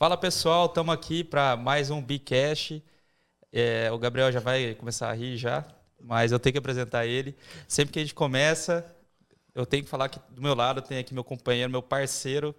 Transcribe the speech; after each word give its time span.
Fala 0.00 0.16
pessoal, 0.16 0.64
estamos 0.64 0.94
aqui 0.94 1.22
para 1.22 1.58
mais 1.58 1.90
um 1.90 2.00
Bcash. 2.00 2.80
É, 3.52 3.92
o 3.92 3.98
Gabriel 3.98 4.32
já 4.32 4.40
vai 4.40 4.74
começar 4.74 5.10
a 5.10 5.12
rir 5.12 5.36
já, 5.36 5.62
mas 6.00 6.32
eu 6.32 6.38
tenho 6.38 6.54
que 6.54 6.58
apresentar 6.58 7.04
ele. 7.04 7.36
Sempre 7.68 7.92
que 7.92 7.98
a 7.98 8.02
gente 8.02 8.14
começa, 8.14 8.82
eu 9.54 9.66
tenho 9.66 9.84
que 9.84 9.90
falar 9.90 10.08
que 10.08 10.18
do 10.30 10.40
meu 10.40 10.54
lado 10.54 10.80
tem 10.80 10.96
aqui 10.96 11.12
meu 11.12 11.22
companheiro, 11.22 11.70
meu 11.70 11.82
parceiro 11.82 12.56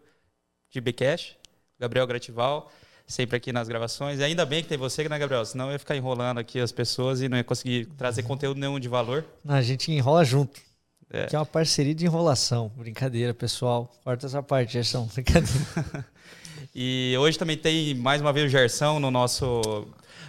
de 0.69 0.79
Bcash, 0.79 1.35
Gabriel 1.79 2.05
Gratival, 2.05 2.71
sempre 3.07 3.37
aqui 3.37 3.51
nas 3.51 3.67
gravações. 3.67 4.19
E 4.19 4.23
ainda 4.23 4.45
bem 4.45 4.61
que 4.61 4.69
tem 4.69 4.77
você, 4.77 5.09
né, 5.09 5.17
Gabriel? 5.17 5.43
Senão 5.43 5.65
eu 5.65 5.71
ia 5.71 5.79
ficar 5.79 5.95
enrolando 5.95 6.37
aqui 6.37 6.59
as 6.59 6.71
pessoas 6.71 7.23
e 7.23 7.27
não 7.27 7.37
ia 7.37 7.43
conseguir 7.43 7.87
trazer 7.97 8.21
conteúdo 8.21 8.59
nenhum 8.59 8.79
de 8.79 8.87
valor. 8.87 9.25
A 9.47 9.63
gente 9.63 9.91
enrola 9.91 10.23
junto. 10.23 10.61
É. 11.09 11.25
Que 11.25 11.35
é 11.35 11.39
uma 11.39 11.45
parceria 11.47 11.95
de 11.95 12.05
enrolação. 12.05 12.71
Brincadeira, 12.75 13.33
pessoal. 13.33 13.91
Corta 14.03 14.27
essa 14.27 14.43
parte, 14.43 14.73
Gerson. 14.73 15.09
Brincadeira. 15.11 16.05
E 16.73 17.15
hoje 17.19 17.37
também 17.37 17.57
tem 17.57 17.93
mais 17.95 18.21
uma 18.21 18.31
vez 18.31 18.45
o 18.45 18.49
Gerson 18.49 18.99
no 18.99 19.11
nosso, 19.11 19.87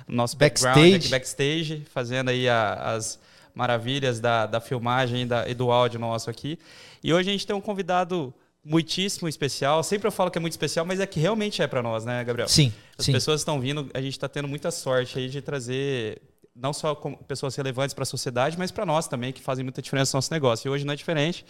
nosso 0.08 0.36
backstage. 0.36 0.94
Aqui, 0.96 1.08
backstage, 1.08 1.82
fazendo 1.92 2.30
aí 2.30 2.48
a, 2.48 2.94
as 2.94 3.18
maravilhas 3.54 4.18
da, 4.18 4.46
da 4.46 4.60
filmagem 4.60 5.22
e, 5.22 5.26
da, 5.26 5.48
e 5.48 5.54
do 5.54 5.70
áudio 5.70 6.00
nosso 6.00 6.28
aqui. 6.28 6.58
E 7.02 7.12
hoje 7.12 7.28
a 7.28 7.32
gente 7.32 7.46
tem 7.46 7.54
um 7.54 7.60
convidado 7.60 8.34
muitíssimo 8.64 9.28
especial. 9.28 9.82
Sempre 9.82 10.08
eu 10.08 10.12
falo 10.12 10.30
que 10.30 10.38
é 10.38 10.40
muito 10.40 10.52
especial, 10.52 10.84
mas 10.84 11.00
é 11.00 11.06
que 11.06 11.20
realmente 11.20 11.62
é 11.62 11.66
para 11.66 11.82
nós, 11.82 12.04
né, 12.04 12.22
Gabriel? 12.24 12.48
Sim. 12.48 12.72
As 12.98 13.04
sim. 13.04 13.12
pessoas 13.12 13.40
estão 13.40 13.60
vindo, 13.60 13.90
a 13.94 14.00
gente 14.00 14.12
está 14.12 14.28
tendo 14.28 14.48
muita 14.48 14.70
sorte 14.70 15.18
aí 15.18 15.28
de 15.28 15.40
trazer 15.40 16.20
não 16.54 16.72
só 16.72 16.94
pessoas 16.94 17.56
relevantes 17.56 17.94
para 17.94 18.02
a 18.02 18.06
sociedade, 18.06 18.58
mas 18.58 18.70
para 18.70 18.84
nós 18.84 19.08
também, 19.08 19.32
que 19.32 19.40
fazem 19.40 19.64
muita 19.64 19.80
diferença 19.80 20.14
no 20.14 20.18
nosso 20.18 20.32
negócio. 20.32 20.68
E 20.68 20.70
hoje 20.70 20.84
não 20.84 20.92
é 20.92 20.96
diferente. 20.96 21.44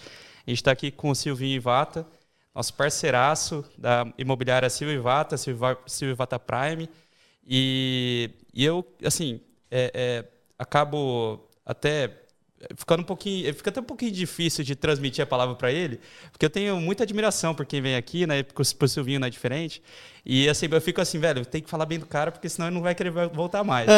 A 0.47 0.51
gente 0.51 0.59
está 0.59 0.71
aqui 0.71 0.91
com 0.91 1.11
o 1.11 1.15
Silvinho 1.15 1.57
Ivata, 1.57 2.07
nosso 2.55 2.75
parceiraço 2.75 3.65
da 3.79 4.07
imobiliária 4.19 4.69
Silvio 4.69 5.03
Vata, 5.03 5.37
Silvio 5.37 6.17
Vata 6.17 6.39
Prime. 6.39 6.89
E, 7.47 8.31
e 8.53 8.65
eu, 8.65 8.87
assim, 9.05 9.41
é, 9.71 9.91
é, 9.95 10.25
acabo 10.59 11.49
até 11.65 12.22
ficando 12.77 13.01
um 13.01 13.05
pouquinho, 13.05 13.53
fica 13.55 13.71
até 13.71 13.81
um 13.81 13.85
pouquinho 13.85 14.13
difícil 14.13 14.65
de 14.65 14.75
transmitir 14.75 15.23
a 15.23 15.27
palavra 15.27 15.55
para 15.55 15.71
ele, 15.71 16.01
porque 16.31 16.45
eu 16.45 16.51
tenho 16.51 16.81
muita 16.81 17.03
admiração 17.03 17.55
por 17.55 17.67
quem 17.67 17.81
vem 17.81 17.97
aqui, 17.97 18.27
né? 18.27 18.43
Porque 18.43 18.63
o 18.63 18.89
Silvinho 18.89 19.21
não 19.21 19.27
é 19.27 19.31
diferente. 19.31 19.83
E 20.25 20.49
assim, 20.49 20.69
eu 20.71 20.81
fico 20.81 21.01
assim, 21.01 21.19
velho, 21.19 21.45
tem 21.45 21.61
que 21.61 21.69
falar 21.69 21.85
bem 21.85 21.99
do 21.99 22.07
cara, 22.07 22.31
porque 22.31 22.49
senão 22.49 22.69
ele 22.69 22.75
não 22.77 22.83
vai 22.83 22.95
querer 22.95 23.11
voltar 23.11 23.65
mais. 23.65 23.89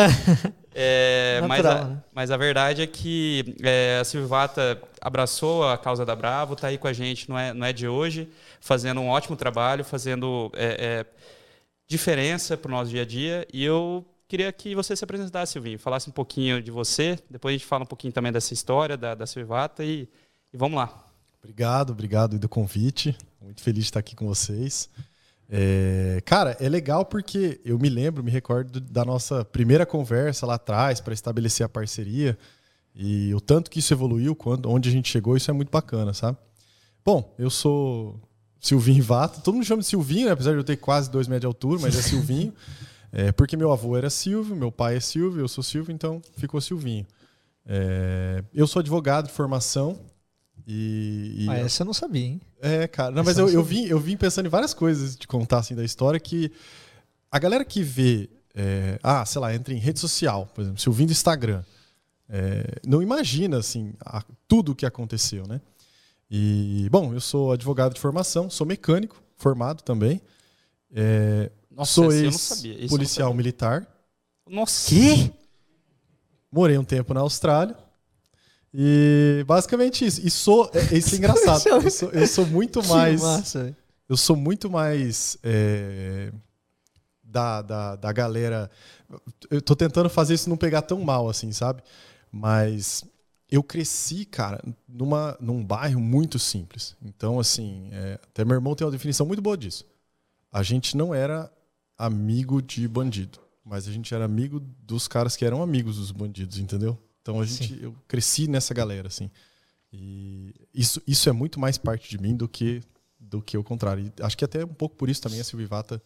é, 0.75 1.43
mas, 1.47 1.67
a, 1.67 1.85
né? 1.85 2.03
mas 2.15 2.31
a 2.31 2.37
verdade 2.37 2.83
é 2.83 2.87
que 2.87 3.55
é, 3.63 3.99
a 4.01 4.05
Silvata 4.05 4.81
abraçou 5.01 5.69
a 5.69 5.77
causa 5.77 6.05
da 6.07 6.17
Bravo, 6.17 6.57
tá 6.57 6.69
aí 6.69 6.79
com 6.79 6.89
a 6.89 6.93
gente, 6.93 7.29
não 7.29 7.39
é, 7.39 7.53
não 7.53 7.67
é 7.67 7.73
de 7.73 7.87
hoje, 7.87 8.31
fazendo 8.59 9.01
um 9.01 9.09
ótimo 9.09 9.37
trabalho, 9.37 9.85
fazendo 9.85 10.51
é, 10.55 11.05
é, 11.05 11.07
diferença 11.87 12.57
para 12.57 12.71
o 12.71 12.73
nosso 12.73 12.91
dia 12.91 13.03
a 13.03 13.07
dia. 13.07 13.47
E 13.53 13.63
eu 13.63 14.05
queria 14.35 14.53
que 14.53 14.75
você 14.75 14.97
se 14.97 15.05
apresentasse, 15.05 15.53
Silvinho, 15.53 15.79
falasse 15.79 16.11
um 16.11 16.13
pouquinho 16.13 16.61
de 16.61 16.69
você, 16.69 17.17
depois 17.31 17.53
a 17.53 17.57
gente 17.57 17.67
fala 17.67 17.85
um 17.85 17.87
pouquinho 17.87 18.13
também 18.13 18.33
dessa 18.33 18.53
história 18.53 18.97
da, 18.97 19.15
da 19.15 19.29
Silvata 19.29 19.85
e, 19.85 20.09
e 20.53 20.57
vamos 20.57 20.77
lá. 20.77 21.07
Obrigado, 21.39 21.91
obrigado 21.91 22.37
do 22.37 22.49
convite. 22.49 23.17
Muito 23.41 23.63
feliz 23.63 23.85
de 23.85 23.91
estar 23.91 24.01
aqui 24.01 24.17
com 24.17 24.27
vocês. 24.27 24.91
É, 25.49 26.21
cara, 26.25 26.57
é 26.59 26.69
legal 26.69 27.05
porque 27.05 27.61
eu 27.65 27.79
me 27.79 27.89
lembro, 27.89 28.25
me 28.25 28.31
recordo 28.33 28.81
da 28.81 29.05
nossa 29.05 29.45
primeira 29.45 29.87
conversa 29.87 30.45
lá 30.47 30.55
atrás 30.55 31.01
para 31.01 31.15
estabelecer 31.15 31.65
a 31.65 31.69
parceria 31.69 32.37
e 32.93 33.33
o 33.35 33.41
tanto 33.41 33.71
que 33.71 33.79
isso 33.79 33.95
evoluiu, 33.95 34.35
quando, 34.35 34.69
onde 34.69 34.89
a 34.89 34.93
gente 34.93 35.09
chegou, 35.09 35.37
isso 35.37 35.49
é 35.49 35.55
muito 35.55 35.71
bacana, 35.71 36.13
sabe? 36.13 36.39
Bom, 37.05 37.33
eu 37.39 37.51
sou 37.51 38.21
Silvinho 38.59 39.05
Vato, 39.05 39.43
todo 39.43 39.55
mundo 39.55 39.65
chama 39.65 39.83
de 39.83 39.87
Silvinho, 39.87 40.27
né? 40.27 40.33
apesar 40.33 40.51
de 40.51 40.57
eu 40.57 40.65
ter 40.65 40.77
quase 40.77 41.09
dois 41.09 41.29
metros 41.29 41.43
de 41.43 41.47
altura, 41.47 41.81
mas 41.81 41.97
é 41.97 42.03
Silvinho. 42.03 42.53
É, 43.17 43.31
porque 43.31 43.57
meu 43.57 43.71
avô 43.71 43.97
era 43.97 44.11
Silvio, 44.11 44.57
meu 44.57 44.73
pai 44.73 44.97
é 44.97 45.01
Silvio, 45.01 45.41
eu 45.41 45.47
sou 45.47 45.63
Silvio, 45.63 45.95
então 45.95 46.21
ficou 46.37 46.61
Silvinho. 46.61 47.07
É, 47.65 48.43
eu 48.53 48.67
sou 48.67 48.81
advogado 48.81 49.29
de 49.29 49.33
formação. 49.33 49.97
E, 50.67 51.45
e 51.45 51.49
ah, 51.49 51.59
essa 51.59 51.83
eu 51.83 51.87
não 51.87 51.95
sabia, 51.95 52.25
hein? 52.25 52.41
É, 52.61 52.89
cara. 52.89 53.13
Não, 53.13 53.23
mas 53.23 53.39
eu, 53.39 53.49
eu, 53.49 53.63
vim, 53.63 53.85
eu 53.85 54.01
vim 54.01 54.17
pensando 54.17 54.47
em 54.47 54.49
várias 54.49 54.75
coisas 54.75 55.15
de 55.15 55.29
contar 55.29 55.59
assim, 55.59 55.77
da 55.77 55.85
história 55.85 56.19
que 56.19 56.51
a 57.31 57.39
galera 57.39 57.65
que 57.65 57.85
vê, 57.85 58.29
é, 58.53 58.99
ah, 59.01 59.25
sei 59.25 59.41
lá, 59.41 59.55
entra 59.55 59.73
em 59.73 59.79
rede 59.79 60.01
social, 60.01 60.51
por 60.53 60.63
exemplo, 60.63 60.81
Silvinho 60.81 61.09
do 61.09 61.13
Instagram, 61.13 61.63
é, 62.29 62.81
não 62.85 63.01
imagina 63.01 63.59
assim 63.59 63.93
a, 64.01 64.25
tudo 64.49 64.73
o 64.73 64.75
que 64.75 64.85
aconteceu, 64.85 65.47
né? 65.47 65.61
E, 66.29 66.89
bom, 66.91 67.15
eu 67.15 67.21
sou 67.21 67.53
advogado 67.53 67.95
de 67.95 68.01
formação, 68.01 68.51
sou 68.51 68.67
mecânico, 68.67 69.23
formado 69.37 69.83
também. 69.83 70.21
É, 70.93 71.51
nossa, 71.77 71.93
Sou 71.93 72.13
ex-policial 72.13 73.33
militar. 73.35 73.87
Nossa. 74.49 74.89
Que? 74.89 75.33
Morei 76.51 76.79
um 76.79 76.85
tempo 76.85 77.13
na 77.13 77.21
Austrália. 77.21 77.77
E 78.73 79.45
basicamente 79.47 80.05
isso. 80.05 80.27
E 80.27 80.31
sou. 80.31 80.71
É, 80.73 80.97
isso 80.97 81.15
é 81.15 81.19
engraçado. 81.19 81.67
eu, 81.69 81.91
sou, 81.91 82.11
eu 82.11 82.27
sou 82.27 82.47
muito 82.47 82.85
mais. 82.87 83.21
Massa, 83.23 83.77
eu 84.09 84.17
sou 84.17 84.37
muito 84.37 84.71
mais. 84.71 85.37
É, 85.43 86.33
da, 87.35 87.63
da, 87.63 87.97
da 87.97 88.13
galera. 88.13 88.71
Eu 89.51 89.61
tô 89.61 89.75
tentando 89.75 90.09
fazer 90.09 90.35
isso 90.35 90.49
não 90.49 90.57
pegar 90.57 90.83
tão 90.83 91.01
mal 91.01 91.29
assim, 91.29 91.51
sabe? 91.51 91.83
Mas 92.31 93.05
eu 93.51 93.63
cresci, 93.63 94.25
cara, 94.25 94.63
numa, 94.89 95.37
num 95.41 95.65
bairro 95.65 96.01
muito 96.01 96.39
simples. 96.39 96.97
Então, 97.03 97.41
assim, 97.41 97.89
é, 97.93 98.21
até 98.23 98.45
meu 98.45 98.55
irmão 98.55 98.75
tem 98.75 98.85
uma 98.85 98.93
definição 98.93 99.27
muito 99.27 99.43
boa 99.43 99.57
disso. 99.57 99.85
A 100.53 100.63
gente 100.63 100.97
não 100.97 101.13
era 101.13 101.51
amigo 101.97 102.61
de 102.61 102.87
bandido, 102.89 103.39
mas 103.65 103.89
a 103.89 103.93
gente 103.93 104.15
era 104.15 104.25
amigo 104.25 104.61
dos 104.61 105.09
caras 105.09 105.37
que 105.37 105.45
eram 105.45 105.63
amigos 105.63 105.97
dos 105.97 106.11
bandidos, 106.11 106.59
entendeu? 106.59 106.99
Então 107.23 107.41
a 107.41 107.47
gente, 107.47 107.83
eu 107.83 107.95
cresci 108.07 108.47
nessa 108.47 108.75
galera, 108.75 109.09
assim. 109.09 109.31
E 109.93 110.55
isso, 110.75 111.01
isso 111.07 111.29
é 111.29 111.33
muito 111.33 111.59
mais 111.59 111.79
parte 111.79 112.11
de 112.11 112.19
mim 112.19 112.37
do 112.37 112.49
que 112.49 112.83
do 113.19 113.41
que 113.41 113.57
o 113.57 113.65
contrário. 113.65 114.13
E 114.19 114.23
acho 114.23 114.37
que 114.37 114.45
até 114.45 114.65
um 114.65 114.75
pouco 114.75 114.97
por 114.97 115.09
isso 115.09 115.23
também 115.23 115.41
a 115.41 115.45
Silvivata 115.45 116.03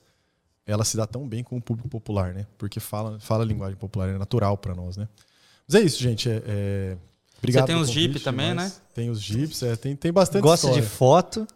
ela 0.65 0.84
se 0.84 0.97
dá 0.97 1.06
tão 1.06 1.27
bem 1.27 1.43
com 1.43 1.56
o 1.56 1.62
público 1.62 1.88
popular, 1.88 2.34
né? 2.34 2.47
Porque 2.59 2.78
fala, 2.78 3.19
fala 3.19 3.43
a 3.43 3.47
linguagem 3.47 3.77
popular, 3.77 4.09
é 4.10 4.19
natural 4.19 4.56
para 4.59 4.75
nós, 4.75 4.98
né? 4.98 5.09
Mas 5.66 5.81
é 5.81 5.84
isso, 5.84 5.98
gente. 5.98 6.28
É, 6.28 6.43
é... 6.47 6.97
Obrigado. 7.38 7.66
Você 7.66 7.72
tem 7.72 7.81
os 7.81 7.91
Jeep 7.91 8.21
também, 8.21 8.54
né? 8.54 8.71
Tem 8.94 9.09
os 9.09 9.21
Jeeps, 9.21 9.62
é, 9.62 9.77
tem, 9.77 9.97
tem 9.97 10.12
bastante 10.12 10.43
Gosta 10.43 10.66
história. 10.66 10.82
de 10.82 10.88
foto. 10.88 11.47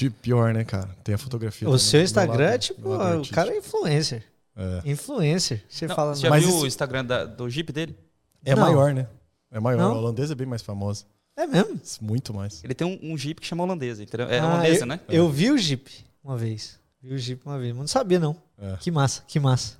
De 0.00 0.08
pior, 0.08 0.54
né, 0.54 0.64
cara? 0.64 0.88
Tem 1.04 1.14
a 1.14 1.18
fotografia. 1.18 1.68
O 1.68 1.78
seu 1.78 2.00
Instagram 2.00 2.44
lado, 2.44 2.54
é 2.54 2.58
tipo, 2.58 2.88
o 2.88 3.28
cara 3.28 3.52
é 3.52 3.58
influencer. 3.58 4.24
É. 4.56 4.90
Influencer. 4.90 5.62
Você 5.68 5.86
não, 5.86 5.94
fala. 5.94 6.14
Você 6.14 6.22
já 6.22 6.30
Mas 6.30 6.42
viu 6.42 6.54
isso... 6.54 6.64
o 6.64 6.66
Instagram 6.66 7.04
da, 7.04 7.26
do 7.26 7.50
Jeep 7.50 7.70
dele? 7.70 7.94
É 8.42 8.54
não. 8.54 8.62
maior, 8.62 8.94
né? 8.94 9.06
É 9.50 9.60
maior. 9.60 9.78
Não. 9.78 9.92
A 9.92 9.98
holandesa 9.98 10.32
é 10.32 10.34
bem 10.34 10.46
mais 10.46 10.62
famosa. 10.62 11.04
É 11.36 11.46
mesmo? 11.46 11.78
Muito 12.00 12.32
mais. 12.32 12.64
Ele 12.64 12.72
tem 12.72 12.86
um, 12.86 13.12
um 13.12 13.18
Jeep 13.18 13.42
que 13.42 13.46
chama 13.46 13.62
holandesa, 13.62 14.02
entendeu? 14.02 14.26
É 14.30 14.38
ah, 14.38 14.46
holandesa, 14.46 14.84
eu, 14.84 14.86
né? 14.86 15.00
Eu 15.06 15.28
vi 15.28 15.50
o 15.50 15.58
Jeep 15.58 15.90
uma 16.24 16.34
vez. 16.34 16.80
Vi 17.02 17.12
o 17.12 17.18
Jeep 17.18 17.42
uma 17.44 17.58
vez. 17.58 17.72
Mas 17.72 17.80
não 17.80 17.86
sabia, 17.86 18.18
não. 18.18 18.34
É. 18.58 18.78
Que 18.80 18.90
massa, 18.90 19.22
que 19.28 19.38
massa. 19.38 19.76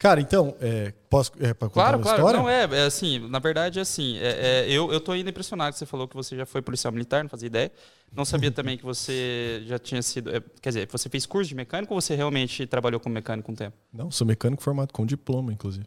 Cara, 0.00 0.18
então, 0.18 0.56
é, 0.62 0.94
posso 1.10 1.30
é, 1.38 1.52
para 1.52 1.68
contar 1.68 1.72
claro, 1.74 1.98
uma 1.98 2.02
claro. 2.02 2.18
história? 2.18 2.40
Não, 2.40 2.48
é, 2.48 2.84
é 2.84 2.86
assim, 2.86 3.18
na 3.28 3.38
verdade, 3.38 3.78
é 3.78 3.82
assim, 3.82 4.16
é, 4.16 4.64
é, 4.64 4.70
eu, 4.70 4.90
eu 4.90 4.98
tô 4.98 5.12
ainda 5.12 5.28
impressionado 5.28 5.74
que 5.74 5.78
você 5.78 5.84
falou 5.84 6.08
que 6.08 6.16
você 6.16 6.34
já 6.34 6.46
foi 6.46 6.62
policial 6.62 6.90
militar, 6.90 7.22
não 7.22 7.28
fazia 7.28 7.48
ideia. 7.48 7.70
Não 8.10 8.24
sabia 8.24 8.50
também 8.50 8.78
que 8.78 8.84
você 8.84 9.62
já 9.66 9.78
tinha 9.78 10.00
sido. 10.00 10.34
É, 10.34 10.42
quer 10.62 10.70
dizer, 10.70 10.88
você 10.90 11.10
fez 11.10 11.26
curso 11.26 11.50
de 11.50 11.54
mecânico 11.54 11.92
ou 11.92 12.00
você 12.00 12.14
realmente 12.14 12.66
trabalhou 12.66 12.98
como 12.98 13.14
mecânico 13.14 13.52
um 13.52 13.54
tempo? 13.54 13.76
Não, 13.92 14.10
sou 14.10 14.26
mecânico 14.26 14.62
formado 14.62 14.90
com 14.90 15.04
diploma, 15.04 15.52
inclusive. 15.52 15.86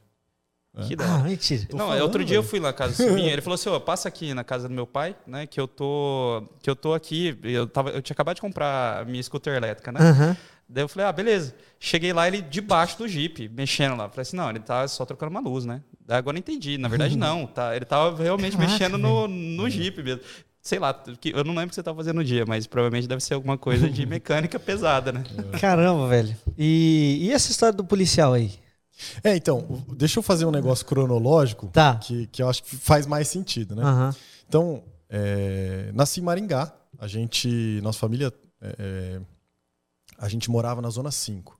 É. 0.77 0.83
Que 0.83 0.95
da 0.95 1.15
Ah, 1.15 1.19
mentira. 1.19 1.67
Não, 1.71 1.87
falando, 1.87 2.01
outro 2.03 2.23
dia 2.23 2.37
eu 2.37 2.43
fui 2.43 2.59
lá 2.59 2.67
na 2.67 2.73
casa 2.73 2.93
do 2.93 2.95
Silvinho, 2.95 3.29
ele 3.33 3.41
falou 3.41 3.55
assim: 3.55 3.69
ó, 3.69 3.79
passa 3.79 4.07
aqui 4.07 4.31
na 4.35 4.43
casa 4.43 4.67
do 4.67 4.73
meu 4.75 4.85
pai, 4.85 5.15
né? 5.25 5.47
Que 5.47 5.59
eu 5.59 5.67
tô. 5.67 6.43
Que 6.61 6.69
eu 6.69 6.75
tô 6.75 6.93
aqui. 6.93 7.35
Eu, 7.41 7.65
tava, 7.65 7.89
eu 7.89 8.01
tinha 8.01 8.13
acabado 8.13 8.35
de 8.35 8.41
comprar 8.41 9.01
a 9.01 9.05
minha 9.05 9.21
scooter 9.23 9.55
elétrica, 9.55 9.91
né? 9.91 9.99
Uhum. 9.99 10.35
Daí 10.73 10.83
eu 10.83 10.89
falei, 10.89 11.07
ah, 11.07 11.11
beleza. 11.11 11.53
Cheguei 11.79 12.11
lá, 12.11 12.27
ele 12.27 12.41
debaixo 12.41 12.97
do 12.97 13.07
Jeep, 13.07 13.47
mexendo 13.49 13.95
lá. 13.95 14.09
Falei 14.09 14.23
assim, 14.23 14.35
não, 14.35 14.49
ele 14.49 14.59
tá 14.59 14.87
só 14.87 15.05
trocando 15.05 15.29
uma 15.29 15.39
luz, 15.39 15.65
né? 15.65 15.83
Daí 16.03 16.17
agora 16.17 16.35
eu 16.35 16.39
entendi. 16.39 16.79
Na 16.79 16.87
verdade, 16.87 17.15
não. 17.19 17.45
Tá, 17.45 17.75
ele 17.75 17.85
tava 17.85 18.21
realmente 18.21 18.57
Caraca, 18.57 18.71
mexendo 18.71 18.97
no, 18.97 19.27
no 19.27 19.69
Jeep 19.69 20.01
mesmo. 20.01 20.21
Sei 20.63 20.79
lá, 20.79 20.99
eu 21.25 21.43
não 21.43 21.53
lembro 21.53 21.65
o 21.65 21.69
que 21.69 21.75
você 21.75 21.81
estava 21.81 21.97
fazendo 21.97 22.15
no 22.15 22.23
dia, 22.23 22.43
mas 22.47 22.65
provavelmente 22.65 23.07
deve 23.07 23.21
ser 23.21 23.35
alguma 23.35 23.55
coisa 23.55 23.87
de 23.87 24.03
mecânica 24.07 24.59
pesada, 24.59 25.11
né? 25.11 25.23
Caramba, 25.61 26.07
velho. 26.07 26.35
E, 26.57 27.19
e 27.21 27.31
essa 27.31 27.51
história 27.51 27.73
do 27.73 27.83
policial 27.83 28.33
aí? 28.33 28.51
É, 29.23 29.35
então, 29.35 29.85
deixa 29.95 30.17
eu 30.17 30.23
fazer 30.23 30.45
um 30.45 30.51
negócio 30.51 30.85
cronológico 30.85 31.67
tá. 31.67 31.95
que, 31.97 32.25
que 32.27 32.41
eu 32.41 32.49
acho 32.49 32.63
que 32.63 32.75
faz 32.77 33.05
mais 33.05 33.27
sentido, 33.27 33.75
né? 33.75 33.83
Uhum. 33.83 34.09
Então, 34.47 34.83
é, 35.07 35.91
nasci 35.93 36.19
em 36.19 36.23
Maringá. 36.23 36.73
A 36.97 37.07
gente, 37.07 37.79
nossa 37.83 37.99
família, 37.99 38.31
é, 38.61 38.75
é 38.79 39.32
a 40.23 40.29
gente 40.29 40.49
morava 40.49 40.81
na 40.81 40.89
Zona 40.89 41.11
5. 41.11 41.59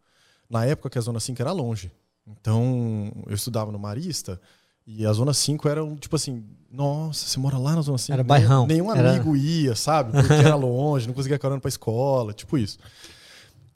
Na 0.49 0.65
época 0.65 0.89
que 0.89 0.97
a 0.97 1.01
Zona 1.01 1.19
5 1.19 1.41
era 1.41 1.51
longe. 1.51 1.91
Então, 2.25 3.11
eu 3.27 3.35
estudava 3.35 3.73
no 3.73 3.77
Marista 3.77 4.39
e 4.87 5.05
a 5.05 5.11
Zona 5.11 5.33
5 5.33 5.67
era 5.67 5.83
um, 5.83 5.97
tipo 5.97 6.15
assim, 6.15 6.45
nossa, 6.71 7.25
você 7.25 7.37
mora 7.41 7.57
lá 7.57 7.75
na 7.75 7.81
Zona 7.81 7.97
5? 7.97 8.13
Era 8.13 8.23
bairrão. 8.23 8.65
Nenhum 8.65 8.89
amigo 8.89 9.35
era... 9.35 9.45
ia, 9.45 9.75
sabe? 9.75 10.13
Porque 10.13 10.31
era 10.31 10.55
longe, 10.55 11.07
não 11.07 11.13
conseguia 11.13 11.37
carona 11.37 11.59
pra 11.59 11.67
escola, 11.67 12.31
tipo 12.31 12.57
isso. 12.57 12.79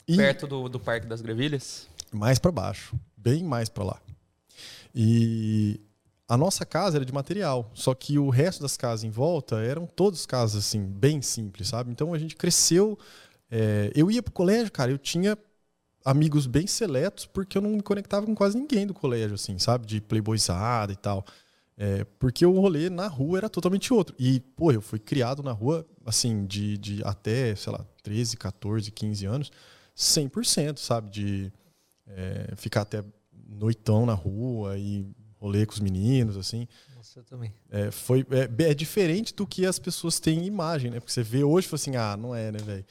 E 0.06 0.16
Perto 0.16 0.46
do, 0.46 0.70
do 0.70 0.80
Parque 0.80 1.06
das 1.06 1.20
Grevilhas? 1.20 1.86
Mais 2.10 2.38
para 2.38 2.50
baixo, 2.50 2.98
bem 3.14 3.44
mais 3.44 3.68
para 3.68 3.84
lá. 3.84 4.00
E 4.94 5.78
a 6.26 6.34
nossa 6.34 6.64
casa 6.64 6.96
era 6.96 7.04
de 7.04 7.12
material, 7.12 7.70
só 7.74 7.94
que 7.94 8.18
o 8.18 8.30
resto 8.30 8.62
das 8.62 8.74
casas 8.74 9.04
em 9.04 9.10
volta 9.10 9.56
eram 9.56 9.84
todas 9.84 10.24
casas 10.24 10.64
assim, 10.64 10.82
bem 10.82 11.20
simples, 11.20 11.68
sabe? 11.68 11.90
Então 11.90 12.14
a 12.14 12.18
gente 12.18 12.34
cresceu. 12.34 12.98
É, 13.50 13.90
eu 13.94 14.10
ia 14.10 14.22
pro 14.22 14.32
colégio, 14.32 14.70
cara, 14.70 14.90
eu 14.90 14.98
tinha 14.98 15.36
amigos 16.04 16.46
bem 16.46 16.66
seletos, 16.66 17.26
porque 17.26 17.58
eu 17.58 17.62
não 17.62 17.70
me 17.70 17.82
conectava 17.82 18.24
com 18.26 18.34
quase 18.34 18.58
ninguém 18.58 18.86
do 18.86 18.94
colégio, 18.94 19.34
assim, 19.34 19.58
sabe? 19.58 19.86
De 19.86 20.00
playboyzada 20.00 20.92
e 20.92 20.96
tal. 20.96 21.24
É, 21.76 22.04
porque 22.18 22.44
o 22.44 22.58
rolê 22.58 22.90
na 22.90 23.06
rua 23.06 23.38
era 23.38 23.48
totalmente 23.48 23.92
outro. 23.92 24.14
E, 24.18 24.40
pô, 24.40 24.72
eu 24.72 24.80
fui 24.80 24.98
criado 24.98 25.42
na 25.42 25.52
rua, 25.52 25.86
assim, 26.04 26.44
de, 26.44 26.76
de 26.76 27.04
até, 27.04 27.54
sei 27.54 27.72
lá, 27.72 27.86
13, 28.02 28.36
14, 28.36 28.90
15 28.90 29.26
anos, 29.26 29.52
100%, 29.96 30.78
sabe? 30.78 31.10
De 31.10 31.52
é, 32.06 32.54
ficar 32.56 32.82
até 32.82 33.04
noitão 33.48 34.04
na 34.04 34.14
rua 34.14 34.76
e 34.76 35.06
rolê 35.38 35.64
com 35.64 35.72
os 35.72 35.80
meninos, 35.80 36.36
assim. 36.36 36.66
Nossa, 36.96 37.20
eu 37.20 37.24
também. 37.24 37.52
É, 37.70 37.90
foi, 37.90 38.26
é, 38.30 38.70
é, 38.70 38.74
diferente 38.74 39.32
do 39.34 39.46
que 39.46 39.64
as 39.64 39.78
pessoas 39.78 40.18
têm 40.18 40.46
imagem, 40.46 40.90
né? 40.90 40.98
Porque 40.98 41.12
você 41.12 41.22
vê 41.22 41.44
hoje 41.44 41.66
e 41.66 41.70
fala 41.70 41.80
assim, 41.80 41.96
ah, 41.96 42.16
não 42.16 42.34
é, 42.34 42.50
né, 42.50 42.58
velho? 42.58 42.84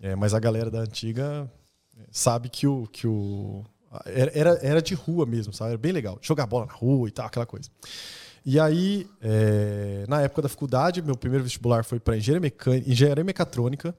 É, 0.00 0.14
mas 0.14 0.34
a 0.34 0.38
galera 0.38 0.70
da 0.70 0.80
antiga 0.80 1.50
sabe 2.10 2.48
que 2.48 2.66
o. 2.66 2.86
Que 2.86 3.06
o 3.06 3.64
era, 4.04 4.58
era 4.62 4.82
de 4.82 4.94
rua 4.94 5.24
mesmo, 5.24 5.52
sabe? 5.52 5.70
Era 5.70 5.78
bem 5.78 5.92
legal. 5.92 6.18
Jogar 6.20 6.46
bola 6.46 6.66
na 6.66 6.72
rua 6.72 7.08
e 7.08 7.10
tal, 7.10 7.26
aquela 7.26 7.46
coisa. 7.46 7.70
E 8.44 8.60
aí, 8.60 9.06
é, 9.20 10.04
na 10.08 10.22
época 10.22 10.42
da 10.42 10.48
faculdade, 10.48 11.02
meu 11.02 11.16
primeiro 11.16 11.42
vestibular 11.44 11.84
foi 11.84 11.98
para 11.98 12.16
engenharia, 12.16 12.52
engenharia 12.86 13.24
mecatrônica, 13.24 13.94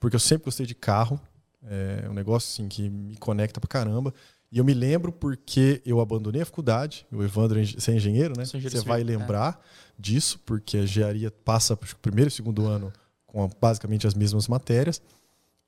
porque 0.00 0.16
eu 0.16 0.20
sempre 0.20 0.44
gostei 0.46 0.66
de 0.66 0.74
carro. 0.74 1.20
É 1.68 2.08
um 2.08 2.14
negócio 2.14 2.48
assim 2.48 2.68
que 2.68 2.88
me 2.88 3.16
conecta 3.16 3.60
pra 3.60 3.68
caramba. 3.68 4.14
E 4.50 4.58
eu 4.58 4.64
me 4.64 4.72
lembro 4.72 5.10
porque 5.10 5.82
eu 5.84 6.00
abandonei 6.00 6.42
a 6.42 6.46
faculdade. 6.46 7.04
O 7.12 7.22
Evandro, 7.22 7.64
você 7.64 7.90
é 7.90 7.94
engenheiro, 7.94 8.34
né? 8.36 8.44
Você 8.44 8.80
vai 8.82 9.02
lembrar 9.02 9.60
é. 9.60 9.92
disso, 9.98 10.40
porque 10.46 10.76
a 10.76 10.82
engenharia 10.82 11.30
passa 11.30 11.74
o 11.74 11.96
primeiro 12.00 12.28
e 12.28 12.32
segundo 12.32 12.64
ano 12.66 12.92
com 13.26 13.50
basicamente 13.60 14.06
as 14.06 14.14
mesmas 14.14 14.46
matérias 14.46 15.02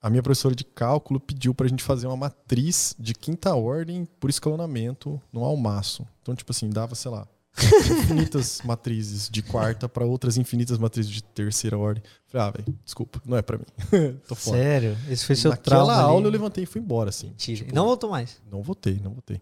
a 0.00 0.08
minha 0.08 0.22
professora 0.22 0.54
de 0.54 0.64
cálculo 0.64 1.18
pediu 1.18 1.52
para 1.54 1.66
a 1.66 1.68
gente 1.68 1.82
fazer 1.82 2.06
uma 2.06 2.16
matriz 2.16 2.94
de 2.98 3.14
quinta 3.14 3.54
ordem 3.54 4.06
por 4.20 4.30
escalonamento 4.30 5.20
no 5.32 5.44
almaço. 5.44 6.06
Então, 6.22 6.34
tipo 6.34 6.52
assim, 6.52 6.70
dava, 6.70 6.94
sei 6.94 7.10
lá, 7.10 7.26
infinitas 7.58 8.60
matrizes 8.64 9.28
de 9.28 9.42
quarta 9.42 9.88
para 9.88 10.04
outras 10.04 10.36
infinitas 10.36 10.78
matrizes 10.78 11.10
de 11.10 11.22
terceira 11.22 11.76
ordem. 11.76 12.02
Falei, 12.28 12.46
ah, 12.46 12.50
velho, 12.50 12.78
desculpa, 12.84 13.20
não 13.24 13.36
é 13.36 13.42
para 13.42 13.58
mim. 13.58 13.64
Tô 14.28 14.34
fora. 14.34 14.58
Sério? 14.58 14.98
Esse 15.08 15.24
foi 15.24 15.34
seu 15.34 15.50
Naquela 15.50 15.76
trauma 15.84 15.94
aula 15.94 16.18
ali. 16.18 16.26
eu 16.26 16.30
levantei 16.30 16.64
e 16.64 16.66
fui 16.66 16.80
embora, 16.80 17.10
assim. 17.10 17.28
Mentira. 17.28 17.64
Tipo, 17.64 17.74
não 17.74 17.84
voltou 17.86 18.10
mais? 18.10 18.40
Não 18.50 18.62
votei, 18.62 19.00
não 19.02 19.12
votei. 19.12 19.40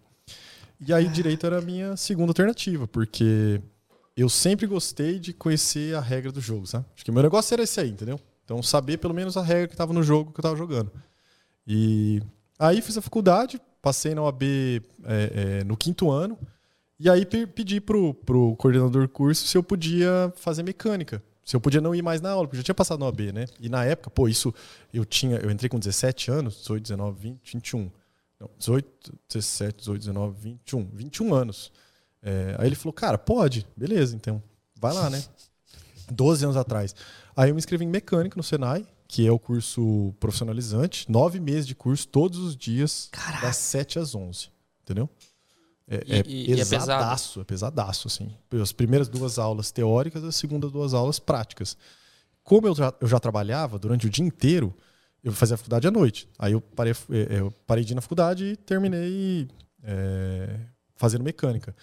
E 0.81 0.93
aí, 0.93 1.09
direito 1.09 1.47
era 1.47 1.59
a 1.59 1.63
minha 1.63 1.97
segunda 1.97 2.31
alternativa, 2.31 2.87
porque 2.87 3.61
eu 4.17 4.29
sempre 4.29 4.67
gostei 4.67 5.19
de 5.19 5.33
conhecer 5.33 5.95
a 5.95 6.01
regra 6.01 6.33
do 6.33 6.41
jogo, 6.41 6.67
sabe? 6.67 6.87
Acho 6.95 7.05
que 7.05 7.11
o 7.11 7.15
meu 7.15 7.23
negócio 7.23 7.53
era 7.55 7.63
esse 7.63 7.81
aí, 7.81 7.91
entendeu? 7.91 8.19
Então, 8.47 8.63
saber 8.63 8.99
pelo 8.99 9.13
menos 9.13 9.37
a 9.37 9.43
regra 9.43 9.67
que 9.67 9.75
estava 9.75 9.93
no 9.93 10.05
jogo 10.05 10.31
que 10.33 10.39
eu 10.39 10.41
estava 10.41 10.57
jogando. 10.57 10.91
E 11.67 12.23
aí 12.57 12.81
fiz 12.81 12.97
a 12.97 13.03
faculdade, 13.03 13.61
passei 13.83 14.15
na 14.15 14.23
OAB 14.23 14.43
é, 14.45 14.81
é, 15.05 15.65
no 15.65 15.77
quinto 15.77 16.13
ano, 16.13 16.39
e 16.99 17.11
aí 17.11 17.27
pedi 17.27 17.81
pro, 17.81 18.15
pro 18.15 18.55
coordenador 18.57 19.03
do 19.03 19.09
curso 19.09 19.49
se 19.49 19.59
eu 19.59 19.65
podia 19.65 20.33
fazer 20.37 20.63
mecânica. 20.63 21.21
Se 21.45 21.55
eu 21.55 21.61
podia 21.61 21.81
não 21.81 21.95
ir 21.95 22.03
mais 22.03 22.21
na 22.21 22.31
aula, 22.31 22.47
porque 22.47 22.57
eu 22.57 22.61
já 22.61 22.65
tinha 22.65 22.75
passado 22.75 23.01
na 23.01 23.07
OAB, 23.07 23.33
né? 23.33 23.47
E 23.61 23.69
na 23.69 23.85
época, 23.85 24.11
pô, 24.11 24.29
isso 24.29 24.55
eu 24.95 25.05
tinha, 25.05 25.37
eu 25.39 25.51
entrei 25.51 25.69
com 25.69 25.79
17 25.79 26.31
anos, 26.31 26.59
18, 26.59 26.83
19, 26.83 27.21
20, 27.21 27.53
21. 27.53 27.91
Não, 28.41 28.51
18, 28.59 29.13
17, 29.29 29.79
18, 29.79 30.01
19, 30.01 30.37
21. 30.41 30.89
21 30.93 31.35
anos. 31.35 31.73
É, 32.23 32.57
aí 32.59 32.69
ele 32.69 32.77
falou, 32.77 32.93
cara, 32.93 33.19
pode, 33.19 33.67
beleza, 33.77 34.15
então, 34.15 34.43
vai 34.75 34.93
lá, 34.93 35.11
né? 35.11 35.23
12 36.11 36.45
anos 36.45 36.57
atrás. 36.57 36.95
Aí 37.37 37.51
eu 37.51 37.55
me 37.55 37.59
inscrevi 37.59 37.85
em 37.85 37.89
mecânica 37.89 38.37
no 38.37 38.43
Senai, 38.43 38.87
que 39.07 39.27
é 39.27 39.31
o 39.31 39.39
curso 39.39 40.15
profissionalizante, 40.19 41.11
nove 41.11 41.39
meses 41.39 41.67
de 41.67 41.75
curso, 41.75 42.09
todos 42.09 42.39
os 42.39 42.57
dias, 42.57 43.09
Caraca. 43.13 43.47
das 43.47 43.57
7 43.57 43.99
às 43.99 44.15
11. 44.15 44.49
Entendeu? 44.83 45.09
É, 45.89 46.03
e, 46.07 46.13
é, 46.13 46.23
e, 46.27 46.53
é 46.53 46.57
pesadaço, 46.57 47.39
é, 47.39 47.43
é 47.43 47.45
pesadaço, 47.45 48.09
assim. 48.09 48.35
As 48.61 48.73
primeiras 48.73 49.09
duas 49.09 49.39
aulas 49.39 49.71
teóricas, 49.71 50.25
as 50.25 50.35
segundas 50.35 50.73
duas 50.73 50.95
aulas 50.95 51.19
práticas. 51.19 51.77
Como 52.43 52.67
eu 52.67 52.75
já, 52.75 52.93
eu 53.01 53.07
já 53.07 53.21
trabalhava 53.21 53.79
durante 53.79 54.07
o 54.07 54.11
dia 54.11 54.25
inteiro, 54.25 54.75
eu 55.23 55.33
fazia 55.33 55.55
a 55.55 55.59
faculdade 55.59 55.87
à 55.87 55.91
noite. 55.91 56.29
Aí 56.39 56.53
eu 56.53 56.61
parei, 56.61 56.93
é, 57.11 57.41
eu 57.41 57.53
parei 57.67 57.85
de 57.85 57.93
ir 57.93 57.97
na 57.97 58.01
faculdade 58.01 58.45
e 58.45 58.57
terminei 58.57 59.49
é, 59.83 60.59
fazendo 60.97 61.23
mecânica. 61.23 61.75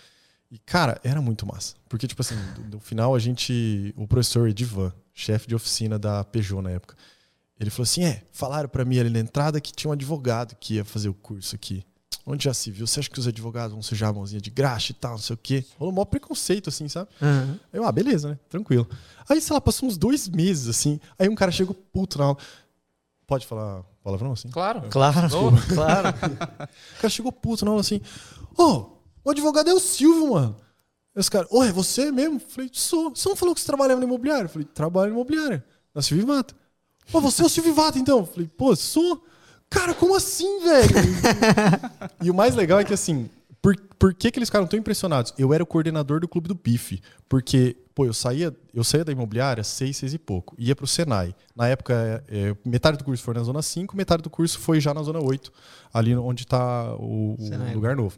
E, 0.52 0.58
cara, 0.60 1.00
era 1.04 1.22
muito 1.22 1.46
massa. 1.46 1.76
Porque, 1.90 2.08
tipo 2.08 2.22
assim, 2.22 2.36
no 2.72 2.80
final 2.80 3.16
a 3.16 3.20
gente. 3.20 3.94
O 3.98 4.08
professor 4.08 4.48
Edivan, 4.48 4.94
chefe 5.14 5.48
de 5.48 5.56
oficina 5.56 6.00
da 6.00 6.24
Peugeot 6.24 6.62
na 6.62 6.72
época, 6.72 6.96
ele 7.60 7.70
falou 7.70 7.84
assim: 7.84 8.04
é, 8.04 8.24
falaram 8.32 8.68
para 8.68 8.84
mim 8.84 9.00
ali 9.00 9.10
na 9.10 9.20
entrada 9.20 9.62
que 9.62 9.72
tinha 9.72 9.90
um 9.90 9.94
advogado 9.94 10.56
que 10.60 10.76
ia 10.76 10.86
fazer 10.86 11.10
o 11.10 11.14
curso 11.14 11.56
aqui. 11.56 11.84
Onde 12.26 12.46
já 12.46 12.54
se 12.54 12.72
viu? 12.72 12.88
Você 12.88 13.02
acha 13.02 13.10
que 13.10 13.20
os 13.20 13.28
advogados 13.28 13.74
vão 13.74 13.82
sujar 13.82 14.10
a 14.10 14.14
mãozinha 14.14 14.40
de 14.40 14.50
graxa 14.50 14.94
e 14.94 14.96
tal, 14.96 15.12
não 15.12 15.18
sei 15.18 15.34
o 15.34 15.38
quê? 15.38 15.66
Rolou 15.78 15.92
um 15.92 15.96
maior 15.96 16.06
preconceito, 16.06 16.70
assim, 16.70 16.88
sabe? 16.88 17.10
Uhum. 17.22 17.52
Aí 17.52 17.80
eu, 17.80 17.86
ah, 17.86 17.92
beleza, 17.92 18.30
né? 18.30 18.40
Tranquilo. 18.48 18.88
Aí, 19.28 19.42
sei 19.42 19.54
lá, 19.54 19.60
passou 19.60 19.90
uns 19.90 19.98
dois 19.98 20.30
meses, 20.30 20.70
assim. 20.70 21.02
Aí 21.20 21.28
um 21.28 21.36
cara 21.36 21.52
chegou 21.52 21.76
puto 21.76 22.18
na 22.18 22.26
aula. 22.26 22.38
Pode 23.28 23.46
falar 23.46 23.84
palavrão 24.02 24.32
assim? 24.32 24.50
Claro. 24.50 24.84
Claro, 24.90 25.28
claro. 25.74 26.10
o 26.98 27.02
cara 27.02 27.10
chegou 27.10 27.32
puto 27.32 27.66
na 27.66 27.72
aula 27.72 27.82
assim. 27.82 28.00
Ô, 28.58 28.64
oh, 28.64 28.90
o 29.26 29.32
advogado 29.32 29.70
é 29.70 29.74
o 29.74 29.80
Silvio, 29.80 30.34
mano. 30.34 30.56
Os 31.16 31.30
caras, 31.30 31.48
ô, 31.52 31.64
é 31.64 31.72
você 31.72 32.12
mesmo? 32.12 32.40
falei, 32.40 32.70
sou. 32.74 33.12
Você 33.12 33.30
não 33.30 33.36
falou 33.36 33.54
que 33.54 33.62
você 33.62 33.68
trabalhava 33.68 34.00
no 34.00 34.08
imobiliário? 34.08 34.50
falei, 34.50 34.68
trabalho 34.74 35.12
no 35.12 35.18
imobiliário. 35.18 35.64
Na 35.94 36.02
Silvio 36.02 36.26
Vata. 36.26 36.56
Pô, 37.12 37.22
você 37.22 37.44
é 37.44 37.46
o 37.46 37.50
Silvio 37.50 37.74
Vata, 37.74 38.00
então? 38.00 38.26
falei, 38.26 38.48
pô, 38.48 38.76
sou. 38.76 39.24
Cara, 39.70 39.94
como 39.94 40.16
assim, 40.16 40.60
velho? 40.64 40.96
e 42.22 42.30
o 42.30 42.34
mais 42.34 42.56
legal 42.56 42.80
é 42.80 42.84
que, 42.84 42.94
assim, 42.94 43.30
por, 43.62 43.76
por 43.98 44.14
que, 44.14 44.30
que 44.30 44.38
eles 44.38 44.50
ficaram 44.50 44.68
tão 44.68 44.78
impressionados? 44.78 45.34
Eu 45.38 45.54
era 45.54 45.64
o 45.64 45.66
coordenador 45.66 46.20
do 46.20 46.28
clube 46.28 46.48
do 46.48 46.56
Bife. 46.56 47.02
Porque, 47.30 47.78
pô, 47.96 48.06
eu 48.06 48.14
saía, 48.14 48.54
eu 48.74 48.84
saía 48.84 49.06
da 49.06 49.12
imobiliária 49.12 49.64
seis, 49.64 49.98
seis 49.98 50.14
e 50.14 50.20
pouco. 50.20 50.56
Ia 50.60 50.76
pro 50.76 50.86
Senai. 50.86 51.34
Na 51.56 51.68
época, 51.68 52.24
é, 52.28 52.56
metade 52.66 52.98
do 52.98 53.04
curso 53.04 53.24
foi 53.24 53.34
na 53.34 53.42
zona 53.42 53.62
5, 53.62 53.96
metade 53.96 54.22
do 54.22 54.30
curso 54.30 54.60
foi 54.60 54.82
já 54.82 54.94
na 54.94 55.02
zona 55.02 55.20
8, 55.24 55.52
ali 55.94 56.16
onde 56.16 56.46
tá 56.46 56.96
o, 56.96 57.38
o 57.40 57.74
lugar 57.74 57.96
novo. 57.96 58.18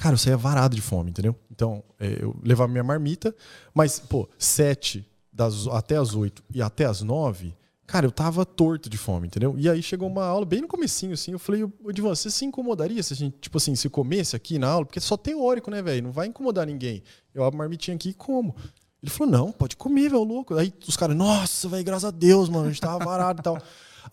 Cara, 0.00 0.14
eu 0.14 0.18
saía 0.18 0.34
varado 0.34 0.74
de 0.74 0.80
fome, 0.80 1.10
entendeu? 1.10 1.36
Então, 1.50 1.84
é, 1.98 2.22
eu 2.22 2.34
levava 2.42 2.72
minha 2.72 2.82
marmita, 2.82 3.36
mas, 3.74 4.00
pô, 4.00 4.26
sete 4.38 5.06
das, 5.30 5.66
até 5.66 5.98
as 5.98 6.14
oito 6.14 6.42
e 6.48 6.62
até 6.62 6.86
as 6.86 7.02
nove, 7.02 7.54
cara, 7.86 8.06
eu 8.06 8.10
tava 8.10 8.46
torto 8.46 8.88
de 8.88 8.96
fome, 8.96 9.26
entendeu? 9.26 9.54
E 9.58 9.68
aí 9.68 9.82
chegou 9.82 10.08
uma 10.08 10.24
aula 10.24 10.46
bem 10.46 10.62
no 10.62 10.68
comecinho, 10.68 11.12
assim, 11.12 11.32
eu 11.32 11.38
falei, 11.38 11.70
Divan, 11.92 12.14
você 12.14 12.30
se 12.30 12.46
incomodaria 12.46 13.02
se 13.02 13.12
a 13.12 13.16
gente, 13.16 13.36
tipo 13.42 13.58
assim, 13.58 13.74
se 13.74 13.90
comesse 13.90 14.34
aqui 14.34 14.58
na 14.58 14.70
aula? 14.70 14.86
Porque 14.86 14.98
é 14.98 15.02
só 15.02 15.18
teórico, 15.18 15.70
né, 15.70 15.82
velho? 15.82 16.04
Não 16.04 16.12
vai 16.12 16.28
incomodar 16.28 16.66
ninguém. 16.66 17.02
Eu 17.34 17.44
abro 17.44 17.58
a 17.58 17.58
marmitinha 17.58 17.94
aqui 17.94 18.08
e 18.08 18.14
como. 18.14 18.56
Ele 19.02 19.10
falou, 19.10 19.30
não, 19.30 19.52
pode 19.52 19.76
comer, 19.76 20.08
velho, 20.08 20.22
louco. 20.22 20.54
Aí 20.54 20.72
os 20.88 20.96
caras, 20.96 21.14
nossa, 21.14 21.68
velho, 21.68 21.84
graças 21.84 22.06
a 22.06 22.10
Deus, 22.10 22.48
mano, 22.48 22.64
a 22.64 22.68
gente 22.68 22.80
tava 22.80 23.04
varado 23.04 23.40
e 23.40 23.42
tal. 23.42 23.62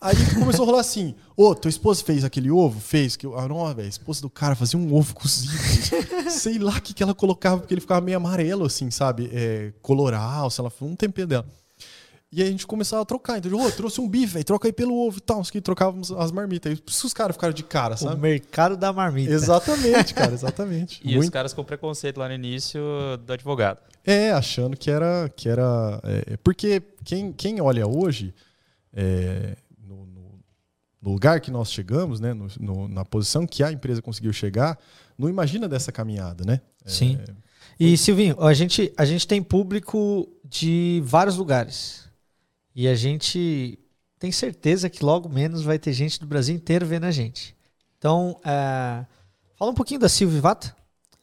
Aí 0.00 0.14
começou 0.34 0.64
a 0.64 0.66
rolar 0.66 0.80
assim: 0.80 1.14
Ô, 1.36 1.54
tua 1.54 1.68
esposa 1.68 2.04
fez 2.04 2.24
aquele 2.24 2.50
ovo? 2.50 2.80
Fez. 2.80 3.16
Que, 3.16 3.26
ah, 3.26 3.48
não, 3.48 3.66
velho, 3.74 3.86
a 3.86 3.88
esposa 3.88 4.20
do 4.20 4.30
cara 4.30 4.54
fazia 4.54 4.78
um 4.78 4.94
ovo 4.94 5.14
cozido. 5.14 5.52
sei 6.30 6.58
lá 6.58 6.72
o 6.72 6.82
que, 6.82 6.94
que 6.94 7.02
ela 7.02 7.14
colocava, 7.14 7.58
porque 7.58 7.74
ele 7.74 7.80
ficava 7.80 8.00
meio 8.00 8.16
amarelo, 8.16 8.64
assim, 8.64 8.90
sabe? 8.90 9.30
É, 9.32 9.72
coloral, 9.82 10.50
sei 10.50 10.64
lá, 10.64 10.70
foi 10.70 10.88
um 10.88 10.94
tempero 10.94 11.26
dela. 11.28 11.46
E 12.30 12.42
aí 12.42 12.48
a 12.48 12.50
gente 12.50 12.66
começava 12.66 13.02
a 13.02 13.04
trocar. 13.06 13.38
Então, 13.38 13.58
ô, 13.58 13.70
trouxe 13.70 14.00
um 14.00 14.08
bife, 14.08 14.36
aí 14.36 14.44
troca 14.44 14.68
aí 14.68 14.72
pelo 14.72 14.94
ovo 14.94 15.16
e 15.16 15.20
tal. 15.20 15.42
que 15.42 15.60
trocávamos 15.60 16.12
as 16.12 16.30
marmitas. 16.30 16.72
Aí 16.72 16.82
os 16.86 17.14
caras 17.14 17.34
ficaram 17.34 17.54
de 17.54 17.62
cara, 17.62 17.96
sabe? 17.96 18.16
O 18.16 18.18
mercado 18.18 18.76
da 18.76 18.92
marmita. 18.92 19.32
Exatamente, 19.32 20.12
cara, 20.12 20.32
exatamente. 20.34 21.00
e 21.02 21.14
Muito... 21.14 21.24
os 21.24 21.30
caras 21.30 21.54
com 21.54 21.64
preconceito 21.64 22.18
lá 22.18 22.28
no 22.28 22.34
início 22.34 22.80
do 23.24 23.32
advogado. 23.32 23.80
É, 24.04 24.30
achando 24.30 24.76
que 24.76 24.90
era. 24.90 25.30
Que 25.34 25.48
era 25.48 26.00
é, 26.04 26.36
porque 26.38 26.82
quem, 27.04 27.32
quem 27.32 27.60
olha 27.62 27.86
hoje. 27.86 28.34
É, 28.92 29.56
no 31.00 31.12
lugar 31.12 31.40
que 31.40 31.50
nós 31.50 31.72
chegamos, 31.72 32.20
né, 32.20 32.34
no, 32.34 32.48
no, 32.58 32.88
na 32.88 33.04
posição 33.04 33.46
que 33.46 33.62
a 33.62 33.70
empresa 33.70 34.02
conseguiu 34.02 34.32
chegar, 34.32 34.78
não 35.16 35.28
imagina 35.28 35.68
dessa 35.68 35.92
caminhada, 35.92 36.44
né? 36.44 36.60
Sim. 36.84 37.18
É... 37.28 37.48
E 37.78 37.96
Silvinho, 37.96 38.40
a 38.42 38.52
gente, 38.52 38.92
a 38.96 39.04
gente 39.04 39.26
tem 39.26 39.42
público 39.42 40.28
de 40.44 41.00
vários 41.04 41.36
lugares. 41.36 42.08
E 42.74 42.88
a 42.88 42.94
gente 42.94 43.78
tem 44.18 44.32
certeza 44.32 44.90
que 44.90 45.04
logo 45.04 45.28
menos 45.28 45.62
vai 45.62 45.78
ter 45.78 45.92
gente 45.92 46.18
do 46.18 46.26
Brasil 46.26 46.54
inteiro 46.54 46.86
vendo 46.86 47.04
a 47.04 47.10
gente. 47.10 47.56
Então, 47.98 48.40
é, 48.44 49.04
fala 49.56 49.70
um 49.70 49.74
pouquinho 49.74 50.00
da 50.00 50.08
Silvivata. 50.08 50.74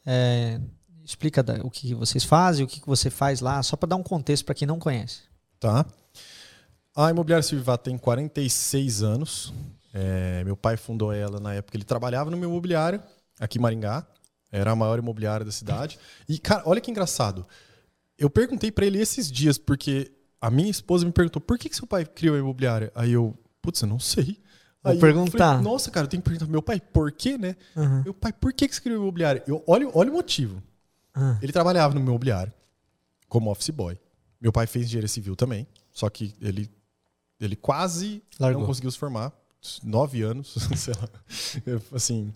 É, 0.04 0.60
explica 1.04 1.44
o 1.62 1.70
que 1.70 1.94
vocês 1.94 2.24
fazem, 2.24 2.64
o 2.64 2.68
que 2.68 2.80
você 2.86 3.10
faz 3.10 3.40
lá, 3.40 3.62
só 3.62 3.76
para 3.76 3.90
dar 3.90 3.96
um 3.96 4.02
contexto 4.02 4.44
para 4.44 4.54
quem 4.54 4.66
não 4.66 4.78
conhece. 4.78 5.20
Tá. 5.60 5.86
A 6.96 7.10
Imobiliária 7.10 7.42
Silvivata 7.42 7.84
tem 7.84 7.98
46 7.98 9.02
anos. 9.02 9.52
É, 9.92 10.42
meu 10.44 10.56
pai 10.56 10.78
fundou 10.78 11.12
ela 11.12 11.38
na 11.38 11.52
época. 11.52 11.76
Ele 11.76 11.84
trabalhava 11.84 12.30
no 12.30 12.38
meu 12.38 12.48
imobiliário, 12.48 13.02
aqui 13.38 13.58
em 13.58 13.60
Maringá. 13.60 14.06
Era 14.50 14.70
a 14.70 14.76
maior 14.76 14.98
imobiliária 14.98 15.44
da 15.44 15.52
cidade. 15.52 15.98
E, 16.26 16.38
cara, 16.38 16.62
olha 16.64 16.80
que 16.80 16.90
engraçado. 16.90 17.46
Eu 18.18 18.30
perguntei 18.30 18.72
para 18.72 18.86
ele 18.86 18.98
esses 18.98 19.30
dias, 19.30 19.58
porque 19.58 20.10
a 20.40 20.50
minha 20.50 20.70
esposa 20.70 21.04
me 21.04 21.12
perguntou 21.12 21.40
por 21.40 21.58
que, 21.58 21.68
que 21.68 21.76
seu 21.76 21.86
pai 21.86 22.06
criou 22.06 22.34
a 22.34 22.38
imobiliária? 22.38 22.90
Aí 22.94 23.12
eu, 23.12 23.36
putz, 23.60 23.82
eu 23.82 23.88
não 23.88 23.98
sei. 23.98 24.40
Vou 24.82 24.92
Aí 24.92 24.98
perguntar. 24.98 25.56
Falei, 25.56 25.62
Nossa, 25.62 25.90
cara, 25.90 26.06
eu 26.06 26.08
tenho 26.08 26.22
que 26.22 26.30
perguntar. 26.30 26.50
Meu 26.50 26.62
pai, 26.62 26.80
por 26.80 27.12
quê, 27.12 27.36
né? 27.36 27.56
Uhum. 27.76 28.04
Meu 28.04 28.14
pai, 28.14 28.32
por 28.32 28.54
que, 28.54 28.66
que 28.66 28.74
você 28.74 28.80
criou 28.80 29.00
a 29.00 29.02
imobiliária? 29.02 29.42
Eu, 29.46 29.62
olha, 29.66 29.90
olha 29.92 30.10
o 30.10 30.14
motivo. 30.14 30.62
Uhum. 31.14 31.38
Ele 31.42 31.52
trabalhava 31.52 31.92
no 31.92 32.00
meu 32.00 32.08
imobiliário 32.08 32.52
como 33.28 33.50
office 33.50 33.68
boy. 33.70 33.98
Meu 34.40 34.52
pai 34.52 34.66
fez 34.66 34.86
engenharia 34.86 35.08
civil 35.08 35.34
também, 35.34 35.66
só 35.92 36.08
que 36.08 36.34
ele, 36.40 36.70
ele 37.40 37.56
quase 37.56 38.22
Largou. 38.38 38.60
não 38.60 38.66
conseguiu 38.66 38.90
se 38.90 38.98
formar. 38.98 39.32
Nove 39.82 40.22
anos, 40.22 40.54
sei 40.76 40.94
lá. 40.94 41.08
Assim. 41.92 42.32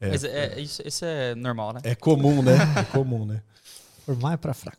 É, 0.00 0.08
Mas 0.10 0.24
é, 0.24 0.54
é, 0.54 0.60
isso, 0.60 0.80
isso 0.86 1.04
é 1.04 1.34
normal, 1.34 1.72
né? 1.72 1.80
É 1.82 1.94
comum, 1.94 2.40
né? 2.42 2.56
É 2.76 2.84
comum, 2.84 3.24
né? 3.26 3.42
Formar 4.06 4.34
é 4.34 4.36
pra 4.36 4.54
fraco. 4.54 4.78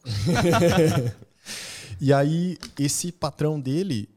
e 1.99 2.13
aí, 2.13 2.57
esse 2.79 3.11
patrão 3.11 3.59
dele 3.59 4.09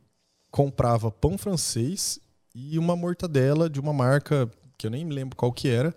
comprava 0.50 1.10
pão 1.10 1.36
francês 1.36 2.20
e 2.54 2.78
uma 2.78 2.94
mortadela 2.94 3.68
de 3.68 3.80
uma 3.80 3.92
marca 3.92 4.48
que 4.78 4.86
eu 4.86 4.90
nem 4.90 5.04
me 5.04 5.14
lembro 5.14 5.36
qual 5.36 5.52
que 5.52 5.68
era. 5.68 5.94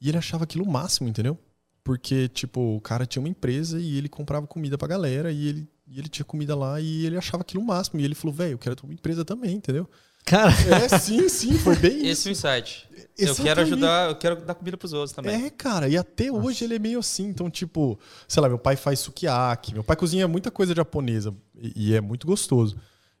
E 0.00 0.08
ele 0.08 0.18
achava 0.18 0.44
aquilo 0.44 0.64
o 0.64 0.70
máximo, 0.70 1.08
entendeu? 1.08 1.38
Porque, 1.82 2.28
tipo, 2.28 2.76
o 2.76 2.80
cara 2.80 3.06
tinha 3.06 3.22
uma 3.22 3.28
empresa 3.28 3.78
e 3.78 3.96
ele 3.96 4.08
comprava 4.08 4.46
comida 4.46 4.76
pra 4.76 4.88
galera 4.88 5.30
e 5.30 5.48
ele, 5.48 5.68
e 5.86 5.98
ele 5.98 6.08
tinha 6.08 6.24
comida 6.24 6.56
lá 6.56 6.80
e 6.80 7.06
ele 7.06 7.16
achava 7.16 7.42
aquilo 7.42 7.62
o 7.62 7.66
máximo. 7.66 8.00
E 8.00 8.04
ele 8.04 8.14
falou, 8.14 8.34
velho, 8.34 8.52
eu 8.52 8.58
quero 8.58 8.74
ter 8.74 8.84
uma 8.84 8.94
empresa 8.94 9.24
também, 9.24 9.54
entendeu? 9.54 9.88
Cara. 10.24 10.50
É, 10.50 10.88
sim, 10.98 11.28
sim, 11.28 11.56
foi 11.56 11.76
bem 11.76 11.98
isso. 11.98 12.28
Esse 12.28 12.28
é 12.28 12.30
o 12.30 12.32
insight. 12.32 12.88
Eu 13.16 13.34
quero 13.36 13.60
ajudar, 13.60 14.08
eu 14.08 14.16
quero 14.16 14.44
dar 14.44 14.54
comida 14.54 14.76
pros 14.76 14.92
outros 14.92 15.12
também. 15.12 15.46
É, 15.46 15.50
cara, 15.50 15.88
e 15.88 15.96
até 15.96 16.26
Nossa. 16.26 16.46
hoje 16.46 16.64
ele 16.64 16.74
é 16.74 16.78
meio 16.80 16.98
assim. 16.98 17.28
Então, 17.28 17.48
tipo, 17.48 17.98
sei 18.26 18.42
lá, 18.42 18.48
meu 18.48 18.58
pai 18.58 18.74
faz 18.74 18.98
sukiyaki, 18.98 19.72
meu 19.72 19.84
pai 19.84 19.96
cozinha 19.96 20.26
muita 20.26 20.50
coisa 20.50 20.74
japonesa 20.74 21.32
e, 21.56 21.90
e 21.90 21.94
é 21.94 22.00
muito 22.00 22.26
gostoso. 22.26 22.76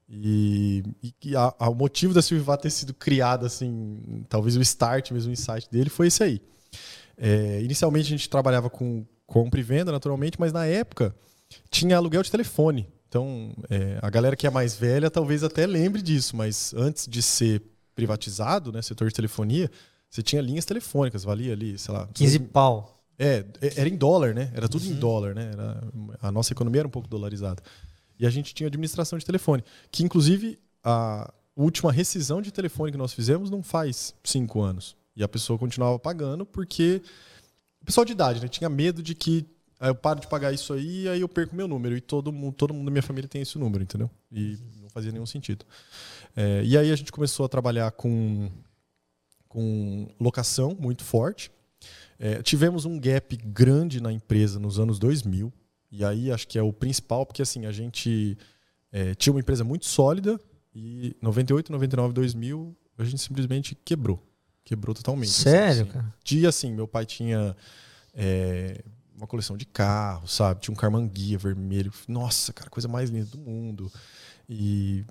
E, 0.08 0.82
e 1.24 1.36
a, 1.36 1.54
a, 1.58 1.68
o 1.68 1.74
motivo 1.74 2.12
da 2.12 2.22
Silvivá 2.22 2.56
ter 2.56 2.70
sido 2.70 2.92
criada, 2.92 3.46
assim, 3.46 4.24
talvez 4.28 4.56
o 4.56 4.60
start 4.60 5.12
mesmo, 5.12 5.30
o 5.30 5.32
insight 5.32 5.70
dele, 5.70 5.88
foi 5.88 6.08
esse 6.08 6.22
aí. 6.24 6.42
É, 7.16 7.60
inicialmente 7.62 8.06
a 8.06 8.10
gente 8.10 8.28
trabalhava 8.28 8.68
com 8.68 9.06
compra 9.26 9.60
e 9.60 9.62
venda, 9.62 9.92
naturalmente, 9.92 10.38
mas 10.38 10.52
na 10.52 10.66
época 10.66 11.14
tinha 11.70 11.96
aluguel 11.96 12.22
de 12.22 12.30
telefone. 12.30 12.88
Então, 13.08 13.54
é, 13.70 13.98
a 14.02 14.10
galera 14.10 14.36
que 14.36 14.46
é 14.46 14.50
mais 14.50 14.74
velha 14.74 15.10
talvez 15.10 15.42
até 15.44 15.66
lembre 15.66 16.02
disso, 16.02 16.36
mas 16.36 16.74
antes 16.74 17.06
de 17.06 17.22
ser 17.22 17.62
privatizado, 17.94 18.72
né, 18.72 18.82
setor 18.82 19.08
de 19.08 19.14
telefonia, 19.14 19.70
você 20.10 20.22
tinha 20.22 20.42
linhas 20.42 20.64
telefônicas, 20.64 21.24
valia 21.24 21.52
ali, 21.52 21.78
sei 21.78 21.94
lá. 21.94 22.08
15 22.12 22.38
pau. 22.40 22.92
É, 23.18 23.44
é, 23.60 23.80
era 23.80 23.88
em 23.88 23.96
dólar, 23.96 24.34
né? 24.34 24.50
Era 24.54 24.68
tudo 24.68 24.84
uhum. 24.84 24.92
em 24.92 24.94
dólar, 24.94 25.34
né? 25.34 25.50
Era, 25.52 25.82
a 26.20 26.30
nossa 26.30 26.52
economia 26.52 26.82
era 26.82 26.88
um 26.88 26.90
pouco 26.90 27.08
dolarizada. 27.08 27.62
E 28.18 28.26
a 28.26 28.30
gente 28.30 28.54
tinha 28.54 28.66
administração 28.66 29.18
de 29.18 29.24
telefone, 29.24 29.64
que 29.90 30.02
inclusive 30.02 30.58
a 30.84 31.32
última 31.56 31.90
rescisão 31.90 32.42
de 32.42 32.52
telefone 32.52 32.92
que 32.92 32.98
nós 32.98 33.12
fizemos 33.12 33.50
não 33.50 33.62
faz 33.62 34.14
cinco 34.22 34.60
anos. 34.60 34.96
E 35.14 35.22
a 35.22 35.28
pessoa 35.28 35.58
continuava 35.58 35.98
pagando 35.98 36.44
porque 36.44 37.02
pessoal 37.84 38.04
de 38.04 38.12
idade, 38.12 38.40
né? 38.40 38.48
Tinha 38.48 38.68
medo 38.68 39.02
de 39.02 39.14
que 39.14 39.46
aí 39.78 39.90
eu 39.90 39.94
paro 39.94 40.20
de 40.20 40.26
pagar 40.26 40.52
isso 40.52 40.72
aí, 40.72 41.08
aí 41.08 41.20
eu 41.20 41.28
perco 41.28 41.54
meu 41.54 41.68
número. 41.68 41.96
E 41.96 42.00
todo 42.00 42.32
mundo, 42.32 42.54
todo 42.54 42.72
mundo 42.74 42.86
da 42.86 42.90
minha 42.90 43.02
família 43.02 43.28
tem 43.28 43.42
esse 43.42 43.58
número, 43.58 43.82
entendeu? 43.82 44.10
E 44.32 44.58
não 44.80 44.88
fazia 44.88 45.12
nenhum 45.12 45.26
sentido. 45.26 45.64
É, 46.34 46.62
e 46.64 46.76
aí 46.76 46.90
a 46.90 46.96
gente 46.96 47.12
começou 47.12 47.46
a 47.46 47.48
trabalhar 47.48 47.90
com, 47.92 48.50
com 49.48 50.08
locação 50.20 50.76
muito 50.78 51.04
forte. 51.04 51.50
É, 52.18 52.42
tivemos 52.42 52.84
um 52.84 52.98
gap 52.98 53.36
grande 53.36 54.00
na 54.00 54.12
empresa 54.12 54.58
nos 54.58 54.78
anos 54.78 54.98
2000. 54.98 55.52
E 55.90 56.04
aí 56.04 56.32
acho 56.32 56.48
que 56.48 56.58
é 56.58 56.62
o 56.62 56.72
principal, 56.72 57.24
porque 57.24 57.42
assim, 57.42 57.66
a 57.66 57.72
gente 57.72 58.36
é, 58.90 59.14
tinha 59.14 59.32
uma 59.32 59.40
empresa 59.40 59.62
muito 59.64 59.86
sólida 59.86 60.40
e 60.74 61.16
98, 61.22 61.70
99, 61.72 62.12
2000 62.12 62.76
a 62.98 63.04
gente 63.04 63.20
simplesmente 63.20 63.74
quebrou. 63.74 64.22
Quebrou 64.64 64.94
totalmente. 64.94 65.30
Sério, 65.30 65.82
assim. 65.82 65.90
cara? 65.92 66.14
Dia 66.24 66.48
assim, 66.48 66.72
meu 66.72 66.88
pai 66.88 67.06
tinha 67.06 67.56
é, 68.14 68.82
uma 69.16 69.26
coleção 69.26 69.56
de 69.56 69.64
carros, 69.64 70.34
sabe? 70.34 70.60
Tinha 70.60 70.72
um 70.72 70.76
Carmanguia 70.76 71.38
vermelho. 71.38 71.92
Nossa, 72.06 72.52
cara, 72.52 72.68
coisa 72.68 72.86
mais 72.86 73.10
linda 73.10 73.26
do 73.26 73.38
mundo. 73.38 73.90
E 74.48 75.04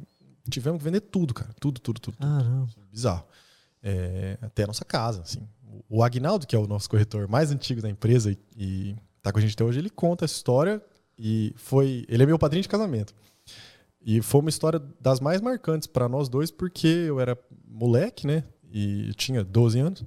tivemos 0.50 0.78
que 0.78 0.86
vender 0.86 1.02
tudo, 1.02 1.34
cara. 1.34 1.54
Tudo, 1.60 1.82
tudo, 1.82 2.00
tudo. 2.00 2.18
Ah, 2.20 2.66
tudo. 2.74 2.88
Bizarro. 2.92 3.26
É, 3.82 4.38
até 4.42 4.64
a 4.64 4.68
nossa 4.68 4.86
casa, 4.86 5.22
assim. 5.22 5.48
O 5.90 6.04
Agnaldo, 6.04 6.48
que 6.48 6.56
é 6.56 6.60
o 6.60 6.68
nosso 6.68 6.90
corretor 6.90 7.28
mais 7.28 7.52
antigo 7.52 7.82
da 7.82 7.90
empresa 7.90 8.32
e, 8.32 8.38
e 8.56 8.96
tá 9.22 9.32
com 9.32 9.40
a 9.40 9.42
gente 9.42 9.54
até 9.54 9.64
hoje, 9.64 9.80
ele 9.80 9.90
conta 9.90 10.26
essa 10.26 10.36
história 10.36 10.82
e 11.18 11.54
foi. 11.58 12.06
Ele 12.08 12.24
é 12.24 12.26
meu 12.26 12.40
padrinho 12.40 12.64
de 12.64 12.70
casamento. 12.70 13.14
E 14.02 14.22
foi 14.22 14.42
uma 14.42 14.50
história 14.50 14.80
das 15.02 15.20
mais 15.20 15.42
marcantes 15.42 15.88
para 15.88 16.08
nós 16.08 16.30
dois, 16.30 16.52
porque 16.52 16.88
eu 16.88 17.20
era 17.20 17.38
moleque, 17.68 18.28
né? 18.28 18.44
E 18.72 19.12
tinha 19.16 19.44
12 19.44 19.80
anos. 19.80 20.06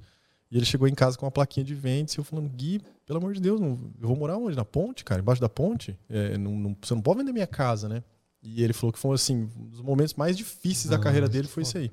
E 0.49 0.57
ele 0.57 0.65
chegou 0.65 0.87
em 0.87 0.95
casa 0.95 1.17
com 1.17 1.25
uma 1.25 1.31
plaquinha 1.31 1.65
de 1.65 1.75
ventes 1.75 2.15
e 2.15 2.17
eu 2.17 2.23
falando, 2.23 2.49
Gui, 2.49 2.81
pelo 3.09 3.17
amor 3.17 3.33
de 3.33 3.41
Deus, 3.41 3.59
não, 3.59 3.69
eu 3.99 4.07
vou 4.07 4.15
morar 4.15 4.37
onde? 4.37 4.55
Na 4.55 4.63
ponte, 4.63 5.03
cara? 5.03 5.19
Embaixo 5.19 5.41
da 5.41 5.49
ponte? 5.49 5.97
É, 6.07 6.37
não, 6.37 6.55
não, 6.55 6.77
você 6.79 6.93
não 6.93 7.01
pode 7.01 7.17
vender 7.17 7.31
minha 7.31 7.47
casa, 7.47 7.89
né? 7.89 8.03
E 8.39 8.63
ele 8.63 8.71
falou 8.71 8.93
que 8.93 8.99
foi 8.99 9.15
assim, 9.15 9.49
um 9.57 9.65
dos 9.65 9.81
momentos 9.81 10.13
mais 10.13 10.37
difíceis 10.37 10.91
da 10.91 10.99
carreira 10.99 11.27
dele 11.27 11.47
foi 11.47 11.63
isso 11.63 11.75
aí. 11.75 11.91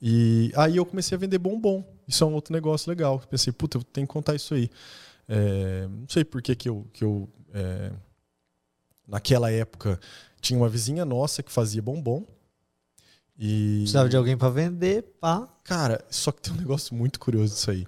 E 0.00 0.52
aí 0.54 0.76
eu 0.76 0.84
comecei 0.84 1.16
a 1.16 1.18
vender 1.18 1.38
bombom. 1.38 1.82
Isso 2.06 2.22
é 2.22 2.26
um 2.26 2.34
outro 2.34 2.52
negócio 2.52 2.90
legal. 2.90 3.18
Pensei, 3.30 3.50
puta, 3.50 3.78
eu 3.78 3.82
tenho 3.82 4.06
que 4.06 4.12
contar 4.12 4.34
isso 4.34 4.52
aí. 4.52 4.68
É, 5.26 5.88
não 5.88 6.06
sei 6.06 6.22
por 6.22 6.42
que, 6.42 6.54
que 6.54 6.68
eu, 6.68 6.86
que 6.92 7.02
eu 7.02 7.26
é, 7.54 7.92
naquela 9.08 9.50
época 9.50 9.98
tinha 10.38 10.60
uma 10.60 10.68
vizinha 10.68 11.06
nossa 11.06 11.42
que 11.42 11.50
fazia 11.50 11.80
bombom. 11.80 12.26
E... 13.38 13.78
Precisava 13.78 14.10
de 14.10 14.18
alguém 14.18 14.36
para 14.36 14.50
vender, 14.50 15.02
pá. 15.18 15.48
Cara, 15.64 16.04
só 16.10 16.30
que 16.30 16.42
tem 16.42 16.52
um 16.52 16.58
negócio 16.58 16.94
muito 16.94 17.18
curioso 17.18 17.54
disso 17.54 17.70
aí. 17.70 17.86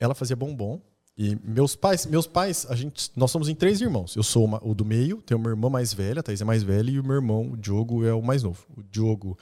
Ela 0.00 0.14
fazia 0.14 0.34
bombom. 0.34 0.80
E 1.16 1.38
meus 1.44 1.76
pais, 1.76 2.06
meus 2.06 2.26
pais, 2.26 2.66
a 2.68 2.74
gente, 2.74 3.10
nós 3.14 3.30
somos 3.30 3.48
em 3.48 3.54
três 3.54 3.80
irmãos. 3.80 4.16
Eu 4.16 4.22
sou 4.22 4.44
uma, 4.44 4.60
o 4.66 4.74
do 4.74 4.84
meio, 4.84 5.22
tenho 5.22 5.38
uma 5.38 5.50
irmã 5.50 5.70
mais 5.70 5.92
velha, 5.92 6.20
a 6.20 6.22
Thaís 6.22 6.40
é 6.40 6.44
mais 6.44 6.62
velha, 6.62 6.90
e 6.90 6.98
o 6.98 7.04
meu 7.04 7.14
irmão, 7.14 7.52
o 7.52 7.56
Diogo, 7.56 8.04
é 8.04 8.12
o 8.12 8.20
mais 8.20 8.42
novo. 8.42 8.66
O 8.76 8.82
Diogo 8.82 9.38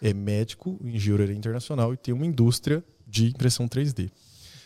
é 0.00 0.12
médico 0.12 0.80
em 0.82 0.96
engenharia 0.96 1.34
internacional 1.34 1.94
e 1.94 1.96
tem 1.96 2.12
uma 2.12 2.26
indústria 2.26 2.84
de 3.06 3.28
impressão 3.28 3.68
3D. 3.68 4.10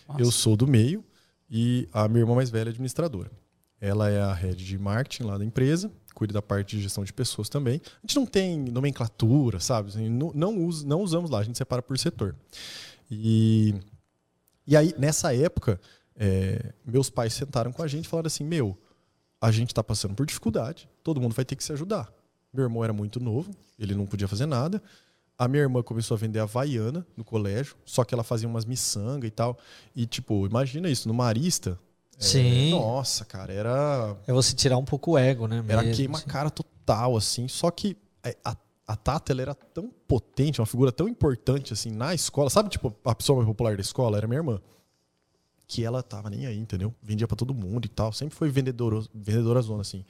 Nossa. 0.08 0.20
Eu 0.20 0.30
sou 0.32 0.56
do 0.56 0.66
meio, 0.66 1.04
e 1.50 1.88
a 1.92 2.08
minha 2.08 2.20
irmã 2.20 2.34
mais 2.34 2.50
velha 2.50 2.68
é 2.68 2.70
administradora. 2.70 3.30
Ela 3.80 4.08
é 4.08 4.20
a 4.20 4.32
head 4.32 4.64
de 4.64 4.78
marketing 4.78 5.24
lá 5.24 5.36
da 5.36 5.44
empresa, 5.44 5.92
cuida 6.14 6.32
da 6.32 6.40
parte 6.40 6.76
de 6.76 6.82
gestão 6.82 7.04
de 7.04 7.12
pessoas 7.12 7.48
também. 7.48 7.80
A 7.84 8.06
gente 8.06 8.16
não 8.16 8.24
tem 8.24 8.58
nomenclatura, 8.58 9.60
sabe? 9.60 9.90
Assim, 9.90 10.08
não, 10.08 10.32
não, 10.34 10.58
usa, 10.64 10.86
não 10.86 11.02
usamos 11.02 11.30
lá, 11.30 11.40
a 11.40 11.44
gente 11.44 11.58
separa 11.58 11.82
por 11.82 11.98
setor. 11.98 12.34
E, 13.10 13.74
e 14.66 14.74
aí, 14.74 14.94
nessa 14.98 15.34
época, 15.34 15.78
é, 16.18 16.72
meus 16.84 17.10
pais 17.10 17.34
sentaram 17.34 17.72
com 17.72 17.82
a 17.82 17.86
gente 17.86 18.06
e 18.06 18.08
falaram 18.08 18.26
assim: 18.26 18.44
Meu, 18.44 18.76
a 19.40 19.50
gente 19.50 19.70
está 19.70 19.82
passando 19.82 20.14
por 20.14 20.26
dificuldade, 20.26 20.88
todo 21.02 21.20
mundo 21.20 21.34
vai 21.34 21.44
ter 21.44 21.56
que 21.56 21.64
se 21.64 21.72
ajudar. 21.72 22.12
Meu 22.52 22.64
irmão 22.64 22.82
era 22.82 22.92
muito 22.92 23.20
novo, 23.20 23.50
ele 23.78 23.94
não 23.94 24.06
podia 24.06 24.26
fazer 24.26 24.46
nada. 24.46 24.82
A 25.38 25.46
minha 25.46 25.62
irmã 25.62 25.82
começou 25.82 26.14
a 26.14 26.18
vender 26.18 26.40
Havaiana 26.40 27.06
no 27.14 27.22
colégio, 27.22 27.76
só 27.84 28.02
que 28.04 28.14
ela 28.14 28.24
fazia 28.24 28.48
umas 28.48 28.64
miçanga 28.64 29.26
e 29.26 29.30
tal. 29.30 29.58
E, 29.94 30.06
tipo, 30.06 30.46
imagina 30.46 30.88
isso, 30.88 31.06
no 31.06 31.12
Marista. 31.12 31.78
É, 32.18 32.24
Sim. 32.24 32.68
É, 32.68 32.70
nossa, 32.70 33.24
cara, 33.26 33.52
era. 33.52 34.16
É 34.26 34.32
você 34.32 34.54
tirar 34.54 34.78
um 34.78 34.84
pouco 34.84 35.12
o 35.12 35.18
ego, 35.18 35.46
né? 35.46 35.62
Era 35.68 35.84
queima 35.90 36.16
assim. 36.16 36.26
cara 36.26 36.48
total, 36.48 37.18
assim. 37.18 37.46
Só 37.48 37.70
que 37.70 37.98
é, 38.24 38.34
a, 38.42 38.56
a 38.86 38.96
Tata, 38.96 39.32
ela 39.32 39.42
era 39.42 39.54
tão 39.54 39.90
potente, 40.08 40.58
uma 40.58 40.66
figura 40.66 40.90
tão 40.90 41.06
importante, 41.06 41.74
assim, 41.74 41.90
na 41.90 42.14
escola. 42.14 42.48
Sabe, 42.48 42.70
tipo, 42.70 42.94
a 43.04 43.14
pessoa 43.14 43.36
mais 43.36 43.46
popular 43.46 43.74
da 43.74 43.82
escola 43.82 44.16
era 44.16 44.26
minha 44.26 44.38
irmã. 44.38 44.58
Que 45.66 45.84
ela 45.84 46.02
tava 46.02 46.30
nem 46.30 46.46
aí, 46.46 46.58
entendeu? 46.58 46.94
Vendia 47.02 47.26
para 47.26 47.36
todo 47.36 47.54
mundo 47.54 47.86
e 47.86 47.88
tal. 47.88 48.12
Sempre 48.12 48.36
foi 48.36 48.48
vendedora, 48.48 49.00
vendedora 49.14 49.60
zona, 49.60 49.80
assim. 49.80 50.04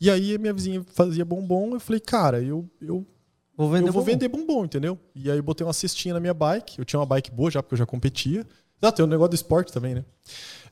E 0.00 0.10
aí 0.10 0.36
minha 0.38 0.52
vizinha 0.52 0.84
fazia 0.92 1.24
bombom, 1.24 1.74
eu 1.74 1.80
falei, 1.80 2.00
cara, 2.00 2.42
eu, 2.42 2.68
eu 2.80 3.06
Vou 3.56 3.70
vender 3.70 3.88
eu 3.88 3.92
vou 3.92 4.02
bombom. 4.02 4.12
vender 4.12 4.28
bombom, 4.28 4.64
entendeu? 4.64 4.98
E 5.14 5.30
aí 5.30 5.38
eu 5.38 5.42
botei 5.42 5.64
uma 5.66 5.72
cestinha 5.72 6.14
na 6.14 6.20
minha 6.20 6.34
bike. 6.34 6.78
Eu 6.78 6.84
tinha 6.84 6.98
uma 6.98 7.06
bike 7.06 7.30
boa 7.30 7.50
já, 7.50 7.62
porque 7.62 7.74
eu 7.74 7.78
já 7.78 7.86
competia. 7.86 8.44
Ah, 8.82 8.92
tem 8.92 9.04
um 9.04 9.08
negócio 9.08 9.30
do 9.30 9.34
esporte 9.34 9.72
também, 9.72 9.94
né? 9.94 10.04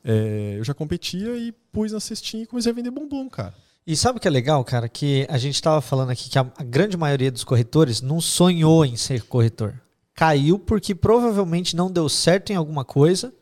É, 0.04 0.56
eu 0.58 0.64
já 0.64 0.74
competia 0.74 1.36
e 1.36 1.52
pus 1.72 1.92
na 1.92 2.00
cestinha 2.00 2.42
e 2.42 2.46
comecei 2.46 2.72
a 2.72 2.74
vender 2.74 2.90
bombom, 2.90 3.28
cara. 3.30 3.54
E 3.86 3.96
sabe 3.96 4.18
o 4.18 4.20
que 4.20 4.28
é 4.28 4.30
legal, 4.30 4.64
cara? 4.64 4.88
Que 4.88 5.26
a 5.30 5.38
gente 5.38 5.54
estava 5.54 5.80
falando 5.80 6.10
aqui 6.10 6.28
que 6.28 6.38
a, 6.38 6.42
a, 6.56 6.62
grande 6.62 6.96
maioria 6.96 7.32
dos 7.32 7.42
corretores 7.44 8.00
não 8.00 8.20
sonhou 8.20 8.84
em 8.84 8.96
ser 8.96 9.22
corretor. 9.22 9.80
Caiu 10.14 10.58
porque 10.58 10.94
provavelmente 10.94 11.74
não 11.74 11.90
deu 11.90 12.08
certo 12.08 12.50
em 12.50 12.56
alguma 12.56 12.84
coisa, 12.84 13.32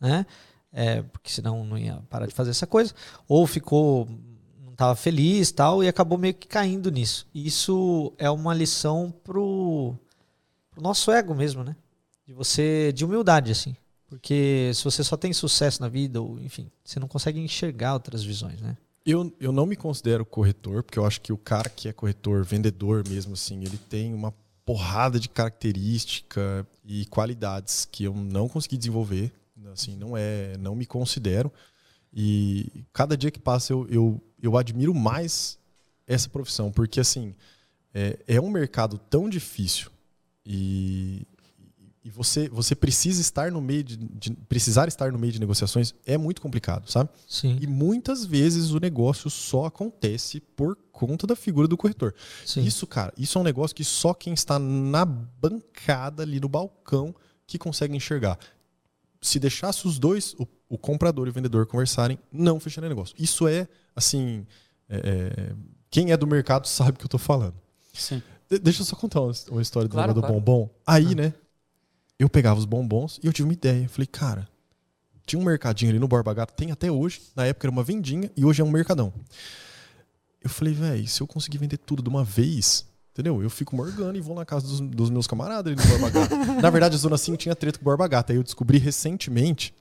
né? 0.00 0.26
É, 0.72 1.02
porque 1.02 1.30
senão 1.30 1.64
não 1.64 1.78
ia 1.78 2.02
parar 2.10 2.26
de 2.26 2.34
fazer 2.34 2.50
essa 2.50 2.66
coisa. 2.66 2.94
Ou 3.28 3.46
ficou 3.46 4.08
tava 4.76 4.94
feliz 4.94 5.50
tal, 5.50 5.82
e 5.82 5.88
acabou 5.88 6.18
meio 6.18 6.34
que 6.34 6.46
caindo 6.46 6.90
nisso. 6.90 7.26
Isso 7.34 8.12
é 8.18 8.28
uma 8.28 8.52
lição 8.52 9.10
pro, 9.24 9.94
pro 10.70 10.82
nosso 10.82 11.10
ego 11.10 11.34
mesmo, 11.34 11.64
né? 11.64 11.74
de 12.26 12.32
você 12.32 12.92
de 12.92 13.04
humildade 13.04 13.52
assim. 13.52 13.76
Porque 14.08 14.70
se 14.74 14.84
você 14.84 15.02
só 15.02 15.16
tem 15.16 15.32
sucesso 15.32 15.80
na 15.80 15.88
vida, 15.88 16.20
ou 16.20 16.38
enfim, 16.40 16.70
você 16.84 17.00
não 17.00 17.08
consegue 17.08 17.40
enxergar 17.40 17.94
outras 17.94 18.22
visões, 18.22 18.60
né? 18.60 18.76
Eu, 19.04 19.32
eu 19.40 19.52
não 19.52 19.66
me 19.66 19.76
considero 19.76 20.24
corretor, 20.24 20.82
porque 20.82 20.98
eu 20.98 21.06
acho 21.06 21.20
que 21.20 21.32
o 21.32 21.38
cara 21.38 21.68
que 21.68 21.88
é 21.88 21.92
corretor, 21.92 22.44
vendedor 22.44 23.04
mesmo, 23.08 23.34
assim, 23.34 23.62
ele 23.62 23.78
tem 23.78 24.12
uma 24.12 24.34
porrada 24.64 25.18
de 25.20 25.28
característica 25.28 26.66
e 26.84 27.06
qualidades 27.06 27.86
que 27.90 28.04
eu 28.04 28.14
não 28.14 28.48
consegui 28.48 28.76
desenvolver. 28.76 29.32
Assim, 29.72 29.96
não 29.96 30.16
é, 30.16 30.56
não 30.58 30.74
me 30.74 30.86
considero. 30.86 31.52
E 32.12 32.84
cada 32.92 33.16
dia 33.16 33.30
que 33.30 33.38
passa 33.38 33.72
eu, 33.72 33.86
eu, 33.88 34.22
eu 34.42 34.56
admiro 34.56 34.94
mais 34.94 35.58
essa 36.06 36.28
profissão, 36.28 36.70
porque 36.70 37.00
assim 37.00 37.34
é, 37.92 38.18
é 38.26 38.40
um 38.40 38.48
mercado 38.48 38.98
tão 38.98 39.28
difícil 39.28 39.90
e, 40.44 41.26
e 42.04 42.10
você, 42.10 42.48
você 42.48 42.74
precisa 42.74 43.20
estar 43.20 43.50
no 43.50 43.60
meio 43.60 43.82
de, 43.82 43.96
de, 43.96 44.30
precisar 44.48 44.86
estar 44.86 45.10
no 45.10 45.18
meio 45.18 45.32
de 45.32 45.40
negociações 45.40 45.92
é 46.06 46.16
muito 46.16 46.40
complicado, 46.40 46.88
sabe? 46.88 47.10
Sim. 47.26 47.58
E 47.60 47.66
muitas 47.66 48.24
vezes 48.24 48.70
o 48.70 48.78
negócio 48.78 49.28
só 49.28 49.64
acontece 49.64 50.40
por 50.40 50.78
conta 50.92 51.26
da 51.26 51.34
figura 51.34 51.66
do 51.66 51.76
corretor. 51.76 52.14
Sim. 52.44 52.62
Isso, 52.62 52.86
cara, 52.86 53.12
isso 53.18 53.36
é 53.36 53.40
um 53.40 53.44
negócio 53.44 53.74
que 53.74 53.84
só 53.84 54.14
quem 54.14 54.32
está 54.32 54.58
na 54.58 55.04
bancada 55.04 56.22
ali 56.22 56.38
no 56.38 56.48
balcão 56.48 57.14
que 57.46 57.58
consegue 57.58 57.96
enxergar. 57.96 58.38
Se 59.26 59.40
deixasse 59.40 59.86
os 59.88 59.98
dois, 59.98 60.34
o, 60.38 60.46
o 60.68 60.78
comprador 60.78 61.26
e 61.26 61.30
o 61.30 61.32
vendedor 61.32 61.66
conversarem, 61.66 62.16
não 62.30 62.60
fecharia 62.60 62.88
negócio. 62.88 63.14
Isso 63.18 63.48
é, 63.48 63.66
assim, 63.94 64.46
é, 64.88 64.96
é 64.98 65.54
quem 65.90 66.12
é 66.12 66.16
do 66.16 66.26
mercado 66.26 66.68
sabe 66.68 66.92
o 66.92 66.94
que 66.94 67.02
eu 67.02 67.08
estou 67.08 67.18
falando. 67.18 67.54
Sim. 67.92 68.22
De 68.48 68.58
deixa 68.58 68.82
eu 68.82 68.86
só 68.86 68.94
contar 68.94 69.20
uma, 69.20 69.32
uma 69.50 69.62
história 69.62 69.88
claro, 69.88 70.14
do, 70.14 70.20
claro. 70.20 70.34
do 70.34 70.40
bombom. 70.40 70.70
Aí, 70.86 71.08
ah. 71.12 71.14
né, 71.14 71.34
eu 72.18 72.28
pegava 72.28 72.58
os 72.58 72.64
bombons 72.64 73.18
e 73.20 73.26
eu 73.26 73.32
tive 73.32 73.48
uma 73.48 73.52
ideia. 73.52 73.88
Falei, 73.88 74.06
cara, 74.06 74.48
tinha 75.26 75.40
um 75.40 75.44
mercadinho 75.44 75.90
ali 75.90 75.98
no 75.98 76.06
Borba 76.06 76.32
Gato, 76.32 76.54
tem 76.54 76.70
até 76.70 76.88
hoje. 76.90 77.20
Na 77.34 77.46
época 77.46 77.66
era 77.66 77.72
uma 77.72 77.82
vendinha 77.82 78.30
e 78.36 78.44
hoje 78.44 78.62
é 78.62 78.64
um 78.64 78.70
mercadão. 78.70 79.12
Eu 80.40 80.48
falei, 80.48 80.72
velho, 80.72 81.08
se 81.08 81.20
eu 81.20 81.26
conseguir 81.26 81.58
vender 81.58 81.78
tudo 81.78 82.00
de 82.00 82.08
uma 82.08 82.22
vez, 82.22 82.86
entendeu? 83.16 83.42
Eu 83.42 83.48
fico 83.48 83.74
morgando 83.74 84.16
e 84.18 84.20
vou 84.20 84.36
na 84.36 84.44
casa 84.44 84.66
dos, 84.66 84.80
dos 84.80 85.10
meus 85.10 85.26
camaradas 85.26 85.72
ali 85.72 85.82
no 85.82 85.88
Borba 85.88 86.10
Gato. 86.10 86.36
na 86.60 86.70
verdade, 86.70 86.94
a 86.94 86.98
Zona 86.98 87.16
5 87.16 87.38
tinha 87.38 87.56
treta 87.56 87.78
com 87.78 87.82
o 87.82 87.86
Borba 87.86 88.06
Gato. 88.06 88.30
Aí 88.30 88.36
eu 88.36 88.42
descobri 88.42 88.78
recentemente 88.78 89.74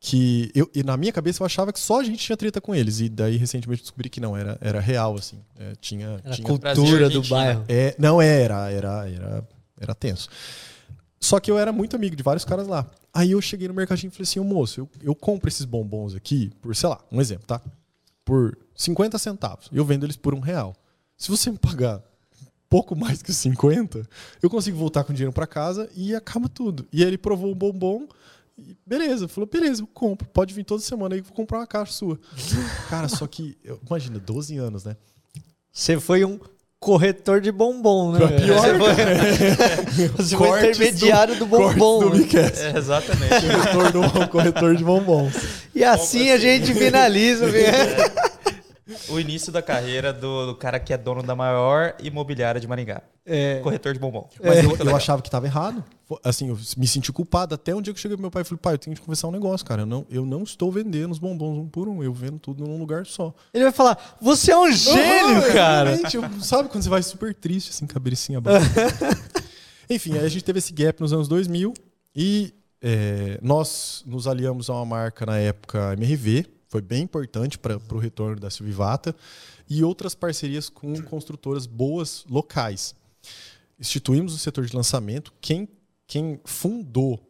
que 0.00 0.50
eu 0.54 0.68
e 0.74 0.82
na 0.82 0.96
minha 0.96 1.12
cabeça 1.12 1.42
eu 1.42 1.46
achava 1.46 1.72
que 1.72 1.80
só 1.80 2.00
a 2.00 2.04
gente 2.04 2.18
tinha 2.18 2.36
treta 2.36 2.60
com 2.60 2.74
eles 2.74 3.00
e 3.00 3.08
daí 3.08 3.38
recentemente 3.38 3.82
descobri 3.82 4.10
que 4.10 4.20
não 4.20 4.36
era 4.36 4.58
era 4.60 4.78
real 4.78 5.14
assim 5.14 5.38
é, 5.58 5.72
tinha 5.80 6.20
era 6.22 6.34
tinha 6.34 6.46
cultura 6.46 7.08
do 7.08 7.22
bairro 7.22 7.64
é 7.68 7.94
não 7.98 8.20
era 8.20 8.70
era 8.70 9.08
era 9.08 9.48
era 9.80 9.94
tenso 9.94 10.28
só 11.24 11.40
que 11.40 11.50
eu 11.50 11.58
era 11.58 11.72
muito 11.72 11.96
amigo 11.96 12.14
de 12.14 12.22
vários 12.22 12.44
caras 12.44 12.68
lá. 12.68 12.86
Aí 13.12 13.30
eu 13.30 13.40
cheguei 13.40 13.66
no 13.66 13.72
mercadinho 13.72 14.08
e 14.08 14.10
falei 14.10 14.24
assim, 14.24 14.40
moço, 14.40 14.80
eu, 14.80 14.90
eu 15.02 15.14
compro 15.14 15.48
esses 15.48 15.64
bombons 15.64 16.14
aqui 16.14 16.52
por, 16.60 16.76
sei 16.76 16.86
lá, 16.86 17.00
um 17.10 17.18
exemplo, 17.18 17.46
tá? 17.46 17.62
Por 18.22 18.58
50 18.76 19.16
centavos. 19.16 19.70
Eu 19.72 19.86
vendo 19.86 20.04
eles 20.04 20.18
por 20.18 20.34
um 20.34 20.40
real. 20.40 20.76
Se 21.16 21.30
você 21.30 21.50
me 21.50 21.56
pagar 21.56 22.02
pouco 22.74 22.96
mais 22.96 23.22
que 23.22 23.32
50, 23.32 24.02
eu 24.42 24.50
consigo 24.50 24.76
voltar 24.76 25.04
com 25.04 25.12
dinheiro 25.12 25.32
para 25.32 25.46
casa 25.46 25.88
e 25.94 26.12
acaba 26.12 26.48
tudo. 26.48 26.84
E 26.92 27.02
aí 27.02 27.06
ele 27.06 27.16
provou 27.16 27.52
o 27.52 27.54
bombom 27.54 28.08
e 28.58 28.76
beleza, 28.84 29.28
falou, 29.28 29.48
beleza, 29.48 29.82
eu 29.82 29.86
compro. 29.86 30.26
Pode 30.26 30.52
vir 30.52 30.64
toda 30.64 30.82
semana 30.82 31.14
aí 31.14 31.20
que 31.20 31.24
eu 31.24 31.28
vou 31.28 31.36
comprar 31.36 31.58
uma 31.60 31.68
caixa 31.68 31.92
sua. 31.92 32.18
Cara, 32.90 33.08
só 33.08 33.28
que, 33.28 33.56
imagina, 33.88 34.18
12 34.18 34.58
anos, 34.58 34.84
né? 34.84 34.96
Você 35.72 36.00
foi 36.00 36.24
um 36.24 36.36
corretor 36.80 37.40
de 37.40 37.52
bombom, 37.52 38.10
né? 38.10 38.26
Pior, 38.40 38.58
você 38.58 38.76
foi, 38.76 40.08
você 40.18 40.36
foi 40.36 40.58
intermediário 40.58 41.34
do, 41.36 41.44
do 41.44 41.46
bombom. 41.46 42.10
Do 42.10 42.16
é, 42.16 42.76
exatamente. 42.76 43.46
corretor, 43.72 43.92
do, 43.92 44.28
corretor 44.28 44.74
de 44.74 44.82
bombom. 44.82 45.30
E 45.72 45.84
assim 45.84 46.28
a 46.30 46.38
gente 46.38 46.74
finaliza. 46.74 47.46
O 49.08 49.18
início 49.18 49.50
da 49.50 49.62
carreira 49.62 50.12
do, 50.12 50.46
do, 50.46 50.54
cara 50.54 50.78
que 50.78 50.92
é 50.92 50.98
dono 50.98 51.22
da 51.22 51.34
maior 51.34 51.94
imobiliária 52.02 52.60
de 52.60 52.68
Maringá. 52.68 53.02
É. 53.24 53.60
Corretor 53.60 53.94
de 53.94 53.98
bombom. 53.98 54.28
Mas 54.42 54.58
é. 54.58 54.64
eu, 54.64 54.76
eu 54.76 54.96
achava 54.96 55.22
que 55.22 55.28
estava 55.28 55.46
errado. 55.46 55.82
Assim, 56.22 56.50
eu 56.50 56.58
me 56.76 56.86
senti 56.86 57.10
culpado 57.10 57.54
até 57.54 57.74
um 57.74 57.80
dia 57.80 57.94
que 57.94 57.98
eu 57.98 58.02
cheguei 58.02 58.16
pro 58.16 58.22
meu 58.22 58.30
pai 58.30 58.42
e 58.42 58.44
falei, 58.44 58.60
pai, 58.60 58.74
eu 58.74 58.78
tenho 58.78 58.94
que 58.94 59.00
conversar 59.00 59.28
um 59.28 59.30
negócio, 59.30 59.64
cara. 59.64 59.82
Eu 59.82 59.86
não, 59.86 60.06
eu 60.10 60.26
não 60.26 60.42
estou 60.42 60.70
vendendo 60.70 61.12
os 61.12 61.18
bombons 61.18 61.58
um 61.58 61.66
por 61.66 61.88
um, 61.88 62.02
eu 62.02 62.12
vendo 62.12 62.38
tudo 62.38 62.66
num 62.66 62.78
lugar 62.78 63.06
só. 63.06 63.32
Ele 63.54 63.64
vai 63.64 63.72
falar, 63.72 64.18
você 64.20 64.52
é 64.52 64.58
um 64.58 64.70
gênio, 64.70 65.36
uhum, 65.36 65.52
cara. 65.54 65.96
sabe 66.40 66.68
quando 66.68 66.82
você 66.82 66.90
vai 66.90 67.02
super 67.02 67.34
triste, 67.34 67.70
assim, 67.70 67.86
cabecinha 67.86 68.38
baixa. 68.38 68.66
Enfim, 69.88 70.18
aí 70.18 70.26
a 70.26 70.28
gente 70.28 70.44
teve 70.44 70.58
esse 70.58 70.72
gap 70.74 71.00
nos 71.00 71.12
anos 71.12 71.26
2000 71.26 71.72
e 72.14 72.52
é, 72.82 73.38
nós 73.40 74.02
nos 74.06 74.26
aliamos 74.26 74.68
a 74.68 74.74
uma 74.74 74.84
marca 74.84 75.24
na 75.24 75.38
época 75.38 75.94
MRV, 75.94 76.46
foi 76.74 76.82
bem 76.82 77.04
importante 77.04 77.56
para 77.56 77.78
o 77.92 77.98
retorno 77.98 78.34
da 78.34 78.50
Silvivata, 78.50 79.14
e 79.70 79.84
outras 79.84 80.12
parcerias 80.12 80.68
com 80.68 81.00
construtoras 81.02 81.66
boas 81.66 82.24
locais 82.28 82.96
instituímos 83.78 84.34
o 84.34 84.38
setor 84.38 84.66
de 84.66 84.74
lançamento. 84.74 85.32
Quem, 85.40 85.68
quem 86.04 86.40
fundou 86.44 87.20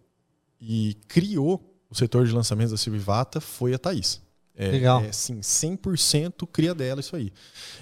e 0.59 0.97
criou 1.07 1.79
o 1.91 1.95
setor 1.95 2.25
de 2.27 2.33
lançamentos 2.33 2.71
da 2.71 2.79
Silvivata 2.79 3.39
foi 3.39 3.75
a 3.75 3.79
Thaís. 3.79 4.23
É, 4.57 4.71
Legal. 4.71 5.03
É, 5.03 5.13
sim, 5.13 5.41
100% 5.41 6.49
cria 6.51 6.75
dela 6.75 7.01
isso 7.01 7.15
aí. 7.15 7.31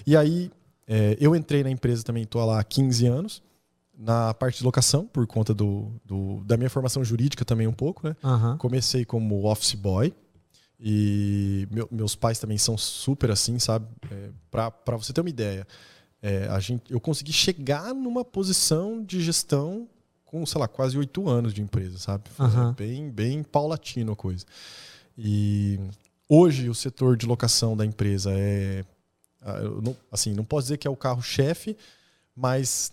E 0.05 0.17
aí, 0.17 0.51
é, 0.85 1.15
eu 1.17 1.33
entrei 1.33 1.63
na 1.63 1.69
empresa 1.69 2.03
também, 2.03 2.23
estou 2.23 2.45
lá 2.45 2.59
há 2.59 2.63
15 2.65 3.05
anos, 3.07 3.41
na 3.97 4.33
parte 4.33 4.57
de 4.57 4.65
locação, 4.65 5.07
por 5.07 5.25
conta 5.25 5.53
do, 5.53 5.93
do 6.03 6.43
da 6.43 6.57
minha 6.57 6.69
formação 6.69 7.05
jurídica 7.05 7.45
também 7.45 7.67
um 7.67 7.73
pouco, 7.73 8.05
né? 8.05 8.17
Uhum. 8.21 8.57
Comecei 8.57 9.05
como 9.05 9.45
office 9.45 9.75
boy, 9.75 10.13
e 10.85 11.65
meu, 11.71 11.87
meus 11.89 12.13
pais 12.13 12.39
também 12.39 12.57
são 12.57 12.77
super 12.77 13.31
assim, 13.31 13.57
sabe? 13.57 13.87
É, 14.11 14.29
para 14.51 14.97
você 14.97 15.13
ter 15.13 15.21
uma 15.21 15.29
ideia, 15.29 15.65
é, 16.21 16.45
a 16.47 16.59
gente, 16.59 16.91
eu 16.91 16.99
consegui 16.99 17.31
chegar 17.31 17.93
numa 17.93 18.25
posição 18.25 19.01
de 19.01 19.21
gestão 19.21 19.87
com, 20.25 20.45
sei 20.45 20.59
lá, 20.59 20.67
quase 20.67 20.97
oito 20.97 21.29
anos 21.29 21.53
de 21.53 21.61
empresa, 21.61 21.97
sabe? 21.97 22.25
Uhum. 22.37 22.73
bem, 22.73 23.09
bem 23.09 23.43
paulatino 23.43 24.11
a 24.11 24.15
coisa. 24.15 24.45
E 25.17 25.79
hoje 26.27 26.67
o 26.69 26.75
setor 26.75 27.15
de 27.15 27.25
locação 27.25 27.77
da 27.77 27.85
empresa 27.85 28.31
é, 28.33 28.83
não, 29.81 29.95
assim, 30.11 30.33
não 30.33 30.43
posso 30.43 30.65
dizer 30.65 30.77
que 30.77 30.87
é 30.87 30.91
o 30.91 30.97
carro-chefe, 30.97 31.77
mas 32.35 32.91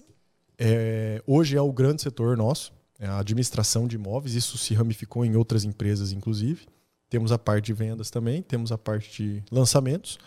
é, 0.56 1.20
hoje 1.26 1.56
é 1.56 1.60
o 1.60 1.72
grande 1.72 2.02
setor 2.02 2.36
nosso, 2.36 2.72
é 3.00 3.06
a 3.08 3.18
administração 3.18 3.88
de 3.88 3.96
imóveis. 3.96 4.36
Isso 4.36 4.56
se 4.58 4.74
ramificou 4.74 5.24
em 5.24 5.34
outras 5.34 5.64
empresas, 5.64 6.12
inclusive. 6.12 6.66
Temos 7.10 7.32
a 7.32 7.38
parte 7.38 7.66
de 7.66 7.72
vendas 7.74 8.08
também, 8.08 8.40
temos 8.40 8.72
a 8.72 8.78
parte 8.78 9.22
de 9.22 9.42
lançamentos, 9.50 10.18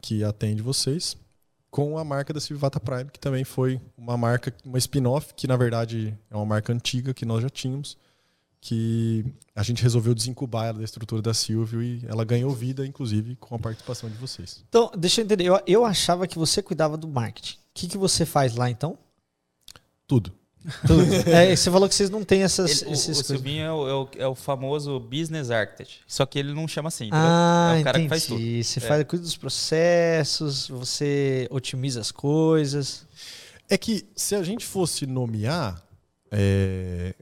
que 0.00 0.24
atende 0.24 0.62
vocês 0.62 1.16
com 1.70 1.98
a 1.98 2.04
marca 2.04 2.32
da 2.32 2.40
Civivata 2.40 2.80
Prime, 2.80 3.10
que 3.10 3.18
também 3.18 3.44
foi 3.44 3.80
uma 3.96 4.16
marca, 4.16 4.54
uma 4.64 4.78
spin-off, 4.78 5.34
que 5.34 5.46
na 5.46 5.56
verdade 5.56 6.16
é 6.30 6.36
uma 6.36 6.46
marca 6.46 6.72
antiga 6.72 7.12
que 7.12 7.24
nós 7.26 7.42
já 7.42 7.50
tínhamos, 7.50 7.96
que 8.60 9.24
a 9.54 9.62
gente 9.62 9.82
resolveu 9.82 10.14
desincubar 10.14 10.66
ela 10.66 10.78
da 10.78 10.84
estrutura 10.84 11.22
da 11.22 11.34
Silvio 11.34 11.82
e 11.82 12.04
ela 12.06 12.24
ganhou 12.24 12.50
vida, 12.52 12.86
inclusive, 12.86 13.36
com 13.36 13.54
a 13.54 13.58
participação 13.58 14.08
de 14.10 14.16
vocês. 14.16 14.62
Então, 14.68 14.90
deixa 14.96 15.20
eu 15.20 15.24
entender, 15.24 15.44
eu, 15.44 15.60
eu 15.66 15.84
achava 15.84 16.26
que 16.26 16.38
você 16.38 16.62
cuidava 16.62 16.96
do 16.96 17.08
marketing. 17.08 17.54
O 17.54 17.58
que, 17.74 17.88
que 17.88 17.98
você 17.98 18.26
faz 18.26 18.54
lá 18.54 18.70
então? 18.70 18.98
Tudo. 20.06 20.32
É, 21.26 21.56
você 21.56 21.70
falou 21.70 21.88
que 21.88 21.94
vocês 21.94 22.10
não 22.10 22.22
têm 22.22 22.42
essas. 22.42 22.82
Ele, 22.82 22.92
esses 22.92 23.18
o, 23.18 23.20
o 23.20 23.24
Silvinho 23.24 23.64
é 23.64 23.72
o, 23.72 24.08
é 24.18 24.26
o, 24.26 24.34
famoso 24.34 25.00
business 25.00 25.50
architect. 25.50 26.00
Só 26.06 26.26
que 26.26 26.38
ele 26.38 26.52
não 26.52 26.68
chama 26.68 26.88
assim. 26.88 27.08
Ah, 27.12 27.74
é 27.76 27.80
o 27.80 27.84
cara 27.84 27.98
entendi. 27.98 28.04
que 28.04 28.08
faz 28.08 28.26
tudo. 28.26 28.64
Você 28.64 28.78
é. 28.78 28.82
faz, 28.82 29.04
cuida 29.04 29.24
dos 29.24 29.36
processos, 29.36 30.68
você 30.68 31.48
otimiza 31.50 32.00
as 32.00 32.10
coisas. 32.10 33.06
É 33.68 33.78
que 33.78 34.06
se 34.14 34.34
a 34.34 34.42
gente 34.42 34.66
fosse 34.66 35.06
nomear, 35.06 35.82
é, 36.30 37.14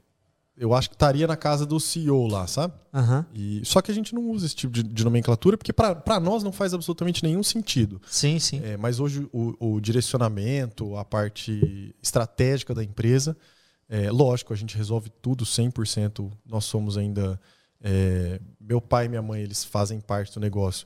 eu 0.59 0.73
acho 0.73 0.89
que 0.89 0.95
estaria 0.95 1.25
na 1.25 1.37
casa 1.37 1.65
do 1.65 1.79
CEO 1.79 2.27
lá, 2.27 2.45
sabe? 2.45 2.73
Uhum. 2.93 3.23
E, 3.33 3.61
só 3.63 3.81
que 3.81 3.89
a 3.89 3.93
gente 3.93 4.13
não 4.13 4.29
usa 4.29 4.45
esse 4.45 4.55
tipo 4.55 4.73
de, 4.73 4.83
de 4.83 5.03
nomenclatura, 5.05 5.57
porque 5.57 5.71
para 5.71 6.19
nós 6.19 6.43
não 6.43 6.51
faz 6.51 6.73
absolutamente 6.73 7.23
nenhum 7.23 7.41
sentido. 7.41 8.01
Sim, 8.05 8.37
sim. 8.39 8.61
É, 8.61 8.75
mas 8.75 8.99
hoje 8.99 9.25
o, 9.31 9.55
o, 9.57 9.79
direcionamento, 9.79 10.97
a 10.97 11.05
parte 11.05 11.95
estratégica 12.03 12.75
da 12.75 12.83
empresa, 12.83 13.37
é, 13.87 14.11
lógico, 14.11 14.51
a 14.51 14.55
gente 14.57 14.75
resolve 14.75 15.09
tudo 15.21 15.45
100%. 15.45 16.29
Nós 16.45 16.65
somos 16.65 16.97
ainda. 16.97 17.39
É, 17.81 18.41
meu 18.59 18.81
pai 18.81 19.05
e 19.05 19.09
minha 19.09 19.21
mãe, 19.21 19.41
eles 19.41 19.63
fazem 19.63 20.01
parte 20.01 20.33
do 20.33 20.41
negócio 20.41 20.85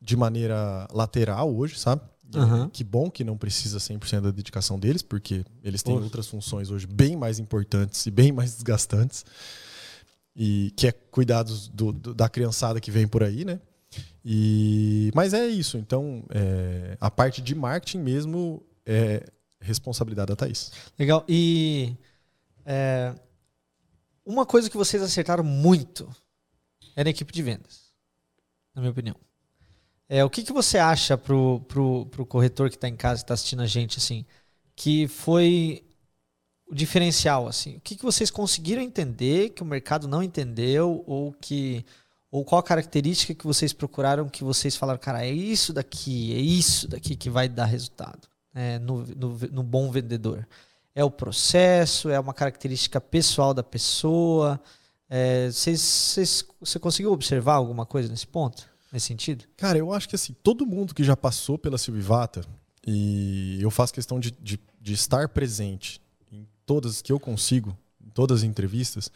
de 0.00 0.16
maneira 0.16 0.88
lateral 0.90 1.54
hoje, 1.54 1.78
sabe? 1.78 2.00
Uhum. 2.34 2.68
Que 2.68 2.82
bom 2.82 3.10
que 3.10 3.22
não 3.22 3.36
precisa 3.36 3.78
100% 3.78 4.20
da 4.20 4.30
dedicação 4.30 4.78
deles, 4.78 5.02
porque 5.02 5.44
eles 5.62 5.82
têm 5.82 5.94
outras 5.94 6.26
funções 6.26 6.70
hoje 6.70 6.86
bem 6.86 7.16
mais 7.16 7.38
importantes 7.38 8.04
e 8.06 8.10
bem 8.10 8.32
mais 8.32 8.52
desgastantes. 8.54 9.24
E 10.34 10.72
que 10.76 10.86
é 10.86 10.92
cuidados 10.92 11.68
do, 11.68 11.92
do, 11.92 12.14
da 12.14 12.28
criançada 12.28 12.80
que 12.80 12.90
vem 12.90 13.06
por 13.06 13.22
aí, 13.22 13.44
né? 13.44 13.60
E, 14.24 15.10
mas 15.14 15.32
é 15.32 15.46
isso. 15.46 15.78
Então, 15.78 16.24
é, 16.30 16.98
a 17.00 17.10
parte 17.10 17.40
de 17.40 17.54
marketing 17.54 17.98
mesmo 17.98 18.62
é 18.84 19.24
responsabilidade 19.60 20.28
da 20.28 20.36
Thaís. 20.36 20.72
Legal. 20.98 21.24
E 21.28 21.96
é, 22.64 23.14
Uma 24.24 24.44
coisa 24.44 24.68
que 24.68 24.76
vocês 24.76 25.02
acertaram 25.02 25.44
muito 25.44 26.08
é 26.96 27.04
na 27.04 27.10
equipe 27.10 27.32
de 27.32 27.42
vendas, 27.42 27.92
na 28.74 28.82
minha 28.82 28.90
opinião. 28.90 29.16
É, 30.08 30.24
o 30.24 30.30
que, 30.30 30.42
que 30.42 30.52
você 30.52 30.78
acha 30.78 31.18
pro, 31.18 31.60
pro, 31.66 32.06
pro 32.06 32.26
corretor 32.26 32.68
que 32.68 32.76
está 32.76 32.88
em 32.88 32.96
casa, 32.96 33.20
que 33.20 33.24
está 33.24 33.34
assistindo 33.34 33.62
a 33.62 33.66
gente, 33.66 33.98
assim, 33.98 34.24
que 34.74 35.08
foi 35.08 35.84
o 36.68 36.74
diferencial, 36.74 37.48
assim? 37.48 37.76
O 37.76 37.80
que, 37.80 37.96
que 37.96 38.04
vocês 38.04 38.30
conseguiram 38.30 38.82
entender 38.82 39.50
que 39.50 39.62
o 39.62 39.66
mercado 39.66 40.06
não 40.06 40.22
entendeu 40.22 41.02
ou 41.06 41.32
que 41.32 41.84
ou 42.30 42.44
qual 42.44 42.58
a 42.58 42.62
característica 42.62 43.34
que 43.34 43.46
vocês 43.46 43.72
procuraram 43.72 44.28
que 44.28 44.44
vocês 44.44 44.76
falaram, 44.76 44.98
cara, 44.98 45.24
é 45.24 45.30
isso 45.30 45.72
daqui, 45.72 46.34
é 46.34 46.38
isso 46.38 46.88
daqui 46.88 47.16
que 47.16 47.30
vai 47.30 47.48
dar 47.48 47.64
resultado 47.64 48.28
é, 48.54 48.78
no, 48.78 49.06
no, 49.06 49.38
no 49.52 49.62
bom 49.62 49.90
vendedor? 49.90 50.46
É 50.94 51.04
o 51.04 51.10
processo, 51.10 52.10
é 52.10 52.18
uma 52.18 52.34
característica 52.34 53.00
pessoal 53.00 53.54
da 53.54 53.62
pessoa? 53.62 54.60
É, 55.08 55.50
vocês, 55.50 55.80
vocês, 55.80 56.44
você 56.60 56.78
conseguiu 56.78 57.12
observar 57.12 57.54
alguma 57.54 57.86
coisa 57.86 58.08
nesse 58.08 58.26
ponto? 58.26 58.68
Nesse 58.92 59.06
sentido? 59.06 59.44
Cara, 59.56 59.78
eu 59.78 59.92
acho 59.92 60.08
que 60.08 60.14
assim, 60.14 60.34
todo 60.42 60.66
mundo 60.66 60.94
que 60.94 61.04
já 61.04 61.16
passou 61.16 61.58
pela 61.58 61.78
Silvivata, 61.78 62.44
e 62.86 63.58
eu 63.60 63.70
faço 63.70 63.92
questão 63.92 64.20
de, 64.20 64.30
de, 64.30 64.60
de 64.80 64.92
estar 64.92 65.28
presente 65.28 66.00
em 66.30 66.46
todas 66.64 67.02
que 67.02 67.12
eu 67.12 67.18
consigo, 67.18 67.76
em 68.00 68.10
todas 68.10 68.38
as 68.38 68.44
entrevistas, 68.44 69.10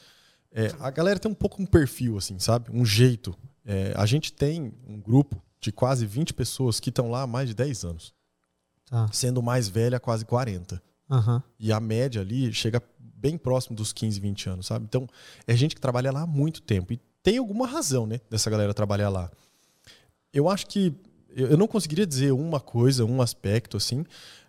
é, 0.52 0.74
a 0.80 0.90
galera 0.90 1.20
tem 1.20 1.30
um 1.30 1.34
pouco 1.34 1.62
um 1.62 1.66
perfil, 1.66 2.18
assim, 2.18 2.38
sabe? 2.40 2.70
Um 2.72 2.84
jeito. 2.84 3.36
É, 3.64 3.92
a 3.96 4.04
gente 4.04 4.32
tem 4.32 4.74
um 4.88 5.00
grupo 5.00 5.40
de 5.60 5.70
quase 5.70 6.04
20 6.04 6.34
pessoas 6.34 6.80
que 6.80 6.88
estão 6.88 7.08
lá 7.08 7.22
há 7.22 7.26
mais 7.26 7.48
de 7.48 7.54
10 7.54 7.84
anos. 7.84 8.12
Tá. 8.86 9.08
Sendo 9.12 9.40
mais 9.40 9.68
velha, 9.68 10.00
quase 10.00 10.24
40. 10.24 10.82
Uhum. 11.08 11.42
E 11.58 11.72
a 11.72 11.78
média 11.78 12.20
ali 12.20 12.52
chega 12.52 12.82
bem 12.98 13.38
próximo 13.38 13.76
dos 13.76 13.92
15, 13.92 14.18
20 14.18 14.48
anos, 14.48 14.66
sabe? 14.66 14.84
Então, 14.86 15.06
é 15.46 15.54
gente 15.54 15.76
que 15.76 15.80
trabalha 15.80 16.10
lá 16.10 16.22
há 16.22 16.26
muito 16.26 16.60
tempo. 16.60 16.92
E 16.92 17.00
tem 17.22 17.38
alguma 17.38 17.66
razão, 17.66 18.06
né, 18.06 18.20
dessa 18.28 18.50
galera 18.50 18.74
trabalhar 18.74 19.10
lá 19.10 19.30
eu 20.32 20.48
acho 20.48 20.66
que 20.66 20.94
eu 21.34 21.56
não 21.56 21.66
conseguiria 21.66 22.06
dizer 22.06 22.32
uma 22.32 22.60
coisa, 22.60 23.04
um 23.04 23.22
aspecto 23.22 23.76
assim, 23.76 24.04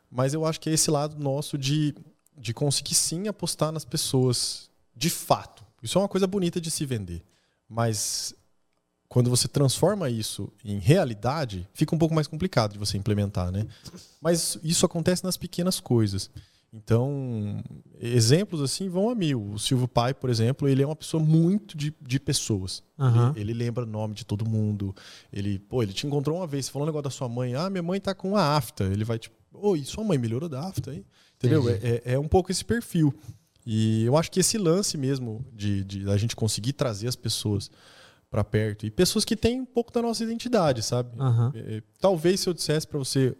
mas 0.10 0.34
eu 0.34 0.46
acho 0.46 0.60
que 0.60 0.70
é 0.70 0.74
esse 0.74 0.89
lado 0.89 1.22
nosso 1.22 1.58
de, 1.58 1.96
de 2.38 2.54
conseguir 2.54 2.96
sim 2.96 3.28
apostar 3.28 3.72
nas 3.72 3.86
pessoas 3.86 4.70
de 4.96 5.10
fato. 5.10 5.63
Isso 5.82 5.98
é 5.98 6.02
uma 6.02 6.08
coisa 6.08 6.28
bonita 6.28 6.60
de 6.60 6.70
se 6.70 6.86
vender, 6.86 7.24
mas 7.67 8.36
quando 9.08 9.30
você 9.30 9.48
transforma 9.48 10.10
isso 10.10 10.52
em 10.63 10.80
realidade, 10.80 11.67
fica 11.74 11.94
um 11.94 11.98
pouco 12.00 12.15
mais 12.15 12.28
complicado 12.28 12.74
de 12.74 12.80
você 12.80 12.98
implementar, 12.98 13.52
né? 13.52 13.67
Mas 14.22 14.58
isso 14.63 14.86
acontece 14.86 15.24
nas 15.24 15.36
pequenas 15.36 15.80
coisas. 15.80 16.30
Então, 16.73 17.62
exemplos 17.99 18.62
assim 18.62 18.88
vão 18.88 19.10
a 19.10 19.15
mil. 19.15 19.51
O 19.51 19.60
Silvio 19.60 19.89
Pai, 19.89 20.13
por 20.13 20.29
exemplo, 20.29 20.69
ele 20.69 20.81
é 20.81 20.86
uma 20.86 20.95
pessoa 20.95 21.21
muito 21.21 21.75
de, 21.75 21.93
de 22.01 22.19
pessoas. 22.19 22.81
Uhum. 22.97 23.31
Ele, 23.31 23.41
ele, 23.41 23.53
lembra 23.53 23.84
o 23.84 23.88
nome 23.88 24.13
de 24.13 24.25
todo 24.25 24.47
mundo. 24.47 24.95
Ele, 25.34 25.60
pô, 25.60 25.84
ele 25.84 25.91
te 25.91 26.07
encontrou 26.07 26.38
uma 26.38 26.47
vez, 26.47 26.65
você 26.65 26.71
falou 26.71 26.86
um 26.86 26.89
negócio 26.89 27.03
da 27.03 27.10
sua 27.10 27.27
mãe. 27.27 27.55
Ah, 27.55 27.69
minha 27.69 27.84
mãe 27.84 27.99
tá 27.99 28.15
com 28.15 28.38
a 28.38 28.55
afta. 28.55 28.86
Ele 28.86 29.03
vai 29.03 29.19
tipo, 29.19 29.36
oi, 29.51 29.84
sua 29.84 30.03
mãe 30.03 30.17
melhorou 30.17 30.47
da 30.47 30.65
afta, 30.65 30.93
hein? 30.93 31.05
Entendeu? 31.36 31.67
É, 31.67 31.73
é, 31.73 32.01
é, 32.13 32.19
um 32.19 32.27
pouco 32.27 32.51
esse 32.51 32.63
perfil. 32.63 33.13
E 33.65 34.05
eu 34.05 34.15
acho 34.15 34.31
que 34.31 34.39
esse 34.39 34.57
lance 34.57 34.97
mesmo 34.97 35.45
de, 35.51 35.84
de 35.84 36.10
a 36.10 36.15
gente 36.15 36.38
conseguir 36.38 36.73
trazer 36.73 37.07
as 37.07 37.17
pessoas 37.17 37.69
para 38.29 38.45
perto 38.45 38.86
e 38.86 38.91
pessoas 38.91 39.25
que 39.25 39.36
têm 39.36 39.60
um 39.60 39.65
pouco 39.65 39.91
da 39.91 40.01
nossa 40.01 40.23
identidade, 40.23 40.81
sabe? 40.81 41.10
Uhum. 41.19 41.51
Talvez 41.99 42.39
se 42.39 42.47
eu 42.47 42.53
dissesse 42.53 42.88
para 42.88 42.97
você 42.97 43.36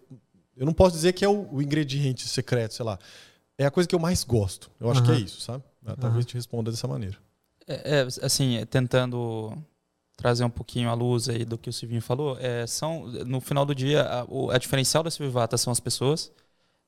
eu 0.62 0.65
não 0.67 0.74
posso 0.74 0.95
dizer 0.95 1.13
que 1.13 1.26
é 1.26 1.28
o, 1.28 1.47
o, 1.52 1.60
ingrediente 1.60 2.28
secreto, 2.30 2.76
sei 2.76 2.86
lá. 2.86 3.00
É 3.58 3.65
a 3.65 3.71
coisa 3.71 3.89
que 3.89 3.95
eu 3.95 4.00
mais 4.00 4.24
gosto. 4.24 4.69
Eu 4.80 4.91
acho 4.91 5.00
uhum. 5.00 5.08
que 5.08 5.12
é 5.13 5.15
isso, 5.15 5.41
sabe? 5.41 5.63
Talvez 6.00 6.24
uhum. 6.24 6.30
te 6.30 6.36
responda 6.36 6.69
dessa 6.69 6.88
maneira. 6.88 7.17
É, 7.67 8.02
é, 8.02 8.08
assim, 8.24 8.63
tentando 8.69 9.58
trazer 10.15 10.43
um 10.43 10.52
pouquinho 10.52 10.88
a 10.88 10.93
luz 10.93 11.28
aí 11.30 11.43
do 11.45 11.58
que 11.58 11.67
o 11.67 11.74
Silvinho 11.74 12.02
falou, 12.02 12.38
é, 12.39 12.67
são, 12.67 13.08
no 13.08 13.41
final 13.41 13.65
do 13.65 13.74
dia, 13.74 14.04
a, 14.04 14.24
a 14.54 14.58
diferencial 14.60 15.02
da 15.02 15.10
Silvivata 15.10 15.58
são 15.58 15.74
as 15.74 15.80
pessoas, 15.80 16.32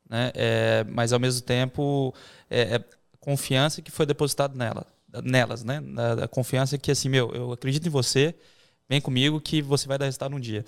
né? 0.07 0.31
É, 0.35 0.85
mas 0.87 1.11
ao 1.11 1.19
mesmo 1.19 1.41
tempo, 1.41 2.13
é, 2.51 2.75
é 2.75 2.83
confiança 3.19 3.81
que 3.81 3.89
foi 3.89 4.05
depositada 4.05 4.55
nela, 4.55 4.85
nelas, 5.23 5.63
né? 5.63 5.81
A, 5.97 6.25
a, 6.25 6.27
confiança 6.27 6.77
que, 6.77 6.91
assim, 6.91 7.09
meu, 7.09 7.33
eu 7.33 7.51
acredito 7.51 7.87
em 7.87 7.89
você, 7.89 8.35
vem 8.87 9.01
comigo 9.01 9.41
que 9.41 9.63
você 9.63 9.87
vai 9.87 9.97
dar 9.97 10.05
resultado 10.05 10.35
um 10.35 10.39
dia 10.39 10.63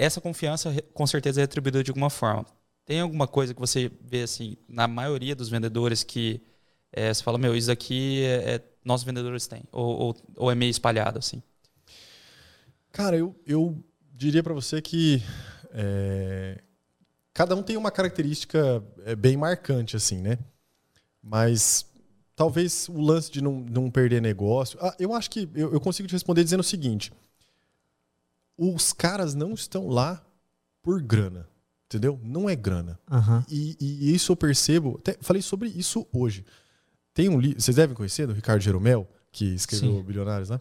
essa 0.00 0.20
confiança 0.20 0.74
com 0.94 1.06
certeza 1.06 1.40
é 1.40 1.42
retribuída 1.42 1.84
de 1.84 1.90
alguma 1.90 2.08
forma. 2.08 2.46
Tem 2.86 3.00
alguma 3.00 3.28
coisa 3.28 3.52
que 3.52 3.60
você 3.60 3.92
vê 4.00 4.22
assim, 4.22 4.56
na 4.66 4.88
maioria 4.88 5.36
dos 5.36 5.50
vendedores 5.50 6.02
que 6.02 6.42
é, 6.90 7.12
você 7.12 7.22
fala, 7.22 7.36
meu, 7.36 7.54
isso 7.54 7.70
aqui 7.70 8.24
é, 8.24 8.54
é 8.54 8.64
nossos 8.82 9.04
vendedores 9.04 9.46
têm, 9.46 9.62
ou, 9.70 9.98
ou, 9.98 10.16
ou, 10.36 10.50
é 10.50 10.54
meio 10.54 10.70
espalhado 10.70 11.18
assim? 11.18 11.42
Cara, 12.90 13.14
eu, 13.14 13.38
eu 13.46 13.78
diria 14.14 14.42
para 14.42 14.54
você 14.54 14.80
que 14.80 15.22
é, 15.72 16.62
cada 17.34 17.54
um 17.54 17.62
tem 17.62 17.76
uma 17.76 17.90
característica 17.90 18.82
é, 19.04 19.14
bem 19.14 19.36
marcante, 19.36 19.96
assim, 19.96 20.22
né? 20.22 20.38
Mas 21.22 21.84
talvez 22.34 22.88
o 22.88 23.00
lance 23.02 23.30
de 23.30 23.42
não, 23.42 23.60
não 23.60 23.90
perder 23.90 24.22
negócio. 24.22 24.78
Ah, 24.80 24.96
eu 24.98 25.12
acho 25.12 25.30
que 25.30 25.46
eu, 25.54 25.74
eu 25.74 25.80
consigo 25.80 26.08
te 26.08 26.12
responder 26.12 26.42
dizendo 26.42 26.60
o 26.60 26.64
seguinte: 26.64 27.12
os 28.60 28.92
caras 28.92 29.34
não 29.34 29.54
estão 29.54 29.88
lá 29.88 30.22
por 30.82 31.00
grana. 31.00 31.48
Entendeu? 31.86 32.20
Não 32.22 32.48
é 32.48 32.54
grana. 32.54 33.00
Uhum. 33.10 33.42
E, 33.48 33.76
e, 33.80 34.14
isso 34.14 34.30
eu 34.30 34.36
percebo. 34.36 34.96
Até 35.00 35.16
falei 35.20 35.42
sobre 35.42 35.68
isso 35.70 36.06
hoje. 36.12 36.44
Tem 37.12 37.28
um 37.28 37.40
livro. 37.40 37.60
Vocês 37.60 37.76
devem 37.76 37.96
conhecer, 37.96 38.28
do 38.28 38.32
Ricardo 38.32 38.60
Jeromel, 38.60 39.08
que 39.32 39.46
escreveu 39.46 39.96
Sim. 39.96 40.02
Bilionários, 40.02 40.50
né? 40.50 40.60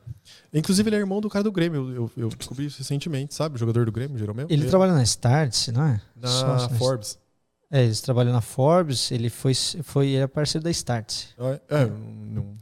Inclusive, 0.52 0.90
ele 0.90 0.96
é 0.96 1.00
irmão 1.00 1.22
do 1.22 1.30
cara 1.30 1.44
do 1.44 1.52
Grêmio. 1.52 1.92
Eu, 1.92 2.12
eu, 2.18 2.30
descobri 2.30 2.66
isso 2.66 2.80
recentemente, 2.80 3.36
sabe? 3.36 3.56
O 3.56 3.60
jogador 3.60 3.86
do 3.86 3.92
Grêmio, 3.92 4.18
Jeromel. 4.18 4.48
Ele, 4.50 4.64
ele 4.64 4.70
trabalha 4.70 4.94
na 4.94 5.04
Startse, 5.04 5.72
não 5.72 5.84
é? 5.84 6.02
Na 6.16 6.28
Sócio 6.28 6.76
Forbes. 6.78 7.20
É, 7.70 7.84
eles 7.84 8.02
trabalham 8.02 8.34
na 8.34 8.42
Forbes, 8.42 9.12
ele 9.12 9.30
foi, 9.30 9.54
foi 9.54 10.08
ele 10.08 10.24
é 10.24 10.28
parceiro 10.28 10.64
da 10.64 10.72
Startse. 10.72 11.28
É, 11.38 11.62
é 11.82 11.86
não, 11.86 12.58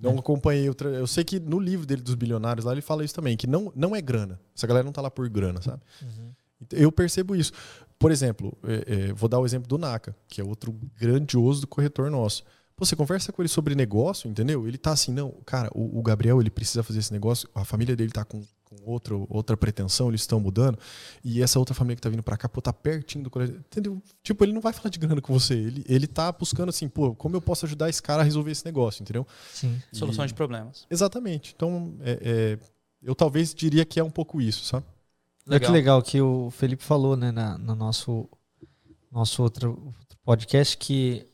não 0.00 0.18
acompanhei. 0.18 0.68
Outra, 0.68 0.88
eu 0.90 1.06
sei 1.06 1.24
que 1.24 1.38
no 1.38 1.58
livro 1.58 1.86
dele 1.86 2.02
dos 2.02 2.14
bilionários 2.14 2.64
lá 2.64 2.72
ele 2.72 2.80
fala 2.80 3.04
isso 3.04 3.14
também, 3.14 3.36
que 3.36 3.46
não, 3.46 3.72
não 3.74 3.94
é 3.94 4.00
grana. 4.00 4.40
Essa 4.56 4.66
galera 4.66 4.84
não 4.84 4.92
tá 4.92 5.00
lá 5.00 5.10
por 5.10 5.28
grana, 5.28 5.60
sabe? 5.60 5.82
Uhum. 6.02 6.32
Eu 6.72 6.90
percebo 6.90 7.36
isso. 7.36 7.52
Por 7.98 8.10
exemplo, 8.10 8.56
é, 8.64 9.08
é, 9.08 9.12
vou 9.12 9.28
dar 9.28 9.38
o 9.38 9.46
exemplo 9.46 9.68
do 9.68 9.78
Naka, 9.78 10.14
que 10.28 10.40
é 10.40 10.44
outro 10.44 10.72
grandioso 11.00 11.62
do 11.62 11.66
corretor 11.66 12.10
nosso. 12.10 12.44
Pô, 12.76 12.84
você 12.84 12.94
conversa 12.94 13.32
com 13.32 13.42
ele 13.42 13.48
sobre 13.48 13.74
negócio, 13.74 14.30
entendeu? 14.30 14.66
Ele 14.68 14.78
tá 14.78 14.92
assim, 14.92 15.12
não, 15.12 15.32
cara, 15.44 15.68
o, 15.74 15.98
o 15.98 16.02
Gabriel 16.02 16.40
ele 16.40 16.50
precisa 16.50 16.82
fazer 16.82 17.00
esse 17.00 17.12
negócio, 17.12 17.48
a 17.52 17.64
família 17.64 17.96
dele 17.96 18.12
tá 18.12 18.24
com 18.24 18.40
com 18.68 18.90
outro, 18.90 19.26
outra 19.30 19.56
pretensão, 19.56 20.08
eles 20.08 20.20
estão 20.20 20.38
mudando, 20.38 20.78
e 21.24 21.42
essa 21.42 21.58
outra 21.58 21.74
família 21.74 21.96
que 21.96 22.02
tá 22.02 22.08
vindo 22.08 22.22
para 22.22 22.36
cá, 22.36 22.48
pô, 22.48 22.60
tá 22.60 22.72
pertinho 22.72 23.24
do 23.24 23.30
colégio. 23.30 23.56
Entendeu? 23.56 24.02
Tipo, 24.22 24.44
ele 24.44 24.52
não 24.52 24.60
vai 24.60 24.72
falar 24.72 24.90
de 24.90 24.98
grana 24.98 25.20
com 25.20 25.32
você. 25.32 25.54
Ele, 25.54 25.84
ele 25.88 26.06
tá 26.06 26.30
buscando 26.30 26.68
assim, 26.68 26.88
pô, 26.88 27.14
como 27.14 27.36
eu 27.36 27.40
posso 27.40 27.64
ajudar 27.66 27.88
esse 27.88 28.02
cara 28.02 28.22
a 28.22 28.24
resolver 28.24 28.50
esse 28.50 28.64
negócio, 28.64 29.02
entendeu? 29.02 29.26
Sim. 29.52 29.80
E... 29.92 29.96
Solução 29.96 30.26
de 30.26 30.34
problemas. 30.34 30.86
Exatamente. 30.90 31.54
Então, 31.56 31.96
é, 32.00 32.18
é, 32.20 32.58
eu 33.02 33.14
talvez 33.14 33.54
diria 33.54 33.84
que 33.84 33.98
é 33.98 34.04
um 34.04 34.10
pouco 34.10 34.40
isso, 34.40 34.64
sabe? 34.64 34.86
Legal. 35.46 35.56
É 35.56 35.66
que 35.66 35.72
legal 35.72 36.02
que 36.02 36.20
o 36.20 36.50
Felipe 36.50 36.84
falou, 36.84 37.16
né, 37.16 37.32
na, 37.32 37.56
no 37.56 37.74
nosso, 37.74 38.28
nosso 39.10 39.42
outro, 39.42 39.70
outro 39.86 40.18
podcast, 40.22 40.76
que 40.76 41.26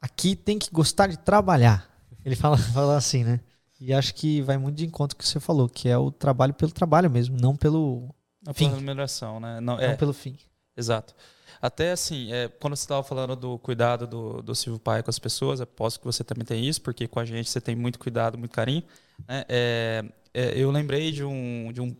aqui 0.00 0.36
tem 0.36 0.58
que 0.58 0.70
gostar 0.70 1.06
de 1.06 1.18
trabalhar. 1.18 1.88
Ele 2.22 2.36
fala, 2.36 2.58
fala 2.74 2.96
assim, 2.96 3.24
né? 3.24 3.40
E 3.80 3.94
acho 3.94 4.14
que 4.14 4.42
vai 4.42 4.58
muito 4.58 4.76
de 4.76 4.84
encontro 4.84 5.16
com 5.16 5.22
o 5.22 5.24
que 5.24 5.28
você 5.28 5.40
falou, 5.40 5.66
que 5.66 5.88
é 5.88 5.96
o 5.96 6.10
trabalho 6.10 6.52
pelo 6.52 6.70
trabalho 6.70 7.10
mesmo, 7.10 7.36
não 7.40 7.56
pelo 7.56 8.14
não 8.44 8.52
fim. 8.52 8.68
Remuneração, 8.68 9.40
né? 9.40 9.58
Não, 9.58 9.78
é, 9.78 9.88
não 9.88 9.96
pelo 9.96 10.12
fim. 10.12 10.36
Exato. 10.76 11.14
Até 11.62 11.92
assim, 11.92 12.30
é, 12.32 12.48
quando 12.48 12.76
você 12.76 12.84
estava 12.84 13.02
falando 13.02 13.34
do 13.34 13.58
cuidado 13.58 14.06
do, 14.06 14.42
do 14.42 14.54
Silvio 14.54 14.78
Pai 14.78 15.02
com 15.02 15.10
as 15.10 15.18
pessoas, 15.18 15.62
aposto 15.62 15.98
que 15.98 16.06
você 16.06 16.22
também 16.22 16.44
tem 16.44 16.66
isso, 16.66 16.80
porque 16.82 17.08
com 17.08 17.20
a 17.20 17.24
gente 17.24 17.48
você 17.48 17.60
tem 17.60 17.74
muito 17.74 17.98
cuidado, 17.98 18.36
muito 18.36 18.52
carinho. 18.52 18.82
Né? 19.26 19.44
É, 19.48 20.04
é, 20.34 20.52
eu 20.58 20.70
lembrei 20.70 21.10
de 21.10 21.24
um, 21.24 21.72
de 21.72 21.80
um 21.80 21.96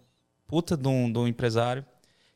puta 0.47 0.77
de 0.77 0.89
um, 0.89 1.11
de 1.11 1.19
um 1.19 1.27
empresário 1.27 1.85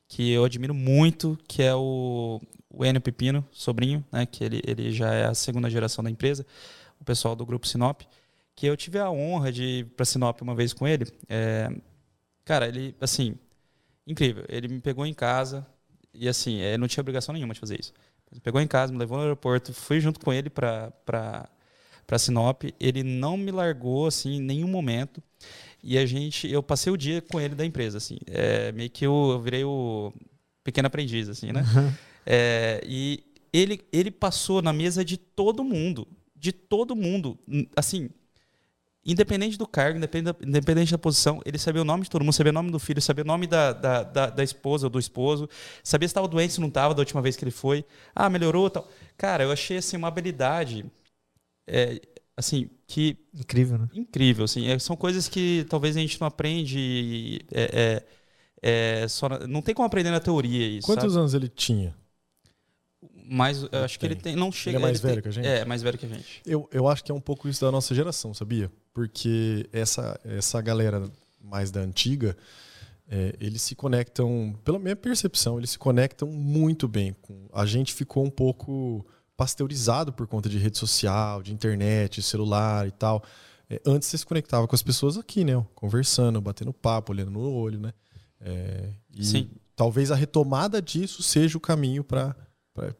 que 0.08 0.30
eu 0.30 0.44
admiro 0.44 0.74
muito, 0.74 1.38
que 1.46 1.62
é 1.62 1.74
o, 1.74 2.40
o 2.70 2.84
Enio 2.84 3.00
Pepino, 3.00 3.46
sobrinho, 3.52 4.04
né? 4.10 4.24
que 4.24 4.42
ele, 4.42 4.62
ele 4.66 4.90
já 4.90 5.12
é 5.12 5.26
a 5.26 5.34
segunda 5.34 5.68
geração 5.68 6.02
da 6.02 6.10
empresa, 6.10 6.46
o 7.00 7.04
pessoal 7.04 7.36
do 7.36 7.44
Grupo 7.44 7.66
Sinop 7.66 8.02
que 8.56 8.66
eu 8.66 8.76
tive 8.76 8.98
a 8.98 9.10
honra 9.10 9.50
de 9.52 9.62
ir 9.62 9.84
para 9.86 10.04
Sinop 10.04 10.40
uma 10.42 10.54
vez 10.54 10.72
com 10.72 10.86
ele. 10.86 11.06
É, 11.28 11.70
cara, 12.44 12.68
ele, 12.68 12.94
assim, 13.00 13.36
incrível. 14.06 14.44
Ele 14.48 14.68
me 14.68 14.80
pegou 14.80 15.04
em 15.04 15.14
casa 15.14 15.66
e, 16.12 16.28
assim, 16.28 16.60
ele 16.60 16.78
não 16.78 16.88
tinha 16.88 17.02
obrigação 17.02 17.32
nenhuma 17.32 17.54
de 17.54 17.60
fazer 17.60 17.80
isso. 17.80 17.92
Ele 18.30 18.40
pegou 18.40 18.60
em 18.60 18.66
casa, 18.66 18.92
me 18.92 18.98
levou 18.98 19.16
no 19.16 19.24
aeroporto, 19.24 19.72
fui 19.72 20.00
junto 20.00 20.20
com 20.20 20.32
ele 20.32 20.50
para 20.50 20.92
para 22.06 22.18
Sinop. 22.18 22.64
Ele 22.78 23.02
não 23.02 23.36
me 23.36 23.50
largou, 23.50 24.06
assim, 24.06 24.36
em 24.36 24.40
nenhum 24.40 24.68
momento. 24.68 25.22
E 25.82 25.98
a 25.98 26.06
gente, 26.06 26.50
eu 26.50 26.62
passei 26.62 26.92
o 26.92 26.96
dia 26.96 27.20
com 27.20 27.40
ele 27.40 27.54
da 27.54 27.64
empresa, 27.64 27.98
assim. 27.98 28.18
É, 28.26 28.72
meio 28.72 28.90
que 28.90 29.06
eu, 29.06 29.30
eu 29.32 29.40
virei 29.40 29.64
o 29.64 30.12
pequeno 30.62 30.86
aprendiz, 30.86 31.28
assim, 31.28 31.52
né? 31.52 31.60
Uhum. 31.60 31.92
É, 32.26 32.80
e 32.86 33.22
ele, 33.52 33.80
ele 33.92 34.10
passou 34.10 34.62
na 34.62 34.72
mesa 34.72 35.04
de 35.04 35.16
todo 35.16 35.62
mundo. 35.62 36.08
De 36.34 36.52
todo 36.52 36.96
mundo. 36.96 37.38
Assim, 37.76 38.10
independente 39.04 39.58
do 39.58 39.66
cargo, 39.66 39.98
independente 39.98 40.32
da, 40.32 40.46
independente 40.48 40.92
da 40.92 40.98
posição, 40.98 41.40
ele 41.44 41.58
sabia 41.58 41.82
o 41.82 41.84
nome 41.84 42.04
de 42.04 42.10
todo 42.10 42.22
mundo, 42.22 42.32
sabia 42.32 42.50
o 42.50 42.54
nome 42.54 42.70
do 42.70 42.78
filho, 42.78 43.00
sabia 43.02 43.24
o 43.24 43.26
nome 43.26 43.46
da, 43.46 43.72
da, 43.72 44.02
da, 44.02 44.26
da 44.30 44.42
esposa 44.42 44.86
ou 44.86 44.90
do 44.90 44.98
esposo, 44.98 45.48
sabia 45.82 46.08
se 46.08 46.12
estava 46.12 46.26
doente, 46.26 46.54
se 46.54 46.60
não 46.60 46.68
estava 46.68 46.94
da 46.94 47.00
última 47.00 47.20
vez 47.20 47.36
que 47.36 47.44
ele 47.44 47.50
foi. 47.50 47.84
Ah, 48.14 48.30
melhorou 48.30 48.70
tal. 48.70 48.88
Cara, 49.16 49.44
eu 49.44 49.52
achei 49.52 49.76
assim 49.76 49.96
uma 49.96 50.08
habilidade 50.08 50.84
é, 51.66 52.00
assim 52.36 52.70
que 52.86 53.16
incrível, 53.32 53.78
né? 53.78 53.88
Incrível, 53.94 54.44
assim. 54.44 54.68
É, 54.68 54.78
são 54.78 54.96
coisas 54.96 55.28
que 55.28 55.66
talvez 55.68 55.96
a 55.96 56.00
gente 56.00 56.20
não 56.20 56.26
aprende. 56.26 57.40
É, 57.52 58.02
é, 58.62 59.02
é 59.02 59.08
só, 59.08 59.28
não 59.46 59.62
tem 59.62 59.74
como 59.74 59.86
aprender 59.86 60.10
na 60.10 60.20
teoria 60.20 60.66
isso. 60.66 60.86
Quantos 60.86 61.12
sabe? 61.12 61.18
anos 61.18 61.34
ele 61.34 61.48
tinha? 61.48 61.94
Mas 63.26 63.62
eu 63.62 63.84
acho 63.84 63.98
que 63.98 64.06
ele 64.06 64.16
tem. 64.16 64.36
Não 64.36 64.52
chega. 64.52 64.76
Ele 64.76 64.84
é 64.84 64.86
mais 64.86 64.98
ele 64.98 65.08
velho 65.08 65.14
tem, 65.14 65.22
que 65.22 65.28
a 65.28 65.32
gente? 65.42 65.46
É, 65.46 65.64
mais 65.64 65.82
velho 65.82 65.98
que 65.98 66.06
a 66.06 66.08
gente. 66.08 66.42
Eu, 66.44 66.68
eu 66.72 66.88
acho 66.88 67.02
que 67.02 67.10
é 67.10 67.14
um 67.14 67.20
pouco 67.20 67.48
isso 67.48 67.64
da 67.64 67.70
nossa 67.70 67.94
geração, 67.94 68.34
sabia? 68.34 68.70
Porque 68.94 69.68
essa, 69.72 70.18
essa 70.24 70.60
galera 70.62 71.10
mais 71.40 71.70
da 71.70 71.80
antiga, 71.80 72.36
é, 73.08 73.34
eles 73.40 73.60
se 73.60 73.74
conectam, 73.74 74.58
pela 74.64 74.78
minha 74.78 74.96
percepção, 74.96 75.58
eles 75.58 75.70
se 75.70 75.78
conectam 75.78 76.28
muito 76.28 76.88
bem. 76.88 77.12
Com, 77.20 77.48
a 77.52 77.66
gente 77.66 77.92
ficou 77.92 78.24
um 78.24 78.30
pouco 78.30 79.04
pasteurizado 79.36 80.12
por 80.12 80.26
conta 80.26 80.48
de 80.48 80.58
rede 80.58 80.78
social, 80.78 81.42
de 81.42 81.52
internet, 81.52 82.22
celular 82.22 82.86
e 82.86 82.92
tal. 82.92 83.22
É, 83.68 83.80
antes 83.84 84.08
você 84.08 84.16
se 84.16 84.24
conectava 84.24 84.66
com 84.68 84.74
as 84.74 84.82
pessoas 84.82 85.18
aqui, 85.18 85.44
né? 85.44 85.52
Conversando, 85.74 86.40
batendo 86.40 86.72
papo, 86.72 87.12
olhando 87.12 87.32
no 87.32 87.52
olho, 87.52 87.80
né? 87.80 87.92
É, 88.40 88.92
e 89.12 89.24
Sim. 89.24 89.50
talvez 89.74 90.10
a 90.10 90.14
retomada 90.14 90.80
disso 90.80 91.22
seja 91.22 91.58
o 91.58 91.60
caminho 91.60 92.04
para 92.04 92.36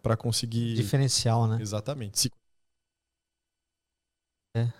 para 0.02 0.16
conseguir. 0.16 0.74
Diferencial, 0.74 1.46
né? 1.48 1.58
Exatamente. 1.60 2.20
Se... 2.20 2.30
É. 4.56 4.72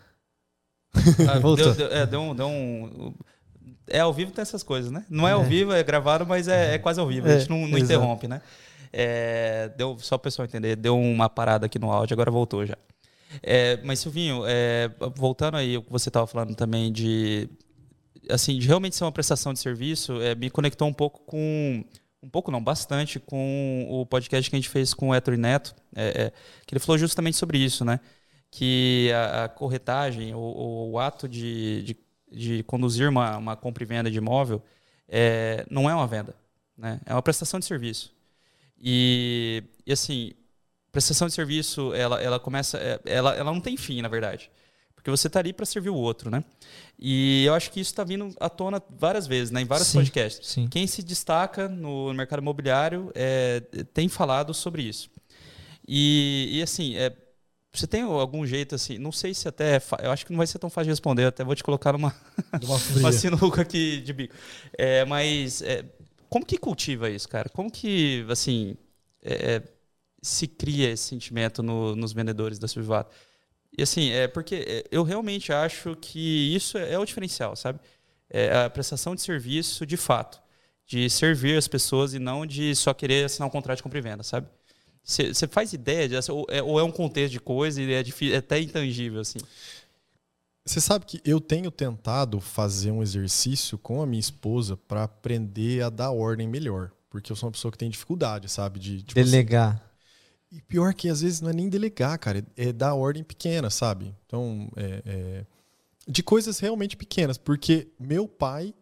Ah, 1.29 1.39
deu, 1.57 1.75
deu, 1.75 1.87
é, 1.93 2.07
deu 2.07 2.21
um, 2.21 2.35
deu 2.35 2.49
um. 2.49 3.15
É 3.87 4.01
ao 4.01 4.13
vivo 4.13 4.31
tem 4.33 4.43
essas 4.43 4.63
coisas, 4.63 4.91
né? 4.91 5.05
Não 5.11 5.29
é 5.29 5.33
ao 5.33 5.43
É. 5.43 5.45
vivo, 5.45 5.73
é 5.73 5.83
gravado, 5.83 6.27
mas 6.27 6.49
é, 6.49 6.75
é 6.75 6.79
quase 6.79 6.99
ao 7.01 7.07
vivo. 7.07 7.29
É, 7.29 7.35
a 7.35 7.39
gente 7.39 7.51
não, 7.51 7.59
não 7.59 7.77
exato. 7.77 7.85
interrompe, 7.85 8.29
né? 8.29 8.41
É, 8.93 9.71
deu, 9.77 9.99
só 9.99 10.15
o 10.15 10.19
pessoal 10.19 10.47
entender, 10.47 10.77
deu 10.77 10.99
uma 10.99 11.29
parada 11.29 11.67
aqui 11.67 11.79
no 11.79 11.91
áudio, 11.91 12.15
agora 12.15 12.31
voltou 12.31 12.65
já. 12.65 12.77
É, 13.43 13.79
mas, 13.83 13.99
Silvinho, 13.99 14.45
é, 14.47 14.89
voltando 15.17 15.57
aí 15.57 15.77
o 15.77 15.83
que 15.83 15.91
você 15.91 16.09
estava 16.09 16.27
falando 16.27 16.55
também 16.55 16.93
de. 16.93 17.49
Assim, 18.31 18.59
de 18.59 18.67
realmente 18.67 18.97
ser 18.97 19.05
uma 19.05 19.13
prestação 19.13 19.53
de 19.53 19.59
serviço, 19.59 20.21
é, 20.23 20.35
me 20.35 20.49
conectou 20.49 20.89
um 20.89 20.93
pouco 20.93 21.21
com. 21.27 21.85
Um 22.23 22.29
pouco 22.31 22.51
não, 22.51 22.63
bastante 22.63 23.21
com 23.21 23.87
o 23.91 24.07
podcast 24.07 24.49
que 24.49 24.57
a 24.57 24.59
gente 24.59 24.71
fez 24.71 24.95
com 24.95 25.11
o 25.11 25.15
Héctor 25.15 25.37
Neto, 25.37 25.75
é, 25.95 26.23
é, 26.23 26.33
que 26.67 26.73
ele 26.75 26.81
falou 26.81 26.97
justamente 26.97 27.37
sobre 27.37 27.59
isso, 27.59 27.85
né? 27.85 28.01
Que 28.57 29.11
a, 29.13 29.45
a 29.45 29.49
corretagem, 29.49 30.33
o, 30.33 30.91
o 30.93 30.99
ato 31.01 31.29
de, 31.29 31.83
de, 31.83 31.97
de 32.31 32.63
conduzir 32.63 33.09
uma, 33.09 33.37
uma 33.37 33.57
compra 33.57 33.83
e 33.83 33.87
venda 33.87 34.09
de 34.09 34.19
imóvel 34.19 34.63
é, 35.09 35.67
não 35.69 35.91
é 35.91 35.95
uma 35.95 36.07
venda, 36.07 36.37
né? 36.79 37.01
É 37.05 37.13
uma 37.13 37.21
prestação 37.21 37.59
de 37.59 37.67
serviço. 37.67 38.15
E, 38.81 39.65
e 39.85 39.93
assim, 39.93 40.31
prestação 40.93 41.27
de 41.27 41.35
serviço, 41.35 41.93
ela, 41.95 42.23
ela 42.23 42.39
começa, 42.39 42.79
é, 42.79 43.01
ela, 43.07 43.35
ela 43.35 43.53
não 43.53 43.61
tem 43.61 43.77
fim, 43.77 44.01
na 44.01 44.09
verdade. 44.09 44.49
Porque 44.95 45.11
você 45.11 45.27
está 45.27 45.41
ali 45.41 45.53
para 45.53 45.67
servir 45.67 45.91
o 45.91 45.97
outro, 45.97 46.31
né? 46.31 46.45
E 46.97 47.45
eu 47.45 47.55
acho 47.55 47.73
que 47.73 47.81
isso 47.81 47.91
está 47.91 48.05
vindo 48.05 48.33
à 48.39 48.49
tona 48.49 48.81
várias 48.89 49.27
vezes, 49.27 49.51
né? 49.51 49.63
Em 49.63 49.67
vários 49.67 49.89
Sim, 49.89 49.99
podcasts. 49.99 50.49
sim. 50.49 50.69
Quem 50.69 50.87
se 50.87 51.03
destaca 51.03 51.69
no 51.69 52.15
mercado 52.15 52.39
imobiliário 52.39 53.11
é, 53.17 53.61
tem 53.93 54.09
falado 54.09 54.55
sobre 54.55 54.83
isso. 54.83 55.11
E, 55.87 56.51
e 56.53 56.63
assim, 56.63 56.97
é, 56.97 57.13
você 57.81 57.87
tem 57.87 58.03
algum 58.03 58.47
jeito 58.47 58.75
assim, 58.75 58.99
não 58.99 59.13
sei 59.13 59.35
se 59.35 59.49
até, 59.49 59.77
é 59.77 59.83
eu 60.03 60.11
acho 60.11 60.25
que 60.27 60.33
não 60.33 60.39
vai 60.39 60.47
ser 60.47 60.59
tão 60.59 60.71
fácil 60.71 60.85
de 60.87 60.91
responder, 60.91 61.25
até 61.27 61.45
vou 61.45 61.55
te 61.55 61.63
colocar 61.65 61.93
numa, 61.93 62.15
Uma 63.01 63.13
sinuca 63.13 63.63
aqui 63.63 64.01
de 64.01 64.13
bico. 64.13 64.35
É, 64.79 65.05
mas 65.05 65.63
é, 65.63 65.85
como 66.29 66.45
que 66.47 66.59
cultiva 66.59 67.11
isso, 67.11 67.29
cara? 67.29 67.49
Como 67.49 67.71
que, 67.71 68.25
assim, 68.29 68.77
é, 69.23 69.63
se 70.23 70.47
cria 70.49 70.91
esse 70.91 71.05
sentimento 71.05 71.63
no- 71.63 71.95
nos 71.97 72.13
vendedores 72.13 72.59
da 72.59 72.69
Silvato? 72.69 73.15
E 73.77 73.83
assim, 73.83 74.11
é 74.11 74.29
porque 74.29 74.55
é, 74.67 74.85
eu 74.91 75.03
realmente 75.03 75.53
acho 75.53 75.97
que 75.97 76.55
isso 76.55 76.79
é, 76.79 76.93
é 76.93 76.99
o 76.99 77.05
diferencial, 77.05 77.57
sabe? 77.57 77.81
É 78.31 78.65
a 78.65 78.71
prestação 78.71 79.15
de 79.15 79.23
serviço 79.23 79.85
de 79.87 79.97
fato, 79.97 80.41
de 80.87 81.09
servir 81.11 81.57
as 81.57 81.69
pessoas 81.69 82.15
e 82.15 82.19
não 82.19 82.47
de 82.47 82.75
só 82.75 82.95
querer 82.95 83.25
assinar 83.25 83.49
um 83.49 83.51
contrato 83.51 83.79
de 83.79 83.83
compra 83.83 83.99
e 83.99 84.03
venda, 84.03 84.23
sabe? 84.23 84.49
Você 85.05 85.47
faz 85.47 85.73
ideia 85.75 86.09
de, 86.09 86.33
ou 86.33 86.47
é, 86.49 86.63
ou 86.63 86.81
é 86.81 86.83
um 86.83 86.91
contexto 86.91 87.33
de 87.33 87.41
coisa 87.41 87.81
e 87.83 87.93
é, 87.93 88.03
difícil, 88.03 88.35
é 88.35 88.39
até 88.39 88.59
intangível, 88.59 89.21
assim. 89.21 89.39
Você 90.65 90.81
sabe 90.81 91.05
que 91.05 91.21
eu 91.27 91.41
tenho 91.41 91.71
tentado 91.71 92.41
fazer 92.41 92.91
um 92.91 93.03
exercício 93.03 93.77
com 93.77 94.01
a 94.01 94.07
minha 94.07 94.21
esposa 94.21 94.79
para 94.79 95.05
aprender 95.05 95.83
a 95.83 95.91
dar 95.91 96.11
ordem 96.11 96.49
melhor. 96.49 96.91
Porque 97.11 97.31
eu 97.31 97.37
sou 97.37 97.49
uma 97.49 97.53
pessoa 97.53 97.71
que 97.71 97.77
tem 97.77 97.91
dificuldade, 97.91 98.49
sabe? 98.49 98.81
De, 98.81 99.03
tipo 99.03 99.21
assim, 99.21 99.31
Delegar. 99.31 99.81
E 100.51 100.63
pior 100.63 100.95
que 100.95 101.09
às 101.09 101.21
vezes 101.21 101.41
não 101.41 101.51
é 101.51 101.53
nem 101.53 101.69
delegar, 101.69 102.19
cara, 102.19 102.45
é 102.57 102.73
dar 102.73 102.95
ordem 102.95 103.23
pequena, 103.23 103.69
sabe? 103.69 104.15
Então, 104.25 104.71
é, 104.77 105.03
é, 105.05 105.47
de 106.09 106.23
coisas 106.23 106.59
realmente 106.59 106.97
pequenas, 106.97 107.37
porque 107.37 107.89
meu 107.99 108.27
pai, 108.27 108.73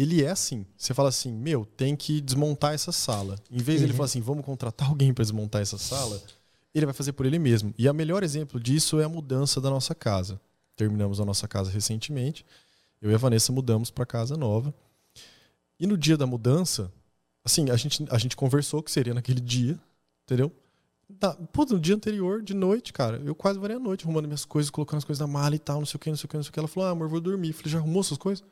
ele 0.00 0.22
é 0.22 0.30
assim. 0.30 0.64
Você 0.76 0.94
fala 0.94 1.08
assim, 1.08 1.32
meu, 1.32 1.64
tem 1.64 1.94
que 1.96 2.20
desmontar 2.20 2.74
essa 2.74 2.92
sala. 2.92 3.36
Em 3.50 3.58
vez 3.58 3.78
de 3.78 3.84
ele 3.84 3.92
Uhum. 3.92 3.96
falar 3.98 4.06
assim, 4.06 4.20
vamos 4.20 4.44
contratar 4.44 4.88
alguém 4.88 5.12
para 5.12 5.22
desmontar 5.22 5.60
essa 5.62 5.78
sala, 5.78 6.20
ele 6.74 6.86
vai 6.86 6.94
fazer 6.94 7.12
por 7.12 7.26
ele 7.26 7.38
mesmo. 7.38 7.74
E 7.76 7.88
o 7.88 7.94
melhor 7.94 8.22
exemplo 8.22 8.60
disso 8.60 9.00
é 9.00 9.04
a 9.04 9.08
mudança 9.08 9.60
da 9.60 9.68
nossa 9.70 9.94
casa. 9.94 10.40
Terminamos 10.76 11.20
a 11.20 11.24
nossa 11.24 11.46
casa 11.48 11.70
recentemente. 11.70 12.44
Eu 13.02 13.10
e 13.10 13.14
a 13.14 13.18
Vanessa 13.18 13.52
mudamos 13.52 13.90
para 13.90 14.06
casa 14.06 14.36
nova. 14.36 14.72
E 15.78 15.86
no 15.86 15.96
dia 15.96 16.16
da 16.16 16.26
mudança, 16.26 16.92
assim, 17.44 17.70
a 17.70 17.76
gente, 17.76 18.04
a 18.10 18.18
gente 18.18 18.36
conversou 18.36 18.82
que 18.82 18.90
seria 18.90 19.14
naquele 19.14 19.40
dia, 19.40 19.78
entendeu? 20.24 20.52
Tá, 21.18 21.34
pô, 21.52 21.64
no 21.64 21.80
dia 21.80 21.94
anterior, 21.96 22.40
de 22.40 22.54
noite, 22.54 22.92
cara, 22.92 23.20
eu 23.24 23.34
quase 23.34 23.58
varei 23.58 23.76
a 23.76 23.80
noite 23.80 24.04
arrumando 24.04 24.26
minhas 24.26 24.44
coisas, 24.44 24.70
colocando 24.70 24.98
as 24.98 25.04
coisas 25.04 25.20
na 25.20 25.26
mala 25.26 25.56
e 25.56 25.58
tal, 25.58 25.78
não 25.80 25.86
sei 25.86 25.96
o 25.96 25.98
que, 25.98 26.08
não 26.10 26.16
sei 26.16 26.26
o 26.26 26.28
que, 26.28 26.36
não 26.36 26.42
sei 26.44 26.50
o 26.50 26.52
que. 26.52 26.58
Ela 26.58 26.68
falou, 26.68 26.88
ah, 26.88 26.92
amor, 26.92 27.08
vou 27.08 27.20
dormir. 27.20 27.48
Eu 27.48 27.54
falei, 27.54 27.72
já 27.72 27.78
arrumou 27.78 28.02
suas 28.04 28.18
coisas? 28.18 28.44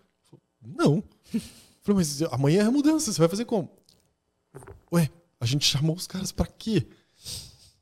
Não. 0.63 1.03
Falei, 1.83 1.97
mas 1.97 2.23
amanhã 2.23 2.67
é 2.67 2.71
mudança, 2.71 3.13
você 3.13 3.19
vai 3.19 3.29
fazer 3.29 3.45
como? 3.45 3.71
Ué, 4.93 5.11
a 5.41 5.47
gente 5.47 5.65
chamou 5.65 5.97
os 5.97 6.07
caras 6.07 6.33
pra 6.33 6.47
quê? 6.47 6.87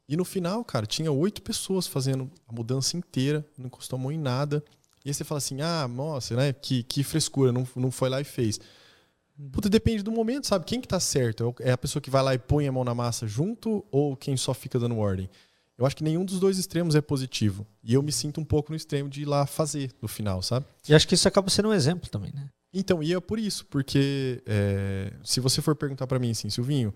E 0.08 0.16
no 0.16 0.24
final, 0.24 0.64
cara, 0.64 0.86
tinha 0.86 1.10
oito 1.10 1.42
pessoas 1.42 1.86
fazendo 1.86 2.30
a 2.46 2.52
mudança 2.52 2.96
inteira, 2.96 3.44
não 3.58 3.66
encostou 3.66 3.98
a 3.98 4.02
mão 4.02 4.12
em 4.12 4.18
nada. 4.18 4.62
E 5.04 5.08
aí 5.08 5.14
você 5.14 5.24
fala 5.24 5.38
assim, 5.38 5.60
ah, 5.60 5.88
nossa, 5.88 6.36
né, 6.36 6.52
que, 6.52 6.82
que 6.84 7.02
frescura, 7.02 7.52
não, 7.52 7.66
não 7.74 7.90
foi 7.90 8.08
lá 8.08 8.20
e 8.20 8.24
fez. 8.24 8.60
Puta, 9.52 9.68
depende 9.68 10.02
do 10.02 10.10
momento, 10.10 10.46
sabe? 10.46 10.64
Quem 10.64 10.80
que 10.80 10.88
tá 10.88 10.98
certo? 10.98 11.54
É 11.60 11.68
É 11.70 11.72
a 11.72 11.78
pessoa 11.78 12.00
que 12.00 12.10
vai 12.10 12.22
lá 12.22 12.34
e 12.34 12.38
põe 12.38 12.66
a 12.66 12.72
mão 12.72 12.84
na 12.84 12.94
massa 12.94 13.26
junto 13.26 13.84
ou 13.90 14.16
quem 14.16 14.36
só 14.36 14.54
fica 14.54 14.78
dando 14.78 14.96
ordem? 14.96 15.28
Eu 15.76 15.84
acho 15.84 15.94
que 15.94 16.02
nenhum 16.02 16.24
dos 16.24 16.40
dois 16.40 16.56
extremos 16.56 16.94
é 16.94 17.02
positivo. 17.02 17.66
E 17.84 17.92
eu 17.92 18.02
me 18.02 18.10
sinto 18.10 18.40
um 18.40 18.44
pouco 18.44 18.72
no 18.72 18.76
extremo 18.76 19.10
de 19.10 19.22
ir 19.22 19.26
lá 19.26 19.44
fazer 19.44 19.92
no 20.00 20.08
final, 20.08 20.40
sabe? 20.42 20.64
E 20.88 20.94
acho 20.94 21.06
que 21.06 21.14
isso 21.14 21.28
acaba 21.28 21.50
sendo 21.50 21.68
um 21.68 21.74
exemplo 21.74 22.08
também, 22.08 22.32
né? 22.32 22.48
Então, 22.78 23.02
e 23.02 23.14
é 23.14 23.18
por 23.18 23.38
isso, 23.38 23.64
porque 23.66 24.42
é, 24.44 25.10
se 25.24 25.40
você 25.40 25.62
for 25.62 25.74
perguntar 25.74 26.06
para 26.06 26.18
mim 26.18 26.30
assim, 26.30 26.50
Silvinho, 26.50 26.92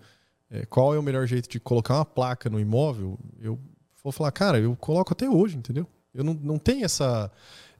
é, 0.47 0.63
qual 0.65 0.93
é 0.93 0.99
o 0.99 1.01
melhor 1.01 1.25
jeito 1.25 1.49
de 1.49 1.59
colocar 1.59 1.95
uma 1.95 2.05
placa 2.05 2.51
no 2.51 2.59
imóvel, 2.59 3.17
eu 3.39 3.59
vou 4.03 4.11
falar, 4.11 4.31
cara, 4.31 4.59
eu 4.59 4.75
coloco 4.75 5.11
até 5.11 5.27
hoje, 5.27 5.57
entendeu? 5.57 5.87
Eu 6.13 6.23
não, 6.23 6.35
não 6.35 6.59
tenho 6.59 6.85
essa, 6.85 7.31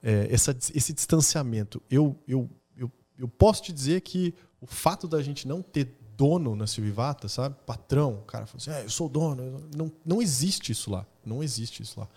é, 0.01 0.27
essa, 0.31 0.57
esse 0.73 0.93
distanciamento. 0.93 1.79
Eu, 1.91 2.17
eu, 2.27 2.49
eu, 2.75 2.91
eu 3.19 3.27
posso 3.27 3.61
te 3.61 3.71
dizer 3.71 4.01
que 4.01 4.33
o 4.59 4.65
fato 4.65 5.07
da 5.07 5.21
gente 5.21 5.47
não 5.47 5.61
ter 5.61 5.95
dono 6.17 6.55
na 6.55 6.65
Silvivata, 6.65 7.27
sabe? 7.27 7.55
Patrão, 7.67 8.15
o 8.15 8.25
cara 8.25 8.47
fala 8.47 8.57
assim, 8.57 8.71
é, 8.71 8.83
eu 8.83 8.89
sou 8.89 9.07
dono. 9.07 9.63
Não, 9.75 9.91
não 10.03 10.21
existe 10.21 10.71
isso 10.71 10.89
lá. 10.89 11.05
Não 11.23 11.43
existe 11.43 11.83
isso 11.83 11.99
lá. 11.99 12.07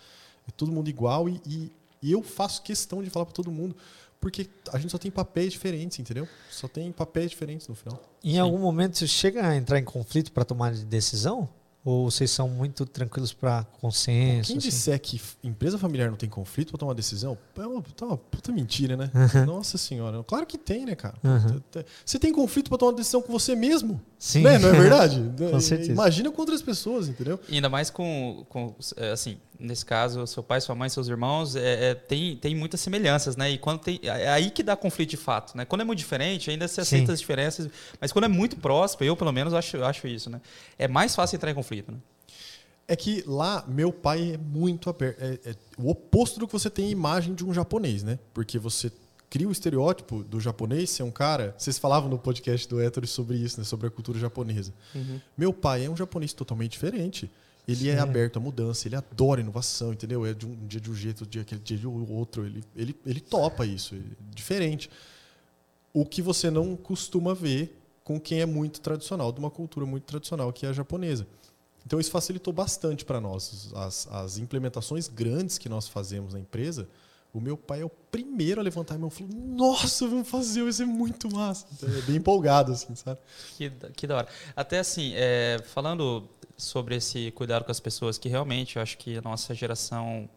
É 0.49 0.51
todo 0.51 0.73
mundo 0.73 0.89
igual 0.89 1.29
e, 1.29 1.41
e, 1.47 1.73
e 2.03 2.13
eu 2.13 2.23
faço 2.23 2.63
questão 2.63 3.03
de 3.03 3.11
falar 3.11 3.25
para 3.25 3.35
todo 3.35 3.51
mundo, 3.51 3.75
porque 4.25 4.49
a 4.73 4.79
gente 4.79 4.91
só 4.91 4.97
tem 4.97 5.11
papéis 5.11 5.53
diferentes, 5.53 5.99
entendeu? 5.99 6.27
Só 6.51 6.67
tem 6.67 6.91
papéis 6.91 7.29
diferentes 7.31 7.69
no 7.69 7.75
final. 7.75 8.03
Em 8.25 8.39
algum 8.39 8.57
momento 8.57 8.97
você 8.97 9.07
chega 9.07 9.47
a 9.47 9.55
entrar 9.55 9.79
em 9.79 9.85
conflito 9.85 10.33
para 10.33 10.47
tomar 10.47 10.73
de 10.73 10.83
decisão? 10.83 11.47
Ou 11.85 12.11
vocês 12.11 12.31
são 12.31 12.49
muito 12.49 12.87
tranquilos 12.87 13.35
para 13.35 13.65
consenso? 13.83 14.49
Quem 14.49 14.57
assim? 14.57 14.69
disser 14.69 14.99
que 14.99 15.21
empresa 15.43 15.77
familiar 15.77 16.09
não 16.09 16.17
tem 16.17 16.31
conflito 16.31 16.71
para 16.71 16.79
tomar 16.79 16.95
decisão, 16.95 17.37
é 17.59 17.67
uma, 17.67 17.83
tá 17.83 18.07
uma 18.07 18.17
puta 18.17 18.51
mentira, 18.51 18.97
né? 18.97 19.11
Nossa 19.45 19.77
senhora. 19.77 20.25
Claro 20.25 20.47
que 20.47 20.57
tem, 20.57 20.87
né, 20.87 20.95
cara? 20.95 21.15
Uhum. 21.23 21.61
Você 22.03 22.19
tem 22.19 22.33
conflito 22.33 22.71
para 22.71 22.79
tomar 22.79 22.93
decisão 22.93 23.21
com 23.21 23.31
você 23.31 23.55
mesmo. 23.55 24.01
Sim. 24.19 24.41
Né? 24.41 24.59
Não 24.59 24.71
é 24.71 24.73
verdade? 24.73 25.23
Com 25.37 25.61
certeza. 25.61 25.93
Imagina 25.93 26.31
com 26.31 26.41
outras 26.41 26.63
pessoas, 26.63 27.09
entendeu? 27.09 27.39
E 27.47 27.57
ainda 27.57 27.69
mais 27.69 27.91
com, 27.91 28.47
com 28.49 28.75
é, 28.97 29.11
assim, 29.11 29.37
nesse 29.65 29.85
caso, 29.85 30.27
seu 30.27 30.43
pai, 30.43 30.61
sua 30.61 30.75
mãe, 30.75 30.89
seus 30.89 31.09
irmãos, 31.09 31.57
é, 31.57 31.91
é, 31.91 31.95
tem, 31.95 32.37
tem 32.37 32.55
muitas 32.55 32.81
semelhanças, 32.81 33.37
né? 33.37 33.51
E 33.51 33.59
quando 33.59 33.81
tem, 33.81 33.99
é 34.03 34.29
aí 34.29 34.51
que 34.51 34.63
dá 34.63 34.77
conflito 34.77 35.11
de 35.11 35.17
fato, 35.17 35.57
né? 35.57 35.65
Quando 35.65 35.81
é 35.81 35.85
muito 35.85 35.99
diferente, 35.99 36.51
ainda 36.51 36.69
se 36.69 36.81
aceita 36.81 37.07
Sim. 37.07 37.13
as 37.13 37.21
diferenças, 37.21 37.69
mas 38.01 38.13
quando 38.13 38.25
é 38.25 38.29
muito 38.29 38.57
próximo, 38.57 39.05
eu 39.05 39.17
pelo 39.17 39.33
menos 39.33 39.55
acho, 39.55 39.83
acho 39.83 40.07
isso, 40.07 40.31
né? 40.31 40.41
É 40.79 40.87
mais 40.87 41.15
fácil 41.15 41.37
entrar 41.37 41.51
em 41.51 41.55
conflito, 41.55 41.91
né? 41.91 41.99
É 42.87 42.95
que 42.95 43.25
lá, 43.27 43.65
meu 43.67 43.91
pai 43.91 44.35
é 44.35 44.37
muito 44.37 44.91
aberto. 44.91 45.19
É, 45.21 45.39
é, 45.47 45.55
o 45.79 45.91
oposto 45.91 46.39
do 46.39 46.47
que 46.47 46.53
você 46.53 46.69
tem 46.69 46.91
imagem 46.91 47.35
de 47.35 47.45
um 47.45 47.55
japonês, 47.55 48.03
né? 48.03 48.19
Porque 48.35 48.59
você 48.59 48.93
cria 49.31 49.49
o 49.49 49.53
estereótipo 49.53 50.23
do 50.23 50.39
japonês 50.39 50.91
ser 50.91 51.03
um 51.03 51.11
cara. 51.11 51.55
Vocês 51.57 51.79
falavam 51.79 52.11
no 52.11 52.19
podcast 52.19 52.69
do 52.69 52.81
Hétero 52.81 53.07
sobre 53.07 53.37
isso, 53.39 53.59
né? 53.59 53.65
Sobre 53.65 53.87
a 53.87 53.91
cultura 53.91 54.19
japonesa. 54.19 54.73
Uhum. 54.95 55.19
Meu 55.37 55.53
pai 55.53 55.87
é 55.87 55.91
um 55.91 55.97
japonês 55.97 56.35
totalmente 56.35 56.73
diferente. 56.73 57.31
Ele 57.67 57.89
é 57.89 57.93
Sim. 57.93 57.99
é 57.99 58.01
aberto 58.01 58.37
à 58.37 58.41
mudança, 58.41 58.87
ele 58.87 58.97
adora 58.97 59.41
inovação, 59.41 59.93
entendeu? 59.93 60.27
É 60.27 60.35
de 60.35 60.47
um 60.47 60.67
dia 60.67 60.81
de 60.81 60.91
um 60.91 60.95
jeito, 60.95 61.25
de 61.25 61.41
aquele 61.41 61.61
dia 61.61 61.79
de 61.79 61.87
outro. 61.87 62.45
Ele, 62.45 62.63
ele, 62.77 62.97
ele 63.07 63.21
topa 63.21 63.65
isso, 63.65 63.95
é 63.95 63.99
diferente. 64.35 64.91
O 65.93 66.05
que 66.05 66.21
você 66.21 66.51
não 66.51 66.77
costuma 66.77 67.33
ver 67.33 67.81
com 68.03 68.21
quem 68.21 68.41
é 68.41 68.47
muito 68.47 68.81
tradicional, 68.81 69.33
de 69.33 69.39
uma 69.39 69.51
cultura 69.51 69.87
muito 69.87 70.05
tradicional, 70.05 70.53
que 70.53 70.67
é 70.67 70.69
a 70.69 70.73
japonesa. 70.73 71.27
Então 71.87 71.99
isso 71.99 72.11
facilitou 72.11 72.53
bastante 72.53 73.05
para 73.05 73.21
nós. 73.21 73.73
As, 73.75 74.07
as 74.09 74.39
implementações 74.39 75.09
grandes 75.09 75.57
que 75.57 75.69
nós 75.69 75.89
fazemos 75.89 76.35
na 76.35 76.41
empresa, 76.41 76.89
o 77.35 77.41
meu 77.41 77.57
pai 77.57 77.81
é 77.81 77.85
o 77.85 77.91
primeiro 77.91 78.61
a 78.61 78.65
levantar 78.65 78.95
a 78.95 78.99
mão 78.99 79.09
e 79.09 79.11
falou: 79.11 79.33
Nossa, 79.35 80.07
vamos 80.07 80.29
fazer, 80.29 80.63
vai 80.63 80.73
ser 80.73 80.87
muito 80.87 81.29
massa. 81.35 81.67
Então, 81.73 81.89
é 81.89 82.01
bem 82.03 82.17
empolgado, 82.17 82.73
assim, 82.73 82.95
sabe? 82.95 83.19
Que, 83.57 83.73
que 83.97 84.07
da 84.07 84.19
hora. 84.19 84.29
Até 84.55 84.79
assim, 84.79 85.13
é, 85.17 85.61
falando 85.67 86.29
sobre 86.57 86.95
esse 86.95 87.33
cuidado 87.33 87.65
com 87.65 87.73
as 87.73 87.81
pessoas, 87.81 88.17
que 88.17 88.29
realmente 88.29 88.77
eu 88.77 88.83
acho 88.83 88.97
que 88.97 89.19
a 89.19 89.21
nossa 89.21 89.53
geração 89.53 90.29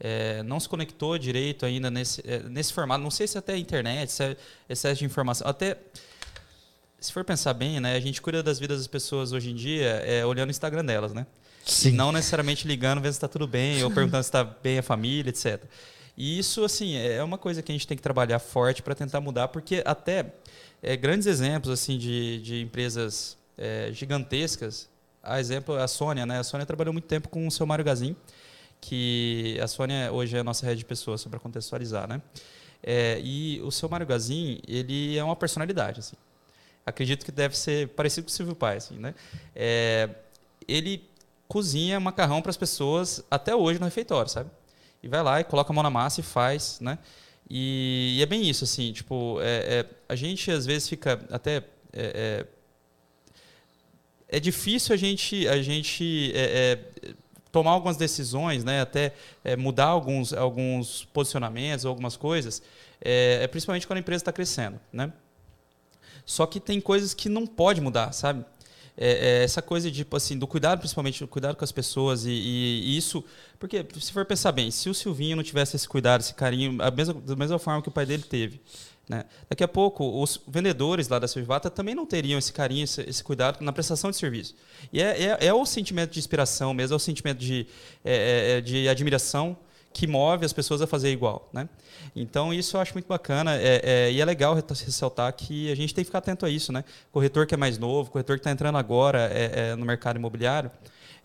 é, 0.00 0.42
não 0.42 0.58
se 0.58 0.66
conectou 0.66 1.18
direito 1.18 1.66
ainda 1.66 1.90
nesse, 1.90 2.22
é, 2.26 2.42
nesse 2.44 2.72
formato. 2.72 3.04
Não 3.04 3.10
sei 3.10 3.26
se 3.26 3.36
até 3.36 3.52
a 3.52 3.58
internet, 3.58 4.10
se 4.10 4.24
é 4.24 4.36
excesso 4.70 5.00
de 5.00 5.04
informação. 5.04 5.46
Até 5.46 5.76
se 6.98 7.12
for 7.12 7.24
pensar 7.24 7.52
bem, 7.52 7.78
né, 7.78 7.94
a 7.94 8.00
gente 8.00 8.22
cuida 8.22 8.42
das 8.42 8.58
vidas 8.58 8.78
das 8.78 8.86
pessoas 8.86 9.32
hoje 9.32 9.50
em 9.50 9.54
dia 9.54 9.86
é, 9.86 10.24
olhando 10.24 10.48
o 10.48 10.50
Instagram 10.50 10.84
delas, 10.84 11.12
né? 11.12 11.26
Sim. 11.64 11.90
não 11.92 12.10
necessariamente 12.10 12.66
ligando, 12.66 13.02
vendo 13.02 13.12
se 13.12 13.18
está 13.18 13.28
tudo 13.28 13.46
bem, 13.46 13.84
ou 13.84 13.90
perguntando 13.90 14.22
se 14.22 14.28
está 14.28 14.42
bem 14.42 14.78
a 14.78 14.82
família, 14.82 15.28
etc. 15.28 15.62
E 16.18 16.38
isso, 16.38 16.64
assim, 16.64 16.96
é 16.96 17.22
uma 17.22 17.38
coisa 17.38 17.62
que 17.62 17.70
a 17.70 17.74
gente 17.74 17.86
tem 17.86 17.96
que 17.96 18.02
trabalhar 18.02 18.40
forte 18.40 18.82
para 18.82 18.94
tentar 18.94 19.20
mudar, 19.20 19.48
porque 19.48 19.82
até 19.86 20.34
é, 20.82 20.96
grandes 20.96 21.28
exemplos, 21.28 21.72
assim, 21.72 21.96
de, 21.96 22.40
de 22.42 22.60
empresas 22.60 23.38
é, 23.56 23.90
gigantescas, 23.92 24.90
a 25.22 25.38
exemplo, 25.38 25.76
a 25.76 25.86
Sônia, 25.86 26.26
né? 26.26 26.40
A 26.40 26.44
Sônia 26.44 26.66
trabalhou 26.66 26.92
muito 26.92 27.06
tempo 27.06 27.28
com 27.28 27.46
o 27.46 27.50
seu 27.50 27.64
Mário 27.64 27.84
Gazin, 27.84 28.16
que 28.80 29.58
a 29.62 29.68
Sônia 29.68 30.10
hoje 30.12 30.36
é 30.36 30.40
a 30.40 30.44
nossa 30.44 30.66
rede 30.66 30.80
de 30.80 30.84
pessoas, 30.84 31.20
só 31.20 31.30
para 31.30 31.38
contextualizar, 31.38 32.08
né? 32.08 32.20
É, 32.82 33.20
e 33.22 33.60
o 33.62 33.70
seu 33.70 33.88
Mário 33.88 34.06
Gazin, 34.06 34.60
ele 34.66 35.16
é 35.16 35.22
uma 35.22 35.36
personalidade, 35.36 36.00
assim 36.00 36.16
acredito 36.88 37.24
que 37.24 37.30
deve 37.30 37.56
ser 37.56 37.88
parecido 37.88 38.24
com 38.24 38.30
o 38.30 38.32
Silvio 38.32 38.54
Pai, 38.54 38.78
assim, 38.78 38.98
né? 38.98 39.14
É, 39.54 40.08
ele 40.66 41.08
cozinha 41.46 41.98
macarrão 42.00 42.42
para 42.42 42.50
as 42.50 42.56
pessoas 42.56 43.24
até 43.30 43.54
hoje 43.54 43.78
no 43.78 43.84
refeitório, 43.84 44.30
sabe? 44.30 44.50
E 45.02 45.08
vai 45.08 45.22
lá 45.22 45.40
e 45.40 45.44
coloca 45.44 45.72
a 45.72 45.74
mão 45.74 45.82
na 45.82 45.90
massa 45.90 46.20
e 46.20 46.22
faz, 46.22 46.78
né? 46.80 46.98
E, 47.48 48.16
e 48.18 48.22
é 48.22 48.26
bem 48.26 48.48
isso, 48.48 48.64
assim, 48.64 48.92
tipo, 48.92 49.38
é, 49.40 49.80
é, 49.80 49.86
a 50.08 50.14
gente 50.14 50.50
às 50.50 50.66
vezes 50.66 50.88
fica 50.88 51.18
até 51.30 51.56
é, 51.56 51.64
é, 51.92 52.46
é 54.28 54.40
difícil 54.40 54.94
a 54.94 54.98
gente 54.98 55.48
a 55.48 55.62
gente 55.62 56.30
é, 56.34 56.78
é, 57.02 57.14
tomar 57.50 57.70
algumas 57.70 57.96
decisões, 57.96 58.64
né? 58.64 58.82
Até 58.82 59.14
mudar 59.56 59.86
alguns 59.86 60.34
alguns 60.34 61.06
posicionamentos, 61.06 61.86
algumas 61.86 62.16
coisas, 62.16 62.62
é, 63.00 63.46
principalmente 63.46 63.86
quando 63.86 63.98
a 63.98 64.00
empresa 64.00 64.22
está 64.22 64.32
crescendo, 64.32 64.78
né? 64.92 65.10
Só 66.26 66.44
que 66.44 66.60
tem 66.60 66.78
coisas 66.78 67.14
que 67.14 67.30
não 67.30 67.46
pode 67.46 67.80
mudar, 67.80 68.12
sabe? 68.12 68.44
É, 69.00 69.38
é 69.40 69.44
essa 69.44 69.62
coisa 69.62 69.88
de, 69.88 69.98
tipo 69.98 70.16
assim, 70.16 70.36
do 70.36 70.46
cuidado, 70.46 70.80
principalmente, 70.80 71.20
do 71.20 71.28
cuidado 71.28 71.56
com 71.56 71.64
as 71.64 71.70
pessoas 71.70 72.26
e, 72.26 72.30
e, 72.30 72.82
e, 72.84 72.96
isso... 72.96 73.24
Porque, 73.58 73.86
se 74.00 74.12
for 74.12 74.24
pensar 74.24 74.50
bem, 74.50 74.70
se 74.72 74.90
o 74.90 74.94
Silvinho 74.94 75.36
não 75.36 75.42
tivesse 75.44 75.76
esse 75.76 75.88
cuidado, 75.88 76.20
esse 76.20 76.34
carinho, 76.34 76.82
a 76.82 76.90
mesma, 76.90 77.14
da 77.14 77.36
mesma 77.36 77.58
forma 77.58 77.80
que 77.80 77.88
o 77.88 77.92
pai 77.92 78.04
dele 78.04 78.24
teve, 78.24 78.60
né? 79.08 79.24
Daqui 79.48 79.64
a 79.64 79.68
pouco, 79.68 80.22
os 80.22 80.40
vendedores 80.46 81.08
lá 81.08 81.18
da 81.18 81.26
Silvata 81.26 81.70
também 81.70 81.94
não 81.94 82.04
teriam 82.04 82.38
esse 82.38 82.52
carinho, 82.52 82.84
esse, 82.84 83.00
esse 83.02 83.24
cuidado 83.24 83.64
na 83.64 83.72
prestação 83.72 84.10
de 84.10 84.16
serviço. 84.16 84.54
E 84.92 85.00
é, 85.00 85.22
é, 85.22 85.46
é, 85.46 85.54
o 85.54 85.64
sentimento 85.64 86.10
de 86.10 86.18
inspiração 86.18 86.74
mesmo, 86.74 86.94
é 86.94 86.96
o 86.96 87.00
sentimento 87.00 87.38
de, 87.38 87.66
é, 88.04 88.12
é, 88.14 88.58
é 88.58 88.60
de 88.60 88.88
admiração 88.88 89.56
que 89.98 90.06
move 90.06 90.44
as 90.44 90.52
pessoas 90.52 90.80
a 90.80 90.86
fazer 90.86 91.10
igual, 91.10 91.50
né? 91.52 91.68
Então 92.14 92.54
isso 92.54 92.76
eu 92.76 92.80
acho 92.80 92.92
muito 92.92 93.08
bacana 93.08 93.56
é, 93.56 93.80
é, 93.82 94.12
e 94.12 94.20
é 94.20 94.24
legal 94.24 94.54
ressaltar 94.54 95.32
que 95.32 95.72
a 95.72 95.74
gente 95.74 95.92
tem 95.92 96.04
que 96.04 96.06
ficar 96.06 96.18
atento 96.18 96.46
a 96.46 96.48
isso, 96.48 96.72
né? 96.72 96.84
Corretor 97.10 97.48
que 97.48 97.54
é 97.54 97.56
mais 97.56 97.78
novo, 97.78 98.08
corretor 98.08 98.36
que 98.36 98.40
está 98.40 98.52
entrando 98.52 98.78
agora 98.78 99.28
é, 99.34 99.70
é, 99.70 99.74
no 99.74 99.84
mercado 99.84 100.16
imobiliário. 100.16 100.70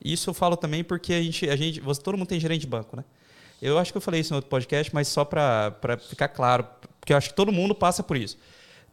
Isso 0.04 0.28
eu 0.28 0.34
falo 0.34 0.58
também 0.58 0.84
porque 0.84 1.14
a 1.14 1.22
gente, 1.22 1.48
a 1.48 1.56
gente, 1.56 1.80
você, 1.82 2.02
todo 2.02 2.18
mundo 2.18 2.28
tem 2.28 2.40
gerente 2.40 2.62
de 2.62 2.68
banco, 2.68 2.98
né? 2.98 3.04
Eu 3.62 3.78
acho 3.78 3.92
que 3.92 3.98
eu 3.98 4.02
falei 4.02 4.22
isso 4.22 4.34
no 4.34 4.38
outro 4.38 4.50
podcast, 4.50 4.92
mas 4.92 5.08
só 5.08 5.24
para 5.24 5.72
ficar 6.10 6.30
claro, 6.30 6.66
porque 7.00 7.14
eu 7.14 7.18
acho 7.18 7.30
que 7.30 7.36
todo 7.36 7.52
mundo 7.52 7.76
passa 7.76 8.02
por 8.02 8.18
isso. 8.18 8.40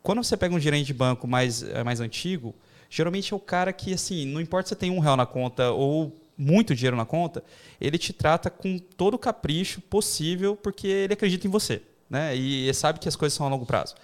Quando 0.03 0.23
você 0.23 0.37
pega 0.37 0.55
um 0.55 0.61
gerente 0.61 0.89
de 0.89 0.95
banco 0.95 1.27
mais, 1.27 1.63
é, 1.63 1.83
mais 1.83 2.01
antigo, 2.01 2.55
geralmente 2.91 3.33
é 3.33 3.37
o 3.37 3.41
cara 3.41 3.73
que, 3.73 3.95
assim, 3.95 4.27
não 4.27 4.43
importa 4.43 4.69
se 4.69 4.75
você 4.75 4.77
tem 4.77 4.91
um 4.91 4.99
real 4.99 5.17
na 5.17 5.25
conta 5.25 5.71
ou 5.71 6.20
muito 6.41 6.75
dinheiro 6.75 6.97
na 6.97 7.05
conta, 7.05 7.45
ele 7.79 7.99
te 7.99 8.13
trata 8.13 8.49
com 8.49 8.79
todo 8.79 9.15
o 9.15 9.19
capricho 9.19 9.81
possível 9.83 10.57
porque 10.57 10.87
ele 10.87 11.13
acredita 11.13 11.47
em 11.47 11.51
você. 11.51 11.83
Né? 12.09 12.35
E 12.35 12.73
sabe 12.73 12.99
que 12.99 13.09
as 13.09 13.15
coisas 13.15 13.37
são 13.37 13.47
a 13.47 13.51
longo 13.51 13.67
prazo. 13.67 13.95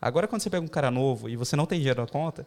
Agora, 0.00 0.28
quando 0.28 0.42
você 0.42 0.50
pega 0.50 0.64
um 0.64 0.68
cara 0.68 0.90
novo 0.90 1.28
e 1.28 1.34
você 1.34 1.56
não 1.56 1.66
tem 1.66 1.78
dinheiro 1.78 2.02
na 2.02 2.06
conta, 2.06 2.46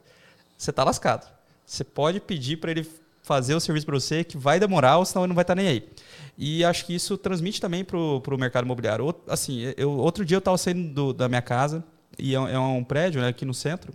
você 0.58 0.70
está 0.70 0.84
lascado. 0.84 1.28
Você 1.66 1.84
pode 1.84 2.20
pedir 2.22 2.58
para 2.58 2.72
ele 2.72 2.88
fazer 3.24 3.56
o 3.56 3.60
serviço 3.60 3.86
para 3.86 4.00
você 4.00 4.24
que 4.24 4.38
vai 4.38 4.60
demorar, 4.60 4.98
ou 4.98 5.06
senão 5.06 5.24
ele 5.24 5.30
não 5.30 5.36
vai 5.36 5.44
estar 5.44 5.56
tá 5.56 5.62
nem 5.62 5.68
aí. 5.68 5.90
E 6.38 6.64
acho 6.64 6.86
que 6.86 6.96
isso 6.96 7.18
transmite 7.18 7.60
também 7.60 7.84
para 7.84 7.98
o 7.98 8.38
mercado 8.38 8.66
imobiliário. 8.66 9.14
Assim, 9.28 9.74
eu, 9.76 9.92
outro 9.92 10.24
dia 10.24 10.36
eu 10.36 10.40
estava 10.40 10.58
saindo 10.58 10.94
do, 10.94 11.14
da 11.14 11.28
minha 11.28 11.42
casa, 11.42 11.84
e 12.18 12.36
é, 12.36 12.38
é 12.38 12.60
um 12.60 12.84
prédio 12.84 13.22
né, 13.22 13.28
aqui 13.28 13.46
no 13.46 13.54
centro 13.54 13.94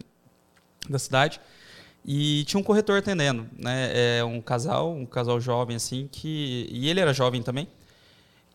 da 0.88 0.98
cidade, 0.98 1.40
e 2.08 2.44
tinha 2.44 2.60
um 2.60 2.62
corretor 2.62 2.98
atendendo, 2.98 3.48
né? 3.58 4.18
É 4.18 4.24
um 4.24 4.40
casal, 4.40 4.92
um 4.92 5.04
casal 5.04 5.40
jovem 5.40 5.74
assim 5.74 6.08
que 6.10 6.68
e 6.70 6.88
ele 6.88 7.00
era 7.00 7.12
jovem 7.12 7.42
também. 7.42 7.66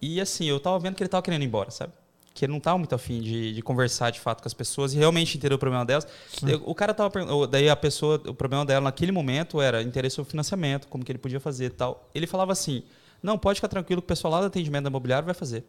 E 0.01 0.21
assim, 0.21 0.45
eu 0.45 0.57
tava 0.57 0.79
vendo 0.79 0.95
que 0.95 1.03
ele 1.03 1.09
tava 1.09 1.21
querendo 1.21 1.41
ir 1.41 1.47
embora, 1.47 1.69
sabe? 1.69 1.91
Que 2.33 2.45
ele 2.45 2.53
não 2.53 2.61
tava 2.61 2.77
muito 2.77 2.95
afim 2.95 3.19
de, 3.19 3.53
de 3.53 3.61
conversar 3.61 4.09
de 4.09 4.21
fato 4.21 4.41
com 4.41 4.47
as 4.47 4.53
pessoas 4.53 4.93
e 4.93 4.97
realmente 4.97 5.37
entender 5.37 5.53
o 5.53 5.59
problema 5.59 5.83
delas. 5.83 6.07
Hum. 6.41 6.61
O 6.65 6.73
cara 6.73 6.93
tava 6.93 7.11
daí 7.45 7.69
a 7.69 7.75
pessoa, 7.75 8.21
o 8.25 8.33
problema 8.33 8.65
dela 8.65 8.85
naquele 8.85 9.11
momento 9.11 9.61
era 9.61 9.81
interesse 9.81 10.17
no 10.17 10.23
financiamento, 10.23 10.87
como 10.87 11.03
que 11.03 11.11
ele 11.11 11.19
podia 11.19 11.41
fazer 11.41 11.65
e 11.65 11.69
tal. 11.71 12.09
Ele 12.15 12.25
falava 12.25 12.53
assim: 12.53 12.83
"Não, 13.21 13.37
pode 13.37 13.57
ficar 13.57 13.67
tranquilo 13.67 14.01
que 14.01 14.05
o 14.05 14.07
pessoal 14.07 14.31
lá 14.31 14.39
do 14.39 14.47
atendimento 14.47 14.83
da 14.85 14.89
imobiliária 14.89 15.25
vai 15.25 15.35
fazer". 15.35 15.65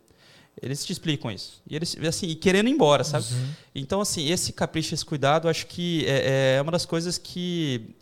Eles 0.60 0.84
te 0.84 0.92
explicam 0.92 1.30
isso. 1.30 1.62
E 1.68 1.74
eles, 1.74 1.96
assim, 2.06 2.34
querendo 2.34 2.68
ir 2.68 2.72
embora, 2.72 3.04
sabe? 3.04 3.24
Uhum. 3.32 3.48
Então, 3.74 4.00
assim, 4.00 4.30
esse 4.30 4.52
capricho, 4.52 4.94
esse 4.94 5.04
cuidado, 5.04 5.48
acho 5.48 5.66
que 5.66 6.04
é, 6.06 6.56
é 6.56 6.62
uma 6.62 6.72
das 6.72 6.84
coisas 6.84 7.18
que, 7.18 7.94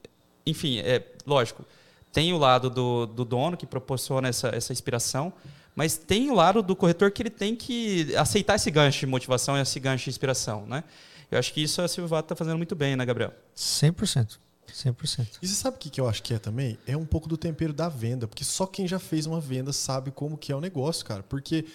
enfim, 0.45 0.79
é 0.81 1.07
lógico, 1.27 1.65
tem 2.13 2.33
o 2.33 2.39
lado 2.39 2.69
do, 2.69 3.07
do 3.07 3.25
dono 3.25 3.57
que 3.57 3.67
proporciona 3.67 4.29
essa, 4.29 4.49
essa 4.49 4.73
inspiração, 4.73 5.33
mas 5.75 5.97
tem 5.97 6.31
o 6.31 6.35
lado 6.35 6.63
do 6.63 6.75
corretor 6.75 7.11
que 7.11 7.23
ele 7.23 7.31
tem 7.31 7.55
que 7.55 8.15
aceitar 8.17 8.57
esse 8.57 8.71
gancho 8.71 9.01
de 9.01 9.07
motivação 9.07 9.57
e 9.57 9.61
esse 9.61 9.79
gancho 9.79 10.05
de 10.05 10.11
inspiração, 10.11 10.67
né? 10.67 10.83
Eu 11.31 11.39
acho 11.39 11.53
que 11.55 11.63
isso 11.63 11.81
a 11.81 11.87
Silvato 11.87 12.25
está 12.25 12.37
fazendo 12.37 12.57
muito 12.57 12.75
bem, 12.75 12.97
né, 12.97 13.07
Gabriel? 13.07 13.33
100%. 13.57 14.39
100%. 14.69 15.39
E 15.41 15.49
você 15.49 15.55
sabe 15.55 15.77
o 15.77 15.79
que 15.79 16.01
eu 16.01 16.09
acho 16.09 16.23
que 16.23 16.35
é 16.35 16.39
também? 16.39 16.77
É 16.87 16.97
um 16.97 17.05
pouco 17.05 17.29
do 17.29 17.37
tempero 17.37 17.73
da 17.73 17.89
venda, 17.89 18.27
porque 18.27 18.45
só 18.45 18.67
quem 18.67 18.87
já 18.87 18.99
fez 18.99 19.27
uma 19.27 19.41
venda 19.41 19.73
sabe 19.73 20.11
como 20.11 20.37
que 20.37 20.53
é 20.53 20.57
o 20.57 20.61
negócio, 20.61 21.05
cara. 21.05 21.23
Porque 21.23 21.67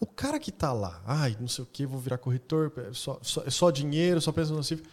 o 0.00 0.06
cara 0.06 0.38
que 0.38 0.50
está 0.50 0.72
lá, 0.72 1.00
ai, 1.06 1.36
não 1.40 1.48
sei 1.48 1.64
o 1.64 1.68
que, 1.70 1.86
vou 1.86 2.00
virar 2.00 2.18
corretor, 2.18 2.72
é 2.76 2.92
só, 2.92 3.18
só, 3.22 3.42
é 3.46 3.50
só 3.50 3.70
dinheiro, 3.70 4.20
só 4.20 4.32
pensa 4.32 4.52
no 4.52 4.62
civil. 4.62 4.84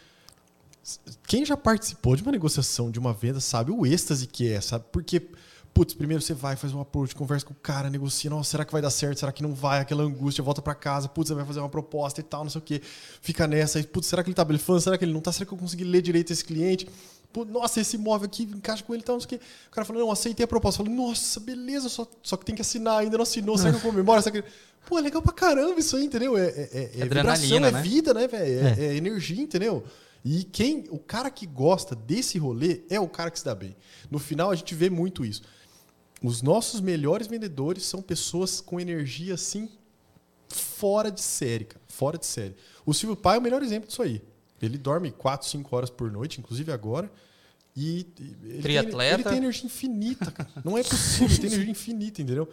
Quem 1.26 1.44
já 1.44 1.56
participou 1.56 2.16
de 2.16 2.22
uma 2.22 2.32
negociação, 2.32 2.90
de 2.90 2.98
uma 2.98 3.12
venda, 3.12 3.40
sabe 3.40 3.70
o 3.70 3.86
êxtase 3.86 4.26
que 4.26 4.50
é, 4.50 4.60
sabe? 4.60 4.84
Porque, 4.90 5.20
putz, 5.72 5.94
primeiro 5.94 6.22
você 6.22 6.34
vai, 6.34 6.56
faz 6.56 6.72
um 6.72 6.80
approach, 6.80 7.14
conversa 7.14 7.46
com 7.46 7.52
o 7.52 7.56
cara, 7.56 7.88
negocia, 7.88 8.30
nossa, 8.30 8.50
será 8.50 8.64
que 8.64 8.72
vai 8.72 8.82
dar 8.82 8.90
certo? 8.90 9.20
Será 9.20 9.30
que 9.30 9.42
não 9.42 9.54
vai? 9.54 9.80
Aquela 9.80 10.02
angústia, 10.02 10.42
volta 10.42 10.60
para 10.60 10.74
casa, 10.74 11.08
putz, 11.08 11.28
você 11.28 11.34
vai 11.34 11.44
fazer 11.44 11.60
uma 11.60 11.68
proposta 11.68 12.20
e 12.20 12.24
tal, 12.24 12.42
não 12.42 12.50
sei 12.50 12.60
o 12.60 12.64
que. 12.64 12.80
Fica 13.20 13.46
nessa, 13.46 13.82
putz, 13.84 14.08
será 14.08 14.22
que 14.24 14.30
ele 14.30 14.34
tá 14.34 14.44
blefando? 14.44 14.80
Será 14.80 14.98
que 14.98 15.04
ele 15.04 15.12
não 15.12 15.20
tá? 15.20 15.30
Será 15.30 15.46
que 15.46 15.52
eu 15.52 15.58
consegui 15.58 15.84
ler 15.84 16.02
direito 16.02 16.32
esse 16.32 16.44
cliente? 16.44 16.88
Nossa, 17.48 17.80
esse 17.80 17.96
imóvel 17.96 18.26
aqui 18.26 18.44
encaixa 18.44 18.82
com 18.82 18.92
ele, 18.94 19.02
então, 19.02 19.14
não 19.14 19.20
sei 19.20 19.26
o 19.26 19.28
quê. 19.28 19.44
O 19.68 19.70
cara 19.70 19.84
falou, 19.84 20.02
não, 20.02 20.12
aceitei 20.12 20.44
a 20.44 20.46
proposta. 20.46 20.80
Eu 20.80 20.86
falei, 20.86 21.00
nossa, 21.00 21.40
beleza, 21.40 21.88
só, 21.88 22.06
só 22.22 22.36
que 22.36 22.44
tem 22.44 22.54
que 22.54 22.62
assinar, 22.62 23.00
ainda 23.00 23.16
não 23.16 23.22
assinou, 23.22 23.56
será 23.56 23.70
que 23.70 23.76
eu 23.78 23.80
comemoro? 23.80 24.20
Será 24.22 24.42
que... 24.42 24.48
Pô, 24.86 24.98
é 24.98 25.02
legal 25.02 25.22
pra 25.22 25.32
caramba 25.32 25.78
isso 25.78 25.96
aí, 25.96 26.04
entendeu? 26.04 26.36
É, 26.36 26.46
é, 26.46 26.68
é, 26.72 27.00
é 27.00 27.04
vibração, 27.04 27.56
é 27.58 27.70
né? 27.70 27.82
vida, 27.82 28.12
né, 28.12 28.26
velho? 28.26 28.66
É, 28.66 28.70
é. 28.78 28.86
é, 28.86 28.96
energia, 28.96 29.40
entendeu? 29.40 29.84
E 30.24 30.44
quem, 30.44 30.84
o 30.90 30.98
cara 30.98 31.30
que 31.30 31.46
gosta 31.46 31.94
desse 31.94 32.38
rolê 32.38 32.82
é 32.88 33.00
o 33.00 33.08
cara 33.08 33.30
que 33.30 33.38
se 33.38 33.44
dá 33.44 33.54
bem. 33.54 33.76
No 34.10 34.18
final, 34.18 34.50
a 34.50 34.54
gente 34.54 34.74
vê 34.74 34.90
muito 34.90 35.24
isso. 35.24 35.42
Os 36.22 36.42
nossos 36.42 36.80
melhores 36.80 37.26
vendedores 37.26 37.84
são 37.84 38.00
pessoas 38.00 38.60
com 38.60 38.78
energia 38.78 39.34
assim 39.34 39.68
fora 40.48 41.10
de 41.10 41.20
série, 41.20 41.64
cara. 41.64 41.80
Fora 41.88 42.18
de 42.18 42.26
série. 42.26 42.54
O 42.86 42.94
Silvio 42.94 43.16
Pai 43.16 43.36
é 43.36 43.38
o 43.38 43.42
melhor 43.42 43.62
exemplo 43.62 43.88
disso 43.88 44.02
aí. 44.02 44.22
Ele 44.62 44.78
dorme 44.78 45.10
4, 45.10 45.48
5 45.48 45.76
horas 45.76 45.90
por 45.90 46.10
noite, 46.10 46.40
inclusive 46.40 46.70
agora. 46.70 47.10
E, 47.76 48.06
ele 48.44 48.62
Triatleta. 48.62 49.14
Tem, 49.14 49.14
ele 49.14 49.22
tem 49.24 49.36
energia 49.38 49.66
infinita, 49.66 50.30
cara. 50.30 50.50
Não 50.64 50.78
é 50.78 50.82
possível, 50.82 51.26
ele 51.26 51.38
tem 51.38 51.52
energia 51.52 51.70
infinita, 51.70 52.22
entendeu? 52.22 52.48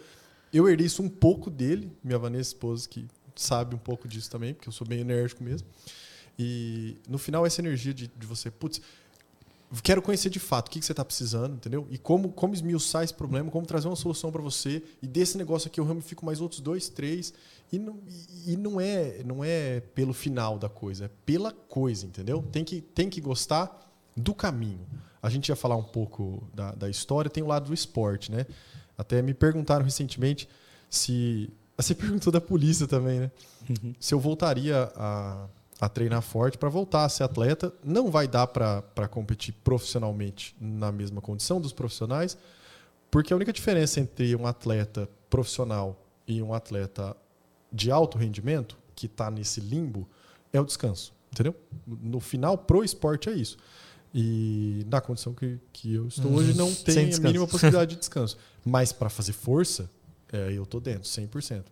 Eu 0.52 0.68
herdei 0.68 0.86
isso 0.86 1.02
um 1.02 1.08
pouco 1.08 1.48
dele, 1.48 1.92
minha 2.02 2.18
Vanessa 2.18 2.50
esposa, 2.50 2.88
que 2.88 3.06
sabe 3.36 3.74
um 3.74 3.78
pouco 3.78 4.08
disso 4.08 4.30
também, 4.30 4.52
porque 4.52 4.68
eu 4.68 4.72
sou 4.72 4.86
bem 4.86 5.00
enérgico 5.00 5.44
mesmo. 5.44 5.68
E 6.38 6.96
no 7.08 7.18
final, 7.18 7.46
essa 7.46 7.60
energia 7.60 7.94
de, 7.94 8.08
de 8.08 8.26
você, 8.26 8.50
putz, 8.50 8.80
quero 9.82 10.02
conhecer 10.02 10.30
de 10.30 10.40
fato 10.40 10.66
o 10.66 10.70
que, 10.70 10.80
que 10.80 10.86
você 10.86 10.92
está 10.92 11.04
precisando, 11.04 11.54
entendeu? 11.54 11.86
E 11.90 11.96
como, 11.96 12.32
como 12.32 12.54
esmiuçar 12.54 13.04
esse 13.04 13.14
problema, 13.14 13.50
como 13.50 13.64
trazer 13.64 13.86
uma 13.86 13.96
solução 13.96 14.32
para 14.32 14.42
você. 14.42 14.82
E 15.00 15.06
desse 15.06 15.38
negócio 15.38 15.68
aqui 15.68 15.78
eu 15.78 15.84
ramifico 15.84 16.26
mais 16.26 16.40
outros 16.40 16.60
dois, 16.60 16.88
três. 16.88 17.32
E 17.72 17.78
não, 17.78 18.00
e 18.46 18.56
não, 18.56 18.80
é, 18.80 19.22
não 19.22 19.44
é 19.44 19.80
pelo 19.94 20.12
final 20.12 20.58
da 20.58 20.68
coisa, 20.68 21.04
é 21.04 21.10
pela 21.24 21.52
coisa, 21.52 22.04
entendeu? 22.04 22.42
Tem 22.50 22.64
que, 22.64 22.80
tem 22.80 23.08
que 23.08 23.20
gostar 23.20 23.88
do 24.16 24.34
caminho. 24.34 24.84
A 25.22 25.30
gente 25.30 25.50
ia 25.50 25.56
falar 25.56 25.76
um 25.76 25.84
pouco 25.84 26.42
da, 26.52 26.72
da 26.72 26.90
história, 26.90 27.30
tem 27.30 27.42
o 27.42 27.46
lado 27.46 27.66
do 27.66 27.74
esporte, 27.74 28.32
né? 28.32 28.46
Até 28.98 29.22
me 29.22 29.34
perguntaram 29.34 29.84
recentemente 29.84 30.48
se. 30.88 31.48
Você 31.76 31.94
perguntou 31.94 32.32
da 32.32 32.40
polícia 32.40 32.86
também, 32.86 33.20
né? 33.20 33.30
Uhum. 33.68 33.94
Se 34.00 34.12
eu 34.12 34.20
voltaria 34.20 34.90
a 34.96 35.48
a 35.80 35.88
treinar 35.88 36.20
forte 36.20 36.58
para 36.58 36.68
voltar 36.68 37.04
a 37.04 37.08
ser 37.08 37.22
atleta. 37.22 37.72
Não 37.82 38.10
vai 38.10 38.28
dar 38.28 38.46
para 38.46 39.08
competir 39.08 39.54
profissionalmente 39.64 40.54
na 40.60 40.92
mesma 40.92 41.20
condição 41.20 41.60
dos 41.60 41.72
profissionais, 41.72 42.36
porque 43.10 43.32
a 43.32 43.36
única 43.36 43.52
diferença 43.52 43.98
entre 43.98 44.36
um 44.36 44.46
atleta 44.46 45.08
profissional 45.30 46.04
e 46.26 46.42
um 46.42 46.52
atleta 46.52 47.16
de 47.72 47.90
alto 47.90 48.18
rendimento, 48.18 48.76
que 48.94 49.06
está 49.06 49.30
nesse 49.30 49.60
limbo, 49.60 50.06
é 50.52 50.60
o 50.60 50.64
descanso. 50.64 51.14
Entendeu? 51.32 51.54
No 51.86 52.20
final, 52.20 52.58
pro 52.58 52.84
esporte 52.84 53.30
é 53.30 53.32
isso. 53.32 53.56
E 54.12 54.84
na 54.90 55.00
condição 55.00 55.32
que, 55.32 55.58
que 55.72 55.94
eu 55.94 56.08
estou 56.08 56.32
hoje, 56.32 56.52
não 56.54 56.74
tem 56.74 57.14
a 57.14 57.20
mínima 57.20 57.46
possibilidade 57.46 57.94
de 57.94 57.96
descanso. 58.00 58.36
Mas 58.64 58.92
para 58.92 59.08
fazer 59.08 59.32
força, 59.32 59.88
é, 60.32 60.52
eu 60.52 60.64
estou 60.64 60.80
dentro, 60.80 61.08
100%. 61.08 61.64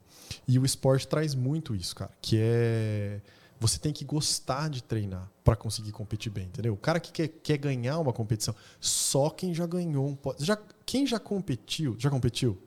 E 0.47 0.59
o 0.59 0.65
esporte 0.65 1.07
traz 1.07 1.35
muito 1.35 1.75
isso, 1.75 1.97
cara, 1.97 2.13
que 2.23 2.39
é 2.41 3.21
você 3.61 3.79
tem 3.79 3.93
que 3.93 4.05
gostar 4.05 4.69
de 4.69 4.83
treinar 4.83 5.29
para 5.43 5.57
conseguir 5.57 5.93
competir 5.93 6.31
bem, 6.31 6.47
entendeu? 6.47 6.75
O 6.75 6.77
cara 6.77 7.01
que 7.01 7.11
quer, 7.11 7.29
quer 7.29 7.57
ganhar 7.57 7.99
uma 7.99 8.13
competição, 8.13 8.55
só 8.81 9.31
quem 9.31 9.55
já 9.55 9.67
ganhou 9.67 10.09
um 10.09 10.17
já 10.39 10.59
Quem 10.87 11.07
já 11.07 11.19
competiu? 11.19 11.97
Já 11.99 12.11
competiu? 12.11 12.59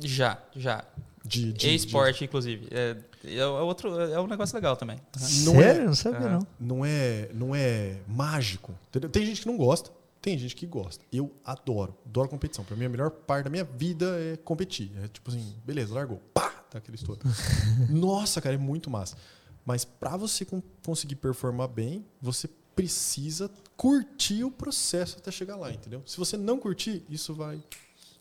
Já, 0.00 0.42
já. 0.54 0.84
De, 1.24 1.52
de 1.52 1.74
esporte, 1.74 2.20
de... 2.20 2.24
inclusive. 2.24 2.68
É, 2.70 2.96
é, 3.24 3.46
outro, 3.46 4.00
é 4.00 4.20
um 4.20 4.26
negócio 4.26 4.54
legal 4.54 4.76
também. 4.76 5.00
Não 5.44 5.60
é 5.60 5.64
Sério? 5.64 5.82
É, 5.82 5.86
não 5.86 5.94
sabia, 5.94 6.28
não. 6.28 6.46
Não 6.58 6.84
é, 6.84 7.28
não 7.32 7.54
é 7.54 7.98
mágico. 8.08 8.74
Entendeu? 8.88 9.08
Tem 9.08 9.24
gente 9.24 9.42
que 9.42 9.46
não 9.46 9.56
gosta, 9.56 9.90
tem 10.20 10.38
gente 10.38 10.56
que 10.56 10.66
gosta. 10.66 11.04
Eu 11.12 11.32
adoro, 11.44 11.96
adoro 12.06 12.28
competição. 12.28 12.64
Para 12.64 12.76
mim, 12.76 12.86
a 12.86 12.88
melhor 12.88 13.10
parte 13.10 13.44
da 13.44 13.50
minha 13.50 13.64
vida 13.64 14.16
é 14.20 14.36
competir. 14.36 14.90
É 15.02 15.08
tipo 15.08 15.30
assim, 15.30 15.54
beleza, 15.64 15.94
largou. 15.94 16.20
Pá! 16.34 16.50
Tá 16.70 16.78
aquele 16.78 16.96
estouro. 16.96 17.20
Nossa, 17.90 18.40
cara, 18.40 18.54
é 18.54 18.58
muito 18.58 18.88
massa. 18.88 19.16
Mas 19.64 19.84
para 19.84 20.16
você 20.16 20.46
conseguir 20.84 21.16
performar 21.16 21.68
bem, 21.68 22.04
você 22.20 22.48
precisa 22.74 23.50
curtir 23.76 24.44
o 24.44 24.50
processo 24.50 25.18
até 25.18 25.30
chegar 25.30 25.56
lá, 25.56 25.70
entendeu? 25.70 26.02
Se 26.06 26.16
você 26.16 26.36
não 26.36 26.58
curtir, 26.58 27.04
isso 27.08 27.34
vai 27.34 27.62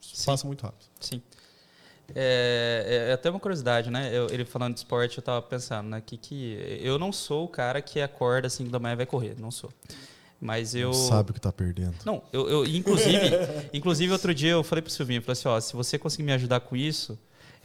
Sim. 0.02 0.26
passa 0.26 0.46
muito 0.46 0.64
rápido. 0.64 0.88
Sim. 1.00 1.22
É, 2.14 3.08
é, 3.10 3.14
até 3.14 3.30
uma 3.30 3.40
curiosidade, 3.40 3.90
né? 3.90 4.10
Eu, 4.14 4.28
ele 4.30 4.44
falando 4.44 4.74
de 4.74 4.80
esporte, 4.80 5.18
eu 5.18 5.24
tava 5.24 5.42
pensando, 5.42 5.90
né? 5.90 6.02
Que, 6.06 6.18
que 6.18 6.80
eu 6.82 7.00
não 7.00 7.12
sou 7.12 7.46
o 7.46 7.48
cara 7.48 7.82
que 7.82 8.02
acorda 8.02 8.48
assim 8.48 8.68
da 8.68 8.80
manhã 8.80 8.94
e 8.94 8.98
vai 8.98 9.06
correr, 9.06 9.36
não 9.40 9.50
sou. 9.50 9.72
Mas 10.40 10.76
eu. 10.76 10.88
Não 10.88 10.94
sabe 10.94 11.30
o 11.30 11.34
que 11.34 11.40
está 11.40 11.52
perdendo. 11.52 11.96
Não, 12.04 12.24
eu, 12.34 12.50
eu 12.50 12.66
inclusive, 12.66 13.30
inclusive 13.72 14.12
outro 14.12 14.34
dia 14.34 14.52
eu 14.52 14.64
falei 14.64 14.82
pro 14.82 14.92
Silvinho, 14.92 15.20
eu 15.20 15.22
falei 15.22 15.34
assim, 15.34 15.48
ó, 15.48 15.60
se 15.60 15.74
você 15.74 15.98
conseguir 15.98 16.24
me 16.24 16.34
ajudar 16.34 16.60
com 16.62 16.76
isso, 16.76 17.18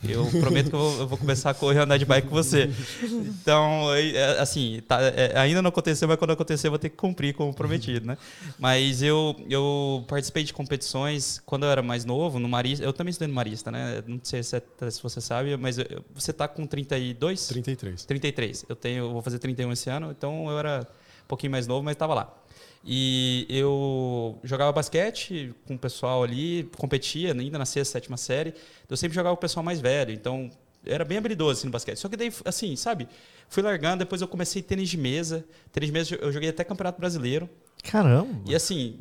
eu 0.05 0.27
prometo 0.41 0.69
que 0.69 0.75
eu 0.75 0.79
vou, 0.79 0.99
eu 1.01 1.07
vou, 1.07 1.19
começar 1.19 1.51
a 1.51 1.55
correr 1.55 1.81
andar 1.81 1.97
de 1.97 2.05
bike 2.05 2.29
com 2.29 2.35
você. 2.35 2.71
Então, 3.03 3.95
é, 3.95 4.39
assim, 4.39 4.83
tá, 4.87 5.01
é, 5.01 5.39
ainda 5.39 5.63
não 5.63 5.71
aconteceu, 5.71 6.07
mas 6.07 6.19
quando 6.19 6.33
acontecer 6.33 6.67
eu 6.67 6.71
vou 6.71 6.79
ter 6.79 6.91
que 6.91 6.97
cumprir 6.97 7.35
como 7.35 7.55
prometido, 7.55 8.07
né? 8.07 8.19
Mas 8.59 9.03
eu, 9.03 9.35
eu 9.49 10.05
participei 10.07 10.45
de 10.45 10.53
competições 10.53 11.41
quando 11.47 11.65
eu 11.65 11.71
era 11.71 11.83
mais 11.83 12.05
novo, 12.05 12.39
no 12.39 12.49
Marista. 12.49 12.85
Eu 12.85 12.93
também 12.93 13.11
estudei 13.11 13.29
no 13.29 13.35
Marista, 13.35 13.71
né? 13.71 14.03
Não 14.07 14.21
sei 14.23 14.43
se, 14.43 14.57
é, 14.57 14.91
se 14.91 15.03
você 15.03 15.21
sabe, 15.21 15.57
mas 15.57 15.79
eu, 15.79 16.05
você 16.15 16.33
tá 16.33 16.47
com 16.47 16.67
32? 16.67 17.47
33. 17.49 18.05
33. 18.05 18.65
Eu 18.69 18.77
tenho, 18.77 19.05
eu 19.05 19.13
vou 19.13 19.23
fazer 19.23 19.39
31 19.39 19.73
esse 19.73 19.89
ano, 19.89 20.11
então 20.11 20.51
eu 20.51 20.59
era 20.59 20.87
um 21.25 21.29
pouquinho 21.29 21.53
mais 21.53 21.67
novo, 21.67 21.83
mas 21.83 21.95
estava 21.95 22.15
lá. 22.15 22.46
E 22.89 23.47
eu 23.49 24.39
jogava 24.45 24.71
basquete 24.71 25.53
com 25.67 25.75
o 25.75 25.79
pessoal 25.79 26.23
ali, 26.23 26.71
competia 26.77 27.33
ainda 27.33 27.59
na 27.59 27.67
sexta, 27.67 27.95
sétima 27.95 28.17
série. 28.17 28.55
Eu 28.89 28.97
sempre 28.97 29.17
jogava 29.17 29.35
com 29.35 29.39
o 29.39 29.41
pessoal 29.41 29.65
mais 29.65 29.81
velho, 29.81 30.13
então 30.13 30.49
era 30.85 31.05
bem 31.05 31.19
habilidoso 31.19 31.59
assim, 31.59 31.67
no 31.67 31.73
basquete. 31.73 31.99
Só 31.99 32.09
que 32.09 32.17
daí, 32.17 32.33
assim, 32.45 32.77
sabe, 32.77 33.09
fui 33.49 33.61
largando, 33.61 33.99
depois 33.99 34.23
eu 34.23 34.29
comecei 34.29 34.63
tênis 34.63 34.89
de 34.89 34.97
mesa. 34.97 35.45
Tênis 35.73 35.89
de 35.89 35.93
mesa 35.93 36.15
eu 36.15 36.31
joguei 36.31 36.49
até 36.49 36.63
Campeonato 36.63 37.01
Brasileiro. 37.01 37.51
Caramba! 37.83 38.43
E 38.47 38.55
assim, 38.55 39.01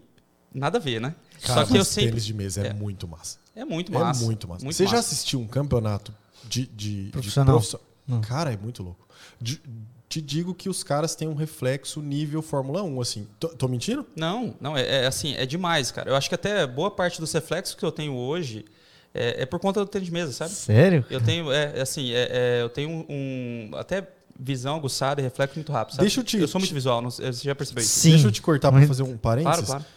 nada 0.52 0.80
a 0.80 0.82
ver, 0.82 1.00
né? 1.00 1.14
Cara, 1.44 1.62
Só 1.62 1.72
que 1.72 1.78
eu 1.78 1.86
sempre. 1.86 2.10
Tênis 2.10 2.26
de 2.26 2.34
mesa 2.34 2.66
é, 2.66 2.70
é, 2.70 2.74
muito 2.74 3.08
massa. 3.08 3.38
É 3.56 3.64
muito 3.64 3.92
massa. 3.92 4.24
É 4.24 4.26
muito 4.26 4.48
massa. 4.48 4.66
Muito 4.66 4.76
Você 4.76 4.84
massa. 4.84 4.96
já 4.96 5.00
assistiu 5.00 5.40
um 5.40 5.48
campeonato 5.48 6.12
de, 6.44 6.66
de 6.66 7.10
profissional? 7.12 7.60
De 7.60 7.68
prof... 7.70 7.84
Cara, 8.28 8.54
é 8.54 8.58
muito 8.58 8.84
louco. 8.84 9.08
De, 9.42 9.62
te 10.08 10.22
digo 10.22 10.54
que 10.54 10.70
os 10.70 10.84
caras 10.84 11.16
têm 11.16 11.28
um 11.28 11.34
reflexo 11.34 12.02
nível 12.02 12.42
Fórmula 12.42 12.84
1, 12.84 13.02
assim. 13.02 13.28
Tô, 13.40 13.50
tô 13.50 13.68
mentindo? 13.68 14.06
Não, 14.16 14.56
não, 14.62 14.78
é, 14.78 15.04
é, 15.04 15.08
assim, 15.08 15.36
é 15.36 15.46
demais, 15.46 15.92
cara. 15.92 16.10
Eu 16.10 16.16
acho 16.16 16.30
que 16.30 16.36
até 16.36 16.66
boa 16.66 16.92
parte 16.92 17.20
dos 17.20 17.32
reflexos 17.34 17.76
que 17.76 17.84
eu 17.84 17.92
tenho 17.92 18.14
hoje 18.14 18.66
é, 19.14 19.44
é 19.44 19.46
por 19.46 19.60
conta 19.60 19.80
do 19.80 19.88
tênis 19.88 20.08
de 20.08 20.14
mesa, 20.14 20.32
sabe? 20.32 20.52
Sério? 20.52 21.06
Eu 21.10 21.22
tenho, 21.22 21.52
é, 21.52 21.74
é 21.78 21.82
assim, 21.82 22.12
é, 22.12 22.30
é, 22.32 22.62
eu 22.62 22.70
tenho 22.70 23.06
um, 23.10 23.72
até 23.76 24.08
visão 24.38 24.76
aguçada 24.76 25.22
e 25.22 25.24
reflexo 25.24 25.56
muito 25.56 25.72
rápido, 25.72 25.96
sabe? 25.96 26.04
Deixa 26.04 26.20
eu 26.20 26.24
te... 26.24 26.38
Eu 26.38 26.48
sou 26.48 26.60
muito 26.60 26.74
visual, 26.74 27.02
não, 27.02 27.10
você 27.10 27.32
já 27.32 27.56
percebeu 27.56 27.82
isso? 27.82 28.00
Sim. 28.00 28.12
Deixa 28.12 28.28
eu 28.28 28.32
te 28.32 28.42
cortar 28.42 28.72
para 28.72 28.86
fazer 28.86 29.04
um 29.04 29.18
parênteses. 29.18 29.66
Claro, 29.66 29.84
claro 29.84 29.95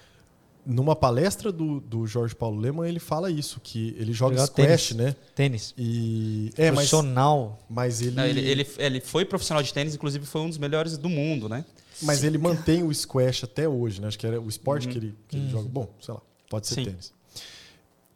numa 0.69 0.95
palestra 0.95 1.51
do, 1.51 1.81
do 1.81 2.07
Jorge 2.07 2.35
Paulo 2.35 2.61
Leman, 2.61 2.87
ele 2.87 3.01
fala 3.01 3.31
isso, 3.31 3.59
que 3.59 3.97
ele 3.99 4.13
joga 4.13 4.35
Jogar 4.35 4.47
squash, 4.49 4.89
tênis. 4.89 4.95
né? 4.95 5.17
Tênis. 5.35 5.75
E, 5.79 6.53
é, 6.59 6.71
profissional. 6.71 7.59
Mas, 7.71 8.01
mas 8.01 8.03
ele... 8.03 8.17
Não, 8.17 8.27
ele, 8.27 8.41
ele... 8.41 8.69
ele. 8.77 9.01
foi 9.01 9.25
profissional 9.25 9.63
de 9.63 9.73
tênis, 9.73 9.95
inclusive 9.95 10.27
foi 10.27 10.43
um 10.43 10.49
dos 10.49 10.59
melhores 10.59 10.99
do 10.99 11.09
mundo, 11.09 11.49
né? 11.49 11.65
Mas 12.03 12.19
Sim. 12.19 12.27
ele 12.27 12.37
mantém 12.37 12.83
o 12.83 12.93
squash 12.95 13.45
até 13.45 13.67
hoje, 13.67 13.99
né? 13.99 14.09
Acho 14.09 14.19
que 14.19 14.27
era 14.27 14.39
o 14.39 14.47
esporte 14.47 14.87
uhum. 14.87 14.93
que, 14.93 14.99
ele, 14.99 15.15
que 15.27 15.37
uhum. 15.37 15.43
ele 15.43 15.51
joga. 15.51 15.69
Bom, 15.71 15.89
sei 16.03 16.13
lá, 16.13 16.21
pode 16.51 16.67
ser 16.67 16.75
Sim. 16.75 16.85
tênis. 16.85 17.15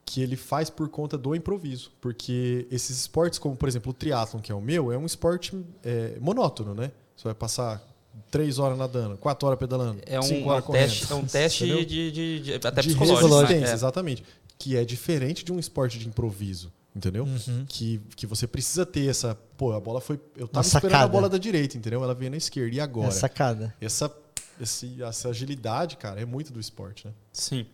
Que 0.05 0.21
ele 0.21 0.37
faz 0.37 0.69
por 0.69 0.91
conta 0.91 1.17
do 1.17 1.35
improviso. 1.35 1.91
Porque 2.03 2.67
esses 2.71 2.99
esportes, 2.99 3.39
como 3.39 3.57
por 3.57 3.67
exemplo 3.67 3.93
o 3.93 3.95
triatlon, 3.95 4.41
que 4.41 4.53
é 4.53 4.55
o 4.55 4.61
meu, 4.61 4.93
é 4.93 4.99
um 4.99 5.07
esporte 5.07 5.59
é, 5.83 6.19
monótono, 6.21 6.75
né? 6.75 6.93
Você 7.17 7.25
vai 7.25 7.35
passar 7.35 7.83
três 8.31 8.59
horas 8.59 8.79
nadando, 8.79 9.17
quatro 9.17 9.47
horas 9.47 9.59
pedalando, 9.59 10.01
é 10.07 10.19
um, 10.19 10.23
cinco 10.23 10.49
horas 10.49 10.69
um 10.69 10.73
teste, 10.73 11.13
É 11.13 11.15
um 11.15 11.25
teste 11.25 11.67
de, 11.67 12.11
de, 12.11 12.41
de, 12.41 12.55
até 12.55 12.83
de 12.83 12.95
psicológico. 12.95 13.61
Né? 13.61 13.73
Exatamente. 13.73 14.25
Que 14.59 14.77
é 14.77 14.85
diferente 14.85 15.45
de 15.45 15.53
um 15.53 15.59
esporte 15.59 15.99
de 15.99 16.09
improviso. 16.09 16.73
Entendeu? 16.95 17.25
Uhum. 17.25 17.65
Que, 17.67 18.03
que 18.15 18.27
você 18.27 18.47
precisa 18.47 18.85
ter 18.85 19.09
essa. 19.09 19.35
Pô, 19.57 19.73
a 19.73 19.81
bola 19.81 19.99
foi. 19.99 20.21
Eu 20.37 20.47
tava 20.47 20.67
esperando 20.67 21.03
a 21.03 21.09
bola 21.09 21.27
da 21.27 21.39
direita, 21.39 21.79
entendeu? 21.79 22.05
Ela 22.05 22.15
veio 22.15 22.31
na 22.31 22.37
esquerda. 22.37 22.77
E 22.77 22.81
agora? 22.81 23.09
É 23.09 23.11
sacada. 23.11 23.75
Essa, 23.81 24.15
esse, 24.61 25.03
essa 25.03 25.31
agilidade, 25.31 25.97
cara, 25.97 26.21
é 26.21 26.27
muito 26.27 26.53
do 26.53 26.61
esporte, 26.61 27.07
né? 27.07 27.15
Sim. 27.33 27.65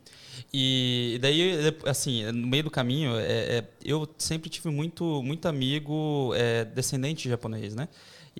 E 0.55 1.19
daí, 1.21 1.77
assim, 1.85 2.31
no 2.31 2.47
meio 2.47 2.63
do 2.63 2.71
caminho, 2.71 3.17
é, 3.17 3.59
é, 3.59 3.65
eu 3.85 4.09
sempre 4.17 4.49
tive 4.49 4.71
muito, 4.71 5.21
muito 5.21 5.49
amigo 5.49 6.33
é, 6.37 6.65
descendente 6.65 7.25
de 7.25 7.31
japonês, 7.31 7.75
né? 7.75 7.89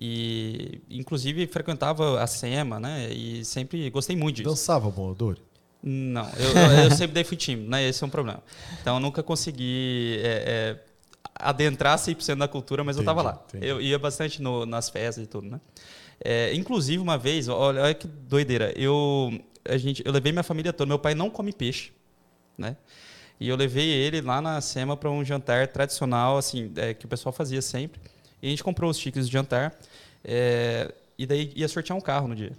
E, 0.01 0.81
inclusive, 0.89 1.45
frequentava 1.47 2.23
a 2.23 2.27
SEMA, 2.27 2.79
né? 2.79 3.09
E 3.11 3.43
sempre 3.43 3.89
gostei 3.89 4.15
muito 4.15 4.37
disso. 4.37 4.49
Dançava 4.49 4.89
Pomodoro? 4.89 5.41
Não, 5.83 6.29
eu, 6.37 6.83
eu 6.85 6.91
sempre 6.91 7.13
dei 7.13 7.23
fui 7.25 7.35
tímido, 7.35 7.69
né? 7.69 7.85
Esse 7.85 8.01
é 8.01 8.07
um 8.07 8.09
problema. 8.09 8.41
Então, 8.81 8.95
eu 8.95 8.99
nunca 9.01 9.21
consegui 9.21 10.19
é, 10.21 10.77
é, 10.77 10.79
adentrar 11.35 11.97
100% 11.97 12.37
da 12.37 12.47
cultura, 12.47 12.81
mas 12.81 12.95
entendi, 12.95 13.09
eu 13.09 13.11
estava 13.11 13.29
lá. 13.29 13.43
Entendi. 13.49 13.67
Eu 13.67 13.81
ia 13.81 13.99
bastante 13.99 14.41
no, 14.41 14.65
nas 14.65 14.89
festas 14.89 15.25
e 15.25 15.27
tudo, 15.27 15.49
né? 15.49 15.59
É, 16.23 16.53
inclusive, 16.53 17.01
uma 17.01 17.17
vez, 17.17 17.49
olha, 17.49 17.81
olha 17.81 17.93
que 17.93 18.07
doideira, 18.07 18.73
eu, 18.77 19.37
a 19.65 19.77
gente, 19.77 20.01
eu 20.05 20.13
levei 20.13 20.31
minha 20.31 20.43
família 20.43 20.71
toda. 20.71 20.87
Meu 20.87 20.99
pai 20.99 21.13
não 21.13 21.29
come 21.29 21.51
peixe, 21.51 21.91
né? 22.57 22.77
E 23.37 23.47
eu 23.49 23.55
levei 23.55 23.89
ele 23.89 24.21
lá 24.21 24.41
na 24.41 24.59
SEMA 24.61 24.95
para 24.95 25.09
um 25.09 25.23
jantar 25.23 25.67
tradicional, 25.67 26.37
assim, 26.37 26.71
é, 26.75 26.93
que 26.93 27.05
o 27.05 27.09
pessoal 27.09 27.31
fazia 27.31 27.61
sempre. 27.61 27.99
E 28.41 28.47
a 28.47 28.49
gente 28.49 28.63
comprou 28.63 28.89
os 28.89 28.97
tickets 28.97 29.27
de 29.27 29.33
jantar. 29.33 29.73
É, 30.23 30.93
e 31.17 31.25
daí 31.25 31.51
ia 31.55 31.67
sortear 31.67 31.97
um 31.97 32.01
carro 32.01 32.27
no 32.27 32.35
dia. 32.35 32.51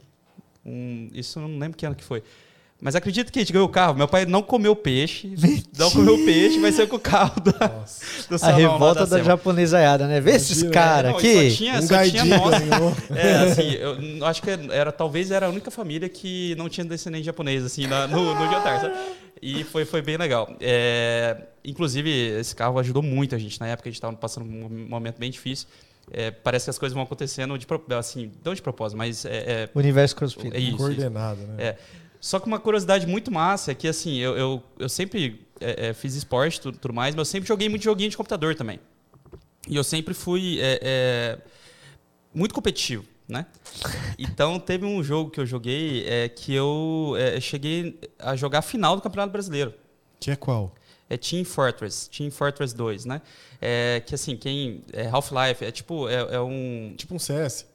Um, 0.65 1.09
isso 1.13 1.39
eu 1.39 1.49
não 1.49 1.59
lembro 1.59 1.77
que 1.77 1.87
ano 1.87 1.95
que 1.95 2.05
foi. 2.05 2.23
Mas 2.81 2.97
acredita 2.97 3.31
que 3.31 3.39
a 3.39 3.43
gente 3.43 3.53
ganhou 3.53 3.69
o 3.69 3.71
carro? 3.71 3.95
Meu 3.95 4.09
pai 4.09 4.25
não 4.25 4.43
comeu 4.43 4.75
peixe. 4.75 5.29
Mentira. 5.29 5.63
Não 5.79 5.91
comeu 5.91 6.17
peixe, 6.25 6.59
vai 6.59 6.73
ser 6.73 6.89
com 6.89 6.97
o 6.97 7.01
carro 7.01 7.39
do, 7.41 7.53
do 7.53 8.39
salão, 8.39 8.55
A 8.55 8.59
revolta 8.59 9.07
da, 9.07 9.19
da 9.19 9.23
japonesaiada, 9.23 10.07
né? 10.07 10.19
Vê 10.19 10.33
esses 10.33 10.63
caras 10.71 11.15
aqui. 11.15 11.51
Só 11.51 11.57
tinha, 11.57 11.75
um 11.79 11.83
só 11.83 12.03
tinha 12.05 12.25
nossa. 12.25 13.15
é, 13.15 13.35
assim, 13.51 13.73
eu 13.75 14.25
acho 14.27 14.41
que 14.41 14.51
era, 14.71 14.91
talvez 14.91 15.31
era 15.31 15.47
a 15.47 15.49
única 15.51 15.71
família 15.71 16.09
que 16.09 16.55
não 16.57 16.71
tinha 16.71 16.85
descendente 16.85 17.25
japonês, 17.25 17.63
assim, 17.65 17.87
na, 17.87 18.07
no, 18.07 18.35
no 18.35 18.51
jantar, 18.51 18.81
sabe? 18.81 18.95
E 19.43 19.63
foi, 19.65 19.85
foi 19.85 20.01
bem 20.01 20.17
legal. 20.17 20.55
É, 20.59 21.37
inclusive, 21.63 22.11
esse 22.11 22.57
carro 22.57 22.79
ajudou 22.79 23.03
muito 23.03 23.35
a 23.35 23.39
gente. 23.39 23.61
Na 23.61 23.67
época, 23.67 23.89
a 23.89 23.91
gente 23.91 23.99
estava 23.99 24.17
passando 24.17 24.47
um 24.47 24.87
momento 24.89 25.19
bem 25.19 25.31
difícil. 25.31 25.69
É, 26.11 26.31
parece 26.31 26.65
que 26.65 26.71
as 26.71 26.79
coisas 26.79 26.95
vão 26.95 27.03
acontecendo 27.03 27.57
de 27.59 27.67
assim, 27.97 28.33
não 28.45 28.55
de 28.55 28.63
propósito, 28.63 28.99
mas 28.99 29.25
é, 29.25 29.31
é 29.65 29.71
o 29.73 29.79
universo 29.79 30.17
conspira. 30.17 30.57
É 30.57 30.61
isso, 30.61 30.77
coordenado, 30.77 31.41
isso. 31.41 31.53
né? 31.53 31.57
É. 31.59 31.77
Só 32.21 32.39
que 32.39 32.47
uma 32.47 32.61
curiosidade 32.61 33.07
muito 33.07 33.31
massa 33.31 33.73
é 33.73 33.75
que, 33.75 33.89
assim, 33.89 34.19
eu, 34.19 34.37
eu, 34.37 34.63
eu 34.79 34.89
sempre 34.89 35.47
é, 35.59 35.89
é, 35.89 35.95
fiz 35.95 36.15
esporte 36.15 36.61
tudo, 36.61 36.79
tudo 36.79 36.93
mais, 36.93 37.15
mas 37.15 37.27
eu 37.27 37.31
sempre 37.31 37.49
joguei 37.49 37.69
muito 37.69 37.83
joguinho 37.83 38.11
de 38.11 38.17
computador 38.17 38.55
também. 38.55 38.79
E 39.67 39.75
eu 39.75 39.85
sempre 39.85 40.13
fui 40.13 40.59
é, 40.61 40.81
é 40.83 41.39
muito 42.35 42.55
competitivo, 42.55 43.05
né? 43.27 43.47
Então, 44.19 44.61
teve 44.61 44.85
um 44.85 45.03
jogo 45.03 45.31
que 45.31 45.41
eu 45.41 45.47
joguei 45.47 46.05
é, 46.07 46.29
que 46.29 46.55
eu 46.55 47.15
é, 47.17 47.41
cheguei 47.41 47.99
a 48.19 48.37
jogar 48.37 48.59
a 48.59 48.63
final 48.63 48.95
do 48.95 49.01
Campeonato 49.01 49.33
Brasileiro. 49.33 49.73
Que 50.19 50.33
é 50.33 50.37
qual? 50.37 50.75
É 51.09 51.17
Team 51.17 51.43
Fortress, 51.45 52.09
Team 52.11 52.31
Fortress 52.31 52.77
2, 52.77 53.07
né? 53.07 53.23
É, 53.61 54.03
que 54.05 54.15
assim, 54.15 54.37
quem. 54.37 54.85
É 54.93 55.09
Half-Life, 55.09 55.65
é 55.65 55.73
tipo. 55.73 56.07
É 56.07 56.41
um. 56.41 56.95
Tipo 56.97 57.15
um 57.15 57.19
CS. 57.19 57.67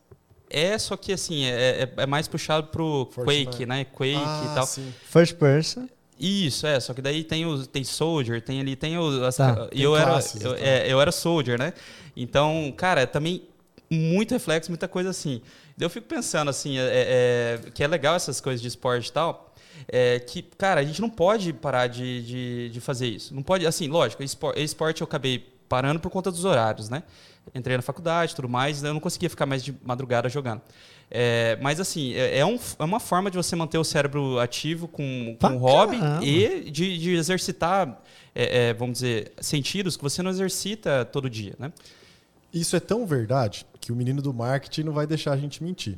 É, 0.55 0.77
só 0.77 0.95
que 0.95 1.11
assim, 1.11 1.43
é, 1.43 1.83
é, 1.83 1.93
é 1.97 2.05
mais 2.05 2.29
puxado 2.29 2.67
pro 2.67 3.09
First 3.13 3.27
Quake, 3.27 3.65
man. 3.65 3.75
né? 3.75 3.83
Quake 3.83 4.15
ah, 4.15 4.47
e 4.49 4.55
tal. 4.55 4.65
Sim. 4.65 4.93
First 5.09 5.35
person. 5.35 5.89
Isso, 6.17 6.65
é, 6.65 6.79
só 6.79 6.93
que 6.93 7.01
daí 7.01 7.25
tem 7.25 7.45
o 7.45 7.67
tem 7.67 7.83
Soldier, 7.83 8.41
tem 8.41 8.61
ali, 8.61 8.73
tem 8.77 8.97
o. 8.97 9.25
As, 9.25 9.35
tá, 9.35 9.67
eu 9.73 9.97
era, 9.97 10.13
eu, 10.13 10.19
então. 10.33 10.55
é, 10.55 10.87
eu 10.87 11.01
era 11.01 11.11
Soldier, 11.11 11.59
né? 11.59 11.73
Então, 12.15 12.73
cara, 12.77 13.01
é 13.01 13.05
também 13.05 13.43
muito 13.91 14.31
reflexo, 14.31 14.71
muita 14.71 14.87
coisa 14.87 15.09
assim. 15.09 15.41
Eu 15.77 15.89
fico 15.89 16.07
pensando 16.07 16.47
assim, 16.47 16.79
é, 16.79 17.59
é, 17.65 17.71
que 17.71 17.83
é 17.83 17.87
legal 17.87 18.15
essas 18.15 18.39
coisas 18.39 18.61
de 18.61 18.69
esporte 18.69 19.09
e 19.09 19.11
tal. 19.11 19.53
É, 19.89 20.19
que, 20.19 20.41
cara, 20.41 20.79
a 20.79 20.83
gente 20.85 21.01
não 21.01 21.09
pode 21.09 21.51
parar 21.51 21.87
de, 21.87 22.23
de, 22.23 22.69
de 22.69 22.79
fazer 22.79 23.07
isso. 23.07 23.35
Não 23.35 23.43
pode, 23.43 23.67
assim, 23.67 23.89
lógico, 23.89 24.23
esporte, 24.23 24.63
esporte 24.63 25.01
eu 25.01 25.05
acabei 25.05 25.53
parando 25.67 25.99
por 25.99 26.09
conta 26.09 26.31
dos 26.31 26.45
horários, 26.45 26.89
né? 26.89 27.03
entrei 27.53 27.75
na 27.75 27.83
faculdade 27.83 28.31
e 28.31 28.35
tudo 28.35 28.49
mais, 28.49 28.83
eu 28.83 28.93
não 28.93 28.99
conseguia 28.99 29.29
ficar 29.29 29.45
mais 29.45 29.63
de 29.63 29.75
madrugada 29.83 30.29
jogando. 30.29 30.61
É, 31.11 31.57
mas 31.61 31.79
assim, 31.79 32.13
é, 32.13 32.39
é, 32.39 32.45
um, 32.45 32.57
é, 32.79 32.83
uma 32.83 32.99
forma 32.99 33.29
de 33.29 33.37
você 33.37 33.55
manter 33.55 33.77
o 33.77 33.83
cérebro 33.83 34.39
ativo 34.39 34.87
com, 34.87 35.37
com 35.39 35.47
um 35.47 35.57
hobby 35.57 35.97
e 36.23 36.71
de, 36.71 36.97
de 36.97 37.13
exercitar, 37.13 38.01
é, 38.33 38.69
é, 38.69 38.73
vamos 38.73 38.99
dizer, 38.99 39.31
sentidos 39.39 39.95
que 39.95 40.03
você 40.03 40.23
não 40.23 40.31
exercita 40.31 41.05
todo 41.05 41.29
dia, 41.29 41.53
né? 41.59 41.71
Isso 42.51 42.75
é 42.75 42.79
tão 42.79 43.05
verdade 43.05 43.65
que 43.79 43.91
o 43.91 43.95
menino 43.95 44.21
do 44.21 44.33
marketing 44.33 44.83
não 44.83 44.93
vai 44.93 45.05
deixar 45.05 45.33
a 45.33 45.37
gente 45.37 45.61
mentir. 45.61 45.97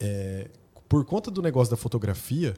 É, 0.00 0.48
por 0.88 1.04
conta 1.04 1.30
do 1.30 1.42
negócio 1.42 1.70
da 1.70 1.76
fotografia, 1.76 2.54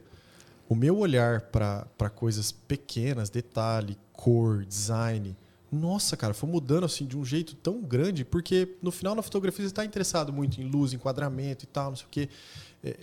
o 0.68 0.74
meu 0.74 0.98
olhar 0.98 1.40
para 1.40 2.10
coisas 2.14 2.52
pequenas, 2.52 3.30
detalhe, 3.30 3.96
cor, 4.12 4.64
design, 4.64 5.34
nossa, 5.74 6.16
cara, 6.16 6.32
foi 6.32 6.48
mudando 6.48 6.84
assim 6.84 7.06
de 7.06 7.16
um 7.16 7.24
jeito 7.24 7.54
tão 7.56 7.82
grande, 7.82 8.24
porque 8.24 8.76
no 8.82 8.90
final 8.90 9.14
na 9.14 9.22
fotografia 9.22 9.64
você 9.64 9.70
está 9.70 9.84
interessado 9.84 10.32
muito 10.32 10.60
em 10.60 10.64
luz, 10.64 10.92
enquadramento 10.92 11.64
e 11.64 11.66
tal, 11.66 11.90
não 11.90 11.96
sei 11.96 12.06
o 12.06 12.08
quê. 12.10 12.28
É, 12.82 12.96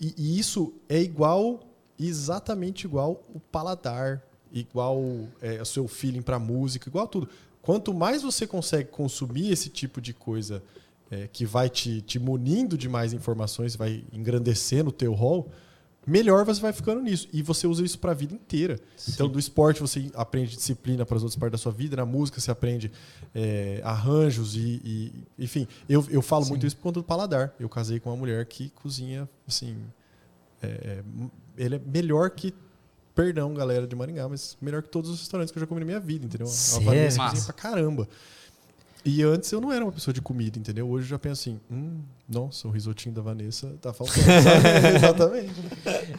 e, 0.00 0.14
e, 0.16 0.38
isso 0.38 0.72
é 0.88 1.00
igual, 1.00 1.60
exatamente 1.98 2.86
igual 2.86 3.22
o 3.34 3.40
paladar, 3.40 4.22
igual 4.52 5.02
é, 5.40 5.60
o 5.60 5.64
seu 5.64 5.86
feeling 5.88 6.22
para 6.22 6.38
música, 6.38 6.88
igual 6.88 7.06
tudo. 7.06 7.28
Quanto 7.62 7.92
mais 7.92 8.22
você 8.22 8.46
consegue 8.46 8.90
consumir 8.90 9.50
esse 9.50 9.68
tipo 9.68 10.00
de 10.00 10.12
coisa 10.12 10.62
é, 11.10 11.28
que 11.28 11.44
vai 11.44 11.68
te, 11.68 12.00
te 12.00 12.18
munindo 12.18 12.76
de 12.76 12.88
mais 12.88 13.12
informações, 13.12 13.74
vai 13.74 14.04
engrandecendo 14.12 14.90
o 14.90 14.92
teu 14.92 15.12
rol, 15.12 15.50
melhor 16.06 16.44
você 16.44 16.60
vai 16.60 16.72
ficando 16.72 17.02
nisso. 17.02 17.28
E 17.32 17.42
você 17.42 17.66
usa 17.66 17.84
isso 17.84 17.98
para 17.98 18.12
a 18.12 18.14
vida 18.14 18.32
inteira. 18.32 18.78
Sim. 18.96 19.12
Então, 19.14 19.28
do 19.28 19.38
esporte 19.38 19.80
você 19.80 20.10
aprende 20.14 20.54
disciplina 20.54 21.04
para 21.04 21.16
as 21.16 21.22
outras 21.22 21.38
partes 21.38 21.58
da 21.58 21.62
sua 21.62 21.72
vida, 21.72 21.96
na 21.96 22.06
música 22.06 22.40
você 22.40 22.50
aprende 22.50 22.92
é, 23.34 23.80
arranjos 23.82 24.54
e, 24.54 24.80
e, 24.84 25.12
Enfim, 25.38 25.66
eu, 25.88 26.06
eu 26.08 26.22
falo 26.22 26.44
Sim. 26.44 26.50
muito 26.50 26.66
isso 26.66 26.76
por 26.76 26.84
conta 26.84 27.00
do 27.00 27.04
paladar. 27.04 27.54
Eu 27.58 27.68
casei 27.68 27.98
com 27.98 28.10
uma 28.10 28.16
mulher 28.16 28.44
que 28.46 28.70
cozinha, 28.70 29.28
assim. 29.46 29.76
É, 30.62 31.02
ele 31.56 31.76
é 31.76 31.80
melhor 31.84 32.30
que. 32.30 32.54
Perdão, 33.14 33.54
galera 33.54 33.86
de 33.86 33.96
Maringá, 33.96 34.28
mas 34.28 34.58
melhor 34.60 34.82
que 34.82 34.90
todos 34.90 35.08
os 35.08 35.20
restaurantes 35.20 35.50
que 35.50 35.56
eu 35.56 35.60
já 35.60 35.66
comi 35.66 35.80
na 35.80 35.86
minha 35.86 36.00
vida, 36.00 36.26
entendeu? 36.26 36.46
A 36.46 36.80
Vanessa 36.80 37.18
cozinha 37.22 37.44
pra 37.44 37.54
caramba. 37.54 38.06
E 39.06 39.22
antes 39.22 39.52
eu 39.52 39.60
não 39.60 39.72
era 39.72 39.84
uma 39.84 39.92
pessoa 39.92 40.12
de 40.12 40.20
comida, 40.20 40.58
entendeu? 40.58 40.90
Hoje 40.90 41.04
eu 41.04 41.10
já 41.10 41.18
penso 41.18 41.48
assim, 41.48 41.60
hum, 41.70 42.00
nossa, 42.28 42.66
o 42.66 42.72
risotinho 42.72 43.14
da 43.14 43.22
Vanessa 43.22 43.72
tá 43.80 43.92
faltando. 43.92 44.18
Exatamente. 44.96 45.54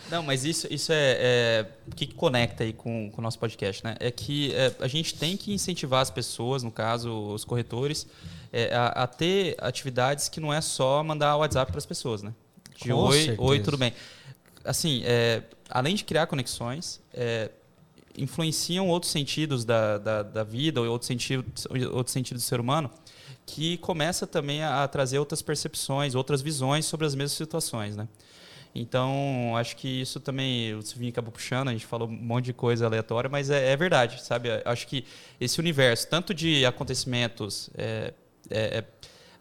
Não, 0.10 0.24
mas 0.24 0.46
isso, 0.46 0.68
isso 0.72 0.94
é, 0.94 1.18
é 1.20 1.66
o 1.86 1.94
que 1.94 2.08
conecta 2.08 2.64
aí 2.64 2.72
com, 2.72 3.12
com 3.12 3.20
o 3.20 3.22
nosso 3.22 3.38
podcast, 3.38 3.84
né? 3.84 3.98
É 4.00 4.10
que 4.10 4.56
é, 4.56 4.74
a 4.80 4.88
gente 4.88 5.16
tem 5.16 5.36
que 5.36 5.54
incentivar 5.54 6.02
as 6.02 6.10
pessoas, 6.10 6.64
no 6.64 6.72
caso, 6.72 7.12
os 7.34 7.44
corretores, 7.44 8.08
é, 8.54 8.74
a, 8.74 8.88
a, 9.04 9.08
ter 9.08 9.58
atividades 9.60 10.30
que 10.30 10.40
não 10.40 10.54
é 10.54 10.62
só 10.62 11.04
mandar 11.04 11.36
WhatsApp 11.36 11.70
para 11.70 11.80
as 11.80 11.86
pessoas, 11.86 12.24
né? 12.24 12.34
De 12.78 12.88
com 12.88 12.96
oi, 12.96 13.18
certeza. 13.18 13.42
oi, 13.42 13.60
tudo 13.60 13.78
bem. 13.78 13.92
Assim, 14.64 15.02
é, 15.04 15.44
além 15.70 15.94
de 15.94 16.06
criar 16.06 16.26
conexões, 16.28 17.02
é, 17.14 17.52
influenciam 18.18 18.88
outros 18.90 19.12
sentidos 19.12 19.64
da, 19.64 19.98
da, 19.98 20.24
da 20.24 20.44
vida, 20.44 20.82
ou 20.82 20.88
outros 20.88 21.08
sentidos, 21.08 21.68
outros 21.92 22.12
sentidos 22.12 22.44
do 22.44 22.48
ser 22.48 22.60
humano, 22.60 22.90
que 23.46 23.78
começa 23.78 24.26
também 24.26 24.64
a, 24.64 24.84
a 24.84 24.88
trazer 24.88 25.20
outras 25.20 25.42
percepções, 25.42 26.16
outras 26.16 26.42
visões 26.42 26.86
sobre 26.86 27.06
as 27.06 27.16
mesmas 27.16 27.38
situações, 27.38 27.96
né? 27.96 28.08
Então, 28.76 29.56
acho 29.56 29.76
que 29.76 29.88
isso 29.88 30.20
também 30.20 30.76
o 30.76 30.82
Silvinho 30.82 31.10
acabou 31.10 31.32
puxando, 31.32 31.70
a 31.70 31.72
gente 31.72 31.86
falou 31.86 32.08
um 32.08 32.12
monte 32.12 32.46
de 32.46 32.54
coisa 32.54 32.86
aleatória, 32.86 33.30
mas 33.30 33.50
é, 33.50 33.72
é 33.72 33.76
verdade, 33.76 34.22
sabe? 34.22 34.50
Acho 34.66 34.88
que 34.88 35.04
esse 35.40 35.60
universo, 35.60 36.08
tanto 36.08 36.34
de 36.34 36.66
acontecimentos, 36.66 37.70
é, 37.76 38.14
é, 38.50 38.78
é, 38.80 38.84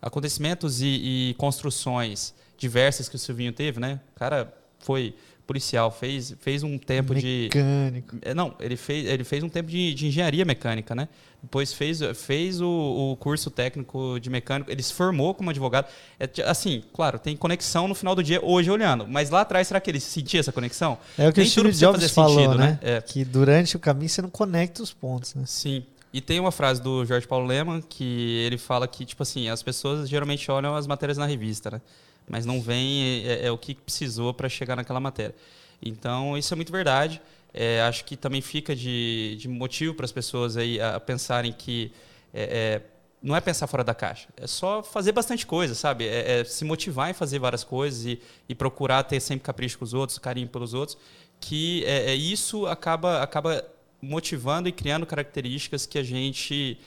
acontecimentos 0.00 0.80
e, 0.80 0.86
e, 1.30 1.34
construções 1.34 2.34
diversas 2.56 3.08
que 3.08 3.16
o 3.16 3.18
Silvinho 3.18 3.52
teve, 3.52 3.78
né? 3.78 4.00
O 4.14 4.18
cara 4.18 4.54
foi 4.78 5.14
policial, 5.46 5.90
fez, 5.90 6.34
fez 6.40 6.62
um 6.62 6.76
tempo 6.76 7.14
mecânico. 7.14 7.20
de. 7.20 7.50
Mecânico. 7.54 8.16
É, 8.22 8.34
não, 8.34 8.54
ele 8.58 8.76
fez, 8.76 9.06
ele 9.06 9.24
fez 9.24 9.42
um 9.42 9.48
tempo 9.48 9.70
de, 9.70 9.94
de 9.94 10.06
engenharia 10.08 10.44
mecânica, 10.44 10.94
né? 10.94 11.08
Depois 11.42 11.72
fez, 11.72 12.00
fez 12.14 12.60
o, 12.60 12.68
o, 13.12 13.16
curso 13.16 13.50
técnico 13.50 14.18
de 14.18 14.28
mecânico, 14.28 14.70
ele 14.70 14.82
se 14.82 14.92
formou 14.92 15.32
como 15.32 15.50
advogado. 15.50 15.86
É, 16.18 16.28
assim, 16.44 16.82
claro, 16.92 17.18
tem 17.18 17.36
conexão 17.36 17.86
no 17.86 17.94
final 17.94 18.16
do 18.16 18.22
dia, 18.22 18.40
hoje 18.42 18.70
olhando. 18.70 19.06
Mas 19.06 19.30
lá 19.30 19.42
atrás, 19.42 19.68
será 19.68 19.78
que 19.78 19.88
ele 19.88 20.00
sentia 20.00 20.40
essa 20.40 20.50
conexão? 20.50 20.98
É 21.16 21.28
o 21.28 21.32
que 21.32 21.40
Nem 21.40 21.48
o 21.48 21.50
Steve 21.50 21.72
Jobs 21.72 22.10
falou, 22.10 22.34
sentido, 22.34 22.58
né? 22.58 22.78
né? 22.82 22.96
É. 22.96 23.00
Que 23.00 23.24
durante 23.24 23.76
o 23.76 23.78
caminho 23.78 24.08
você 24.08 24.20
não 24.20 24.30
conecta 24.30 24.82
os 24.82 24.92
pontos, 24.92 25.34
né? 25.34 25.44
Sim. 25.46 25.84
E 26.12 26.20
tem 26.20 26.40
uma 26.40 26.50
frase 26.50 26.80
do 26.80 27.04
Jorge 27.04 27.26
Paulo 27.26 27.46
Leman 27.46 27.80
que 27.80 28.42
ele 28.46 28.58
fala 28.58 28.88
que, 28.88 29.04
tipo 29.04 29.22
assim, 29.22 29.48
as 29.48 29.62
pessoas 29.62 30.08
geralmente 30.08 30.50
olham 30.50 30.74
as 30.74 30.86
matérias 30.86 31.18
na 31.18 31.26
revista, 31.26 31.70
né? 31.70 31.80
Mas 32.28 32.44
não 32.44 32.60
vem 32.60 33.02
é, 33.02 33.26
é, 33.26 33.46
é 33.46 33.50
o 33.50 33.58
que 33.58 33.74
precisou 33.74 34.34
para 34.34 34.48
chegar 34.48 34.76
naquela 34.76 35.00
matéria. 35.00 35.34
Então, 35.80 36.36
isso 36.36 36.52
é 36.52 36.56
muito 36.56 36.72
verdade. 36.72 37.20
É, 37.52 37.80
acho 37.82 38.04
que 38.04 38.16
também 38.16 38.42
fica 38.42 38.76
de, 38.76 39.36
de 39.38 39.48
motivo 39.48 39.94
para 39.94 40.04
as 40.04 40.12
pessoas 40.12 40.56
aí 40.56 40.80
a 40.80 41.00
pensarem 41.00 41.52
que 41.52 41.90
é, 42.34 42.42
é, 42.42 42.82
não 43.22 43.34
é 43.34 43.40
pensar 43.40 43.66
fora 43.66 43.82
da 43.82 43.94
caixa, 43.94 44.28
é 44.36 44.46
só 44.46 44.82
fazer 44.82 45.12
bastante 45.12 45.46
coisa, 45.46 45.74
sabe? 45.74 46.06
É, 46.06 46.40
é, 46.40 46.44
se 46.44 46.66
motivar 46.66 47.08
em 47.08 47.14
fazer 47.14 47.38
várias 47.38 47.64
coisas 47.64 48.04
e, 48.04 48.20
e, 48.46 48.54
procurar 48.54 49.02
ter 49.04 49.20
sempre 49.20 49.42
capricho 49.42 49.78
com 49.78 49.86
os 49.86 49.94
outros, 49.94 50.18
carinho 50.18 50.48
pelos 50.48 50.74
outros, 50.74 50.98
que 51.40 51.82
é, 51.86 52.14
isso 52.14 52.66
acaba, 52.66 53.22
acaba 53.22 53.64
motivando 54.02 54.68
e 54.68 54.72
criando 54.72 55.06
características 55.06 55.86
que 55.86 55.98
a 55.98 56.02
gente 56.02 56.78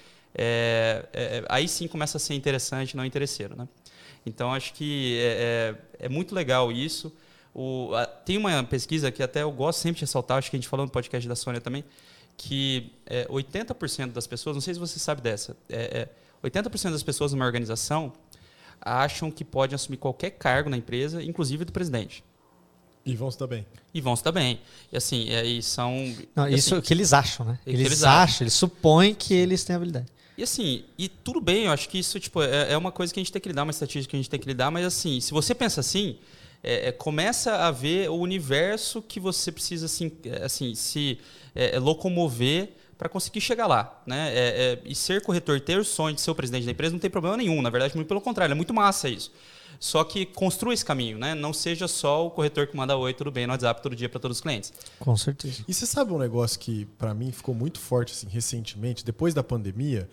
aí 1.49 1.67
sim 1.67 1.87
começa 1.87 2.17
a 2.17 2.19
ser 2.19 2.35
interessante, 2.35 2.95
não 2.95 3.03
interesseiro, 3.03 3.55
né? 3.57 3.67
Então, 4.25 4.53
acho 4.53 4.73
que 4.73 5.17
é, 5.19 5.75
é, 5.99 6.05
é 6.05 6.09
muito 6.09 6.35
legal 6.35 6.71
isso. 6.71 7.11
O, 7.53 7.93
a, 7.95 8.05
tem 8.05 8.37
uma 8.37 8.63
pesquisa 8.63 9.11
que 9.11 9.23
até 9.23 9.43
eu 9.43 9.51
gosto 9.51 9.79
sempre 9.79 9.99
de 9.99 10.05
ressaltar, 10.05 10.37
acho 10.37 10.49
que 10.49 10.55
a 10.55 10.59
gente 10.59 10.69
falou 10.69 10.85
no 10.85 10.91
podcast 10.91 11.27
da 11.27 11.35
Sônia 11.35 11.61
também, 11.61 11.83
que 12.37 12.93
é, 13.05 13.27
80% 13.27 14.11
das 14.11 14.27
pessoas, 14.27 14.55
não 14.55 14.61
sei 14.61 14.73
se 14.73 14.79
você 14.79 14.99
sabe 14.99 15.21
dessa, 15.21 15.57
é, 15.69 16.09
é, 16.43 16.47
80% 16.47 16.91
das 16.91 17.03
pessoas 17.03 17.33
numa 17.33 17.45
organização 17.45 18.13
acham 18.81 19.29
que 19.29 19.43
podem 19.43 19.75
assumir 19.75 19.97
qualquer 19.97 20.31
cargo 20.31 20.69
na 20.69 20.77
empresa, 20.77 21.21
inclusive 21.21 21.65
do 21.65 21.71
presidente. 21.71 22.23
E 23.05 23.15
vão 23.15 23.31
se 23.31 23.39
dar 23.39 23.47
bem. 23.47 23.65
E 23.93 24.01
vão 24.01 24.15
se 24.15 24.23
dar 24.23 24.31
bem. 24.31 24.61
E 24.91 24.97
assim, 24.97 25.29
é, 25.29 25.45
e 25.45 25.61
são. 25.63 25.93
Não, 26.35 26.47
e 26.47 26.53
isso 26.53 26.67
assim, 26.67 26.75
é 26.75 26.77
o 26.77 26.81
que 26.81 26.93
eles 26.93 27.11
acham, 27.11 27.45
né? 27.45 27.59
Eles, 27.65 27.85
eles 27.85 28.03
acham, 28.03 28.23
acham, 28.23 28.43
eles 28.43 28.53
supõem 28.53 29.15
que 29.15 29.33
eles 29.33 29.63
têm 29.63 29.75
habilidade. 29.75 30.07
E 30.39 30.43
assim, 30.43 30.85
e 30.97 31.09
tudo 31.09 31.41
bem, 31.41 31.65
eu 31.65 31.71
acho 31.73 31.89
que 31.89 31.99
isso 31.99 32.17
tipo, 32.17 32.41
é, 32.41 32.71
é 32.71 32.77
uma 32.77 32.93
coisa 32.93 33.13
que 33.13 33.19
a 33.19 33.21
gente 33.21 33.29
tem 33.29 33.41
que 33.41 33.49
lidar, 33.49 33.63
uma 33.63 33.71
estatística 33.71 34.09
que 34.09 34.15
a 34.15 34.19
gente 34.19 34.29
tem 34.29 34.39
que 34.39 34.47
lidar, 34.47 34.71
mas 34.71 34.85
assim, 34.85 35.19
se 35.19 35.33
você 35.33 35.53
pensa 35.53 35.81
assim, 35.81 36.17
é, 36.63 36.87
é, 36.87 36.91
começa 36.93 37.57
a 37.57 37.71
ver 37.71 38.09
o 38.09 38.15
universo 38.15 39.01
que 39.01 39.19
você 39.19 39.51
precisa 39.51 39.87
assim, 39.87 40.09
é, 40.23 40.45
assim 40.45 40.73
se 40.75 41.19
é, 41.53 41.77
locomover 41.77 42.69
para 42.97 43.09
conseguir 43.09 43.41
chegar 43.41 43.67
lá. 43.67 44.01
Né? 44.07 44.31
e 44.85 44.95
ser 44.95 45.21
corretor, 45.21 45.59
ter 45.59 45.77
o 45.77 45.83
sonho 45.83 46.15
de 46.15 46.21
ser 46.21 46.31
o 46.31 46.35
presidente 46.35 46.65
da 46.65 46.71
empresa, 46.71 46.93
não 46.93 46.99
tem 46.99 47.09
problema 47.09 47.35
nenhum. 47.35 47.61
Na 47.61 47.69
verdade, 47.69 47.93
muito 47.95 48.07
pelo 48.07 48.21
contrário, 48.21 48.53
é 48.53 48.55
muito 48.55 48.73
massa 48.73 49.09
isso. 49.09 49.33
Só 49.79 50.03
que 50.03 50.25
construa 50.25 50.73
esse 50.73 50.83
caminho, 50.83 51.17
né? 51.17 51.33
Não 51.33 51.53
seja 51.53 51.87
só 51.87 52.27
o 52.27 52.29
corretor 52.29 52.67
que 52.67 52.75
manda 52.75 52.97
oi, 52.97 53.13
tudo 53.13 53.31
bem 53.31 53.47
no 53.47 53.53
WhatsApp 53.53 53.81
todo 53.81 53.95
dia 53.95 54.09
para 54.09 54.19
todos 54.19 54.37
os 54.37 54.41
clientes. 54.41 54.73
Com 54.99 55.15
certeza. 55.15 55.63
E 55.67 55.73
você 55.73 55.85
sabe 55.85 56.11
um 56.11 56.17
negócio 56.17 56.59
que 56.59 56.85
para 56.97 57.13
mim 57.13 57.31
ficou 57.31 57.55
muito 57.55 57.79
forte 57.79 58.11
assim 58.11 58.27
recentemente, 58.27 59.05
depois 59.05 59.33
da 59.33 59.41
pandemia, 59.41 60.09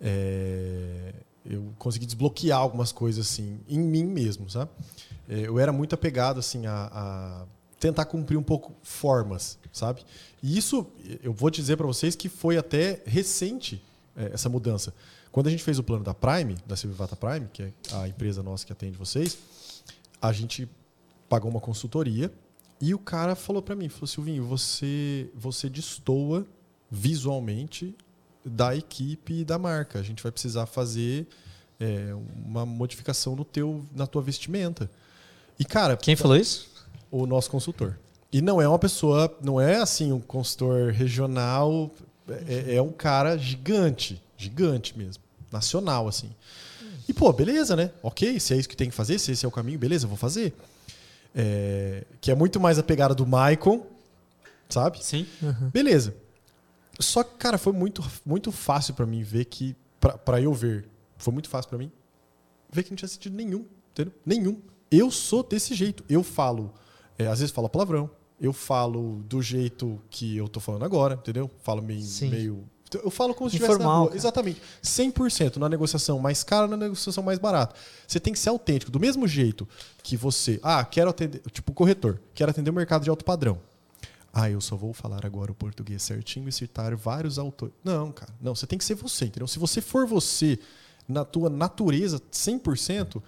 é... 0.00 1.14
eu 1.44 1.74
consegui 1.78 2.06
desbloquear 2.06 2.60
algumas 2.60 2.92
coisas 2.92 3.26
assim 3.26 3.58
em 3.68 3.80
mim 3.80 4.04
mesmo, 4.04 4.48
sabe? 4.48 4.70
É, 5.28 5.40
eu 5.40 5.58
era 5.58 5.72
muito 5.72 5.94
apegado 5.94 6.38
assim 6.38 6.66
a, 6.66 6.88
a 6.92 7.46
tentar 7.80 8.04
cumprir 8.04 8.36
um 8.36 8.42
pouco 8.42 8.72
formas, 8.82 9.58
sabe? 9.72 10.04
E 10.42 10.56
isso 10.56 10.86
eu 11.22 11.32
vou 11.32 11.50
dizer 11.50 11.76
para 11.76 11.86
vocês 11.86 12.14
que 12.14 12.28
foi 12.28 12.56
até 12.56 13.02
recente 13.04 13.82
é, 14.16 14.30
essa 14.32 14.48
mudança. 14.48 14.94
Quando 15.30 15.46
a 15.46 15.50
gente 15.50 15.62
fez 15.62 15.78
o 15.78 15.82
plano 15.82 16.04
da 16.04 16.14
Prime, 16.14 16.56
da 16.66 16.76
Silvivata 16.76 17.16
Prime, 17.16 17.48
que 17.52 17.62
é 17.62 17.72
a 17.92 18.08
empresa 18.08 18.42
nossa 18.42 18.64
que 18.66 18.72
atende 18.72 18.96
vocês, 18.96 19.38
a 20.20 20.32
gente 20.32 20.68
pagou 21.28 21.50
uma 21.50 21.60
consultoria 21.60 22.32
e 22.80 22.94
o 22.94 22.98
cara 22.98 23.34
falou 23.34 23.60
para 23.62 23.74
mim, 23.74 23.88
falou 23.88 24.06
Silvinho, 24.06 24.44
você 24.44 25.30
você 25.34 25.68
destoa 25.68 26.46
visualmente 26.90 27.94
da 28.44 28.74
equipe 28.74 29.40
e 29.40 29.44
da 29.44 29.58
marca. 29.58 29.98
A 29.98 30.02
gente 30.02 30.22
vai 30.22 30.32
precisar 30.32 30.66
fazer 30.66 31.26
é, 31.78 32.14
uma 32.44 32.64
modificação 32.64 33.36
no 33.36 33.44
teu, 33.44 33.84
na 33.94 34.06
tua 34.06 34.22
vestimenta. 34.22 34.90
E 35.58 35.64
cara, 35.64 35.96
quem 35.96 36.16
falou 36.16 36.36
isso? 36.36 36.70
O 37.10 37.26
nosso 37.26 37.50
consultor. 37.50 37.98
E 38.32 38.40
não 38.42 38.60
é 38.60 38.68
uma 38.68 38.78
pessoa, 38.78 39.34
não 39.42 39.60
é 39.60 39.76
assim 39.76 40.12
um 40.12 40.20
consultor 40.20 40.92
regional, 40.92 41.90
é, 42.46 42.76
é 42.76 42.82
um 42.82 42.92
cara 42.92 43.36
gigante. 43.36 44.22
Gigante 44.38 44.96
mesmo. 44.96 45.22
Nacional, 45.52 46.08
assim. 46.08 46.30
E, 47.08 47.12
pô, 47.12 47.32
beleza, 47.32 47.74
né? 47.74 47.90
Ok, 48.02 48.38
se 48.38 48.54
é 48.54 48.56
isso 48.56 48.68
que 48.68 48.76
tem 48.76 48.88
que 48.88 48.94
fazer, 48.94 49.18
se 49.18 49.32
esse 49.32 49.44
é 49.44 49.48
o 49.48 49.52
caminho, 49.52 49.78
beleza, 49.78 50.06
vou 50.06 50.16
fazer. 50.16 50.54
É, 51.34 52.04
que 52.20 52.30
é 52.30 52.34
muito 52.34 52.60
mais 52.60 52.78
a 52.78 52.82
pegada 52.82 53.14
do 53.14 53.26
Michael, 53.26 53.86
sabe? 54.68 55.02
Sim. 55.04 55.26
Uhum. 55.42 55.70
Beleza. 55.70 56.14
Só 57.00 57.22
que, 57.22 57.36
cara, 57.36 57.58
foi 57.58 57.72
muito, 57.72 58.04
muito 58.24 58.52
fácil 58.52 58.94
para 58.94 59.06
mim 59.06 59.22
ver 59.22 59.44
que. 59.46 59.76
para 60.24 60.40
eu 60.40 60.52
ver. 60.52 60.88
Foi 61.16 61.32
muito 61.32 61.48
fácil 61.48 61.68
para 61.68 61.78
mim 61.78 61.90
ver 62.70 62.82
que 62.82 62.90
não 62.90 62.96
tinha 62.96 63.08
sentido 63.08 63.34
nenhum. 63.34 63.64
Entendeu? 63.92 64.12
Nenhum. 64.24 64.60
Eu 64.90 65.10
sou 65.10 65.42
desse 65.42 65.74
jeito. 65.74 66.04
Eu 66.08 66.22
falo. 66.22 66.72
É, 67.18 67.26
às 67.26 67.40
vezes 67.40 67.54
falo 67.54 67.68
palavrão. 67.68 68.10
Eu 68.40 68.52
falo 68.52 69.22
do 69.28 69.42
jeito 69.42 70.00
que 70.10 70.36
eu 70.36 70.48
tô 70.48 70.60
falando 70.60 70.84
agora, 70.84 71.14
entendeu? 71.14 71.50
Falo 71.62 71.82
meio, 71.82 72.06
meio 72.30 72.64
eu 72.94 73.10
falo 73.10 73.34
como 73.34 73.50
se 73.50 73.56
estivesse 73.56 73.78
na 73.78 73.86
rua. 73.86 74.12
Exatamente. 74.14 74.62
100% 74.82 75.56
na 75.56 75.68
negociação 75.68 76.18
mais 76.18 76.42
cara, 76.42 76.66
na 76.66 76.76
negociação 76.76 77.22
mais 77.22 77.38
barata. 77.38 77.74
Você 78.06 78.18
tem 78.18 78.32
que 78.32 78.38
ser 78.38 78.48
autêntico. 78.48 78.90
Do 78.90 79.00
mesmo 79.00 79.26
jeito 79.26 79.68
que 80.02 80.16
você... 80.16 80.58
Ah, 80.62 80.84
quero 80.84 81.10
atender... 81.10 81.40
Tipo, 81.50 81.72
corretor. 81.72 82.20
Quero 82.34 82.50
atender 82.50 82.70
o 82.70 82.74
mercado 82.74 83.04
de 83.04 83.10
alto 83.10 83.24
padrão. 83.24 83.58
Ah, 84.32 84.50
eu 84.50 84.60
só 84.60 84.76
vou 84.76 84.92
falar 84.92 85.24
agora 85.24 85.50
o 85.50 85.54
português 85.54 86.02
certinho 86.02 86.48
e 86.48 86.52
citar 86.52 86.94
vários 86.94 87.38
autores. 87.38 87.74
Não, 87.82 88.12
cara. 88.12 88.32
Não, 88.40 88.54
você 88.54 88.66
tem 88.66 88.78
que 88.78 88.84
ser 88.84 88.94
você, 88.94 89.24
entendeu? 89.24 89.48
Se 89.48 89.58
você 89.58 89.80
for 89.80 90.06
você 90.06 90.58
na 91.08 91.24
tua 91.24 91.48
natureza 91.50 92.20
100%, 92.30 93.22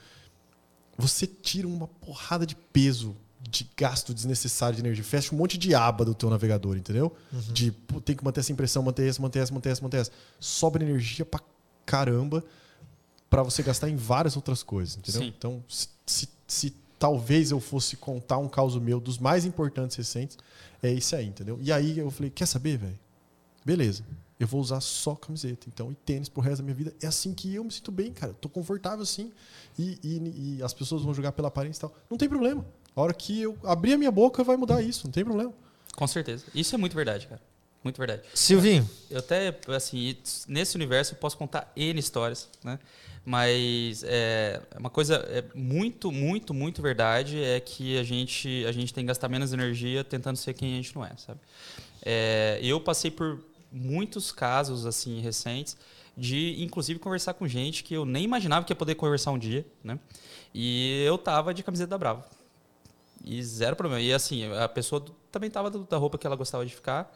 você 0.96 1.26
tira 1.26 1.66
uma 1.66 1.88
porrada 1.88 2.46
de 2.46 2.54
peso 2.54 3.16
de 3.48 3.68
gasto 3.76 4.12
desnecessário 4.12 4.76
de 4.76 4.82
energia. 4.82 5.02
Fecha 5.02 5.34
um 5.34 5.38
monte 5.38 5.56
de 5.56 5.74
aba 5.74 6.04
do 6.04 6.14
teu 6.14 6.28
navegador, 6.28 6.76
entendeu? 6.76 7.14
Uhum. 7.32 7.40
De 7.52 7.72
pô, 7.72 8.00
tem 8.00 8.14
que 8.14 8.24
manter 8.24 8.40
essa 8.40 8.52
impressão, 8.52 8.82
manter 8.82 9.08
essa, 9.08 9.22
manter 9.22 9.38
essa, 9.40 9.54
manter 9.54 9.68
essa, 9.70 9.82
manter 9.82 9.96
essa. 9.98 10.12
Sobra 10.38 10.82
energia 10.82 11.24
pra 11.24 11.40
caramba 11.86 12.44
para 13.28 13.42
você 13.42 13.62
gastar 13.62 13.88
em 13.88 13.96
várias 13.96 14.36
outras 14.36 14.62
coisas, 14.62 14.96
entendeu? 14.96 15.22
Sim. 15.22 15.34
Então, 15.36 15.64
se, 15.68 15.88
se, 16.04 16.28
se, 16.46 16.74
talvez 16.98 17.50
eu 17.50 17.60
fosse 17.60 17.96
contar 17.96 18.38
um 18.38 18.48
caso 18.48 18.80
meu 18.80 19.00
dos 19.00 19.18
mais 19.18 19.44
importantes 19.44 19.96
recentes, 19.96 20.36
é 20.82 20.92
esse 20.92 21.14
aí, 21.14 21.26
entendeu? 21.26 21.58
E 21.62 21.72
aí 21.72 21.98
eu 21.98 22.10
falei, 22.10 22.30
quer 22.30 22.46
saber, 22.46 22.76
velho? 22.76 22.98
Beleza. 23.64 24.04
Eu 24.38 24.46
vou 24.46 24.60
usar 24.60 24.80
só 24.80 25.14
camiseta, 25.14 25.68
então, 25.68 25.92
e 25.92 25.94
tênis 25.94 26.28
pro 26.28 26.40
resto 26.40 26.58
da 26.58 26.64
minha 26.64 26.74
vida. 26.74 26.94
É 27.00 27.06
assim 27.06 27.34
que 27.34 27.54
eu 27.54 27.62
me 27.62 27.70
sinto 27.70 27.92
bem, 27.92 28.10
cara. 28.10 28.32
tô 28.32 28.48
confortável 28.48 29.02
assim. 29.02 29.30
E, 29.78 29.98
e, 30.02 30.56
e 30.56 30.62
as 30.62 30.72
pessoas 30.72 31.02
vão 31.02 31.12
jogar 31.12 31.32
pela 31.32 31.48
aparência 31.48 31.78
e 31.78 31.82
tal. 31.82 31.94
Não 32.08 32.16
tem 32.16 32.28
problema. 32.28 32.64
A 33.00 33.04
hora 33.04 33.14
que 33.14 33.40
eu 33.40 33.56
abrir 33.64 33.94
a 33.94 33.98
minha 33.98 34.10
boca, 34.10 34.44
vai 34.44 34.58
mudar 34.58 34.82
isso, 34.82 35.06
não 35.06 35.12
tem 35.12 35.24
problema. 35.24 35.54
Com 35.96 36.06
certeza. 36.06 36.44
Isso 36.54 36.74
é 36.74 36.78
muito 36.78 36.94
verdade, 36.94 37.26
cara. 37.26 37.40
Muito 37.82 37.96
verdade. 37.96 38.22
Silvinho. 38.34 38.88
Eu 39.10 39.20
até, 39.20 39.58
assim, 39.68 40.14
nesse 40.46 40.76
universo 40.76 41.14
eu 41.14 41.18
posso 41.18 41.38
contar 41.38 41.72
N 41.74 41.98
histórias, 41.98 42.46
né? 42.62 42.78
Mas 43.24 44.04
é, 44.06 44.60
uma 44.78 44.90
coisa 44.90 45.14
é 45.30 45.42
muito, 45.54 46.12
muito, 46.12 46.52
muito 46.52 46.82
verdade 46.82 47.42
é 47.42 47.58
que 47.58 47.98
a 47.98 48.02
gente, 48.02 48.66
a 48.66 48.72
gente 48.72 48.92
tem 48.92 49.02
que 49.02 49.08
gastar 49.08 49.28
menos 49.28 49.52
energia 49.54 50.04
tentando 50.04 50.36
ser 50.36 50.52
quem 50.52 50.74
a 50.74 50.76
gente 50.76 50.94
não 50.94 51.02
é, 51.02 51.12
sabe? 51.16 51.40
É, 52.02 52.58
eu 52.62 52.78
passei 52.82 53.10
por 53.10 53.40
muitos 53.72 54.30
casos, 54.30 54.84
assim, 54.84 55.20
recentes 55.20 55.74
de, 56.14 56.62
inclusive, 56.62 56.98
conversar 56.98 57.32
com 57.32 57.48
gente 57.48 57.82
que 57.82 57.94
eu 57.94 58.04
nem 58.04 58.24
imaginava 58.24 58.66
que 58.66 58.72
ia 58.72 58.76
poder 58.76 58.94
conversar 58.94 59.30
um 59.30 59.38
dia, 59.38 59.64
né? 59.82 59.98
E 60.52 61.02
eu 61.06 61.16
tava 61.16 61.54
de 61.54 61.62
camiseta 61.62 61.88
da 61.88 61.98
Bravo. 61.98 62.24
E 63.24 63.42
zero 63.42 63.76
problema. 63.76 64.00
E 64.00 64.12
assim, 64.12 64.52
a 64.54 64.68
pessoa 64.68 65.04
também 65.30 65.50
tava 65.50 65.70
da 65.70 65.96
roupa 65.96 66.16
que 66.16 66.26
ela 66.26 66.36
gostava 66.36 66.64
de 66.64 66.74
ficar. 66.74 67.14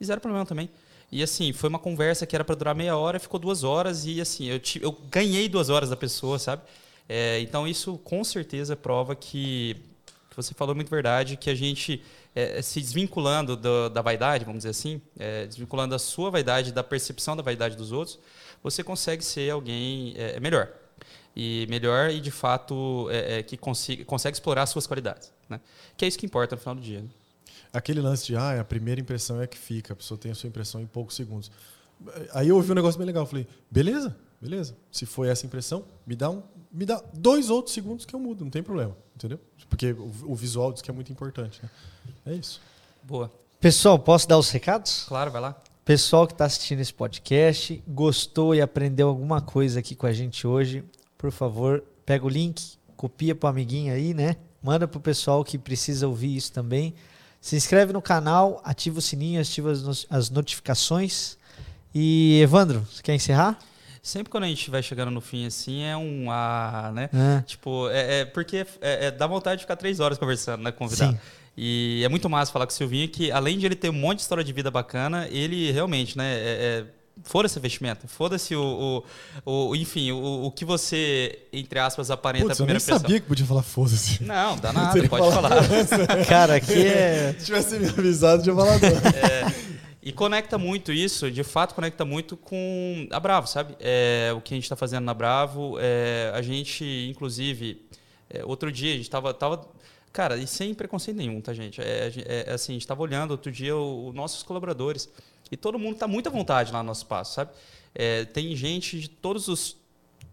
E 0.00 0.04
zero 0.04 0.20
problema 0.20 0.46
também. 0.46 0.70
E 1.12 1.22
assim, 1.22 1.52
foi 1.52 1.68
uma 1.68 1.78
conversa 1.78 2.24
que 2.24 2.36
era 2.36 2.44
para 2.44 2.54
durar 2.54 2.74
meia 2.74 2.96
hora, 2.96 3.18
ficou 3.18 3.40
duas 3.40 3.64
horas. 3.64 4.06
E 4.06 4.20
assim, 4.20 4.46
eu, 4.46 4.60
eu 4.80 4.92
ganhei 5.10 5.48
duas 5.48 5.68
horas 5.68 5.90
da 5.90 5.96
pessoa, 5.96 6.38
sabe? 6.38 6.62
É, 7.08 7.40
então 7.40 7.66
isso 7.66 7.98
com 8.04 8.22
certeza 8.22 8.76
prova 8.76 9.16
que, 9.16 9.76
você 10.42 10.54
falou 10.54 10.74
muito 10.74 10.88
verdade, 10.88 11.36
que 11.36 11.50
a 11.50 11.54
gente 11.54 12.02
é, 12.34 12.62
se 12.62 12.80
desvinculando 12.80 13.56
do, 13.56 13.88
da 13.88 14.00
vaidade, 14.00 14.44
vamos 14.44 14.60
dizer 14.60 14.70
assim, 14.70 15.00
é, 15.18 15.46
desvinculando 15.46 15.94
a 15.94 15.98
sua 15.98 16.30
vaidade 16.30 16.72
da 16.72 16.82
percepção 16.82 17.36
da 17.36 17.42
vaidade 17.42 17.76
dos 17.76 17.92
outros, 17.92 18.18
você 18.62 18.82
consegue 18.82 19.24
ser 19.24 19.50
alguém 19.50 20.14
é, 20.16 20.38
melhor 20.40 20.68
e 21.34 21.66
melhor 21.68 22.10
e 22.10 22.20
de 22.20 22.30
fato 22.30 23.08
é, 23.10 23.38
é, 23.38 23.42
que 23.42 23.56
consiga, 23.56 24.04
consegue 24.04 24.36
explorar 24.36 24.62
as 24.62 24.70
suas 24.70 24.86
qualidades, 24.86 25.32
né? 25.50 25.60
Que 25.96 26.04
é 26.04 26.08
isso 26.08 26.18
que 26.18 26.26
importa 26.26 26.54
no 26.54 26.60
final 26.60 26.74
do 26.74 26.80
dia. 26.80 27.02
Né? 27.02 27.08
Aquele 27.72 28.00
lance 28.00 28.26
de 28.26 28.36
ah, 28.36 28.60
a 28.60 28.64
primeira 28.64 29.00
impressão 29.00 29.40
é 29.40 29.46
que 29.46 29.58
fica, 29.58 29.92
a 29.92 29.96
pessoa 29.96 30.18
tem 30.18 30.32
a 30.32 30.34
sua 30.34 30.48
impressão 30.48 30.80
em 30.80 30.86
poucos 30.86 31.14
segundos. 31.14 31.50
Aí 32.32 32.48
eu 32.48 32.56
ouvi 32.56 32.72
um 32.72 32.74
negócio 32.74 32.98
bem 32.98 33.06
legal, 33.06 33.26
falei, 33.26 33.46
beleza, 33.70 34.16
beleza. 34.40 34.76
Se 34.90 35.04
foi 35.04 35.28
essa 35.28 35.44
impressão, 35.44 35.84
me 36.06 36.16
dá 36.16 36.30
um, 36.30 36.42
me 36.72 36.86
dá 36.86 37.02
dois 37.12 37.50
outros 37.50 37.74
segundos 37.74 38.06
que 38.06 38.14
eu 38.14 38.20
mudo, 38.20 38.44
não 38.44 38.50
tem 38.50 38.62
problema, 38.62 38.96
entendeu? 39.14 39.38
Porque 39.68 39.92
o, 39.92 40.12
o 40.24 40.34
visual 40.34 40.72
diz 40.72 40.80
que 40.80 40.90
é 40.90 40.94
muito 40.94 41.12
importante, 41.12 41.60
né? 41.62 41.70
É 42.26 42.34
isso. 42.34 42.60
Boa. 43.02 43.30
Pessoal, 43.60 43.98
posso 43.98 44.26
dar 44.26 44.38
os 44.38 44.50
recados? 44.50 45.04
Claro, 45.06 45.30
vai 45.30 45.40
lá. 45.40 45.62
Pessoal 45.84 46.26
que 46.26 46.32
está 46.32 46.44
assistindo 46.44 46.80
esse 46.80 46.94
podcast, 46.94 47.82
gostou 47.86 48.54
e 48.54 48.60
aprendeu 48.60 49.08
alguma 49.08 49.40
coisa 49.40 49.80
aqui 49.80 49.94
com 49.94 50.06
a 50.06 50.12
gente 50.12 50.46
hoje, 50.46 50.84
por 51.18 51.30
favor, 51.30 51.84
pega 52.06 52.24
o 52.24 52.28
link, 52.28 52.78
copia 52.96 53.34
para 53.34 53.48
o 53.48 53.50
amiguinho 53.50 53.92
aí, 53.92 54.14
né? 54.14 54.36
Manda 54.62 54.86
para 54.86 54.98
o 54.98 55.00
pessoal 55.00 55.44
que 55.44 55.56
precisa 55.58 56.06
ouvir 56.06 56.36
isso 56.36 56.52
também. 56.52 56.94
Se 57.40 57.56
inscreve 57.56 57.92
no 57.92 58.02
canal, 58.02 58.60
ativa 58.64 58.98
o 58.98 59.02
sininho, 59.02 59.40
ativa 59.40 59.72
as 60.10 60.30
notificações. 60.30 61.38
E 61.94 62.40
Evandro, 62.42 62.86
você 62.90 63.02
quer 63.02 63.14
encerrar? 63.14 63.58
Sempre 64.02 64.30
quando 64.30 64.44
a 64.44 64.46
gente 64.46 64.70
vai 64.70 64.82
chegando 64.82 65.10
no 65.10 65.20
fim 65.20 65.46
assim, 65.46 65.82
é 65.82 65.96
um 65.96 66.30
ah, 66.30 66.90
né? 66.94 67.10
É. 67.12 67.42
Tipo, 67.42 67.88
é, 67.90 68.20
é 68.20 68.24
porque 68.24 68.66
é, 68.80 69.06
é, 69.06 69.10
dá 69.10 69.26
vontade 69.26 69.58
de 69.58 69.64
ficar 69.64 69.76
três 69.76 70.00
horas 70.00 70.16
conversando, 70.16 70.62
né? 70.62 70.72
Convidado. 70.72 71.12
Sim. 71.12 71.18
E 71.56 72.02
é 72.04 72.08
muito 72.08 72.28
massa 72.30 72.50
falar 72.50 72.66
com 72.66 72.72
o 72.72 72.74
Silvinho 72.74 73.08
que, 73.08 73.30
além 73.30 73.58
de 73.58 73.66
ele 73.66 73.74
ter 73.74 73.90
um 73.90 73.94
monte 73.94 74.16
de 74.16 74.22
história 74.22 74.44
de 74.44 74.52
vida 74.52 74.70
bacana, 74.70 75.28
ele 75.28 75.70
realmente, 75.70 76.16
né? 76.16 76.86
Foda-se 77.24 77.58
a 77.58 77.62
vestimenta, 77.62 78.08
foda-se 78.08 78.54
o, 78.56 79.04
o, 79.44 79.68
o, 79.70 79.76
Enfim, 79.76 80.12
o, 80.12 80.46
o 80.46 80.50
que 80.50 80.64
você, 80.64 81.38
entre 81.52 81.78
aspas, 81.78 82.10
aparenta 82.10 82.46
Putz, 82.46 82.60
a 82.60 82.64
primeira 82.64 82.82
eu 82.82 82.88
nem 82.88 82.98
sabia 82.98 83.20
que 83.20 83.26
podia 83.26 83.46
falar 83.46 83.62
foda-se. 83.62 84.22
Não, 84.22 84.56
dá 84.56 84.72
nada, 84.74 85.08
pode 85.08 85.32
falar. 85.32 85.50
Cara, 86.26 86.56
aqui 86.56 86.86
é. 86.86 87.34
Se 87.38 87.46
tivesse 87.46 87.78
me 87.78 87.88
avisado, 87.88 88.42
tinha 88.42 88.54
falado. 88.54 88.84
É, 88.84 89.70
e 90.02 90.12
conecta 90.12 90.56
muito 90.56 90.92
isso, 90.92 91.30
de 91.30 91.44
fato, 91.44 91.74
conecta 91.74 92.04
muito 92.04 92.36
com 92.36 93.06
a 93.10 93.20
Bravo, 93.20 93.46
sabe? 93.46 93.76
É, 93.78 94.32
o 94.34 94.40
que 94.40 94.54
a 94.54 94.56
gente 94.56 94.64
está 94.64 94.76
fazendo 94.76 95.04
na 95.04 95.12
Bravo. 95.12 95.76
É, 95.78 96.32
a 96.34 96.40
gente, 96.40 96.84
inclusive, 97.10 97.82
é, 98.30 98.44
outro 98.44 98.72
dia, 98.72 98.92
a 98.92 98.96
gente 98.96 99.04
estava. 99.04 99.34
Tava, 99.34 99.68
cara, 100.10 100.38
e 100.38 100.46
sem 100.46 100.72
preconceito 100.72 101.18
nenhum, 101.18 101.40
tá, 101.40 101.52
gente? 101.52 101.82
É, 101.82 102.10
é, 102.26 102.44
é 102.48 102.52
assim, 102.52 102.72
a 102.72 102.74
gente 102.74 102.82
estava 102.82 103.02
olhando 103.02 103.32
outro 103.32 103.52
dia 103.52 103.76
os 103.76 104.14
nossos 104.14 104.42
colaboradores. 104.42 105.08
E 105.50 105.56
todo 105.56 105.78
mundo 105.78 105.94
está 105.94 106.06
muito 106.06 106.28
à 106.28 106.30
vontade 106.30 106.72
lá 106.72 106.82
no 106.82 106.88
nosso 106.88 107.02
espaço, 107.02 107.34
sabe? 107.34 107.50
É, 107.94 108.24
tem 108.24 108.54
gente 108.54 109.00
de 109.00 109.08
todos 109.08 109.48
os 109.48 109.76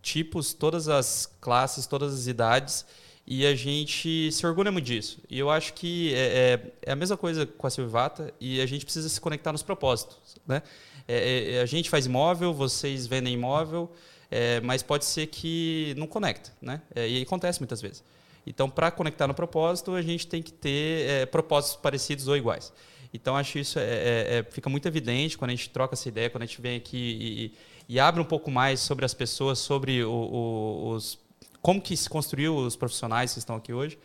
tipos, 0.02 0.54
todas 0.54 0.88
as 0.88 1.32
classes, 1.42 1.86
todas 1.86 2.14
as 2.14 2.28
idades. 2.28 2.86
E 3.30 3.46
a 3.46 3.54
gente 3.54 4.32
se 4.32 4.48
orgulha 4.48 4.72
muito 4.72 4.86
disso. 4.86 5.20
E 5.30 5.38
eu 5.38 5.50
acho 5.50 5.74
que 5.74 6.14
é, 6.14 6.62
é, 6.86 6.90
é 6.90 6.92
a 6.94 6.96
mesma 6.96 7.18
coisa 7.18 7.46
com 7.46 7.68
a 7.68 7.70
Silvata 7.70 8.34
e 8.40 8.62
a 8.62 8.66
gente 8.66 8.86
precisa 8.86 9.10
se 9.10 9.20
conectar 9.20 9.52
nos 9.52 9.62
propósitos. 9.62 10.38
Né? 10.48 10.62
É, 11.06 11.56
é 11.56 11.62
a 11.62 11.66
gente 11.66 11.90
faz 11.90 12.06
imóvel, 12.06 12.54
vocês 12.54 13.06
vendem 13.06 13.34
imóvel, 13.34 13.92
é, 14.32 14.62
mas 14.62 14.82
pode 14.82 15.04
ser 15.04 15.28
que 15.28 15.94
não 15.98 16.08
conecta. 16.08 16.54
Né? 16.62 16.82
É, 16.96 17.06
e 17.06 17.22
acontece 17.22 17.60
muitas 17.60 17.82
vezes. 17.82 18.02
Então, 18.46 18.70
para 18.70 18.90
conectar 18.92 19.28
no 19.28 19.34
propósito, 19.34 19.94
a 19.94 20.02
gente 20.02 20.26
tem 20.26 20.42
que 20.42 20.54
ter 20.54 21.28
propósitos 21.28 21.76
parecidos 21.76 22.30
ou 22.30 22.38
iguais. 22.38 22.72
Então, 23.14 23.36
acho 23.36 23.58
isso 23.58 23.80
é, 23.80 24.46
fica 24.50 24.70
muito 24.70 24.88
evidente 24.88 25.38
quando 25.38 25.52
a 25.52 25.56
gente 25.56 25.70
troca 25.70 25.96
essa 25.96 26.08
ideia, 26.08 26.30
quando 26.30 26.44
a 26.44 26.46
gente 26.46 26.62
vem 26.62 26.78
aqui 26.78 27.54
e, 27.90 27.96
e 27.96 28.00
abre 28.00 28.22
um 28.22 28.26
pouco 28.26 28.52
mais 28.52 28.80
sobre 28.80 29.06
as 29.06 29.14
pessoas, 29.14 29.60
sobre 29.60 30.04
o, 30.04 30.12
o, 30.12 30.90
os 30.92 31.18
como 31.62 31.82
que 31.82 31.98
se 31.98 32.10
construiu 32.10 32.56
os 32.56 32.76
profissionais 32.76 33.34
que 33.34 33.40
estão 33.40 33.56
aqui 33.56 33.74
hoje. 33.74 33.98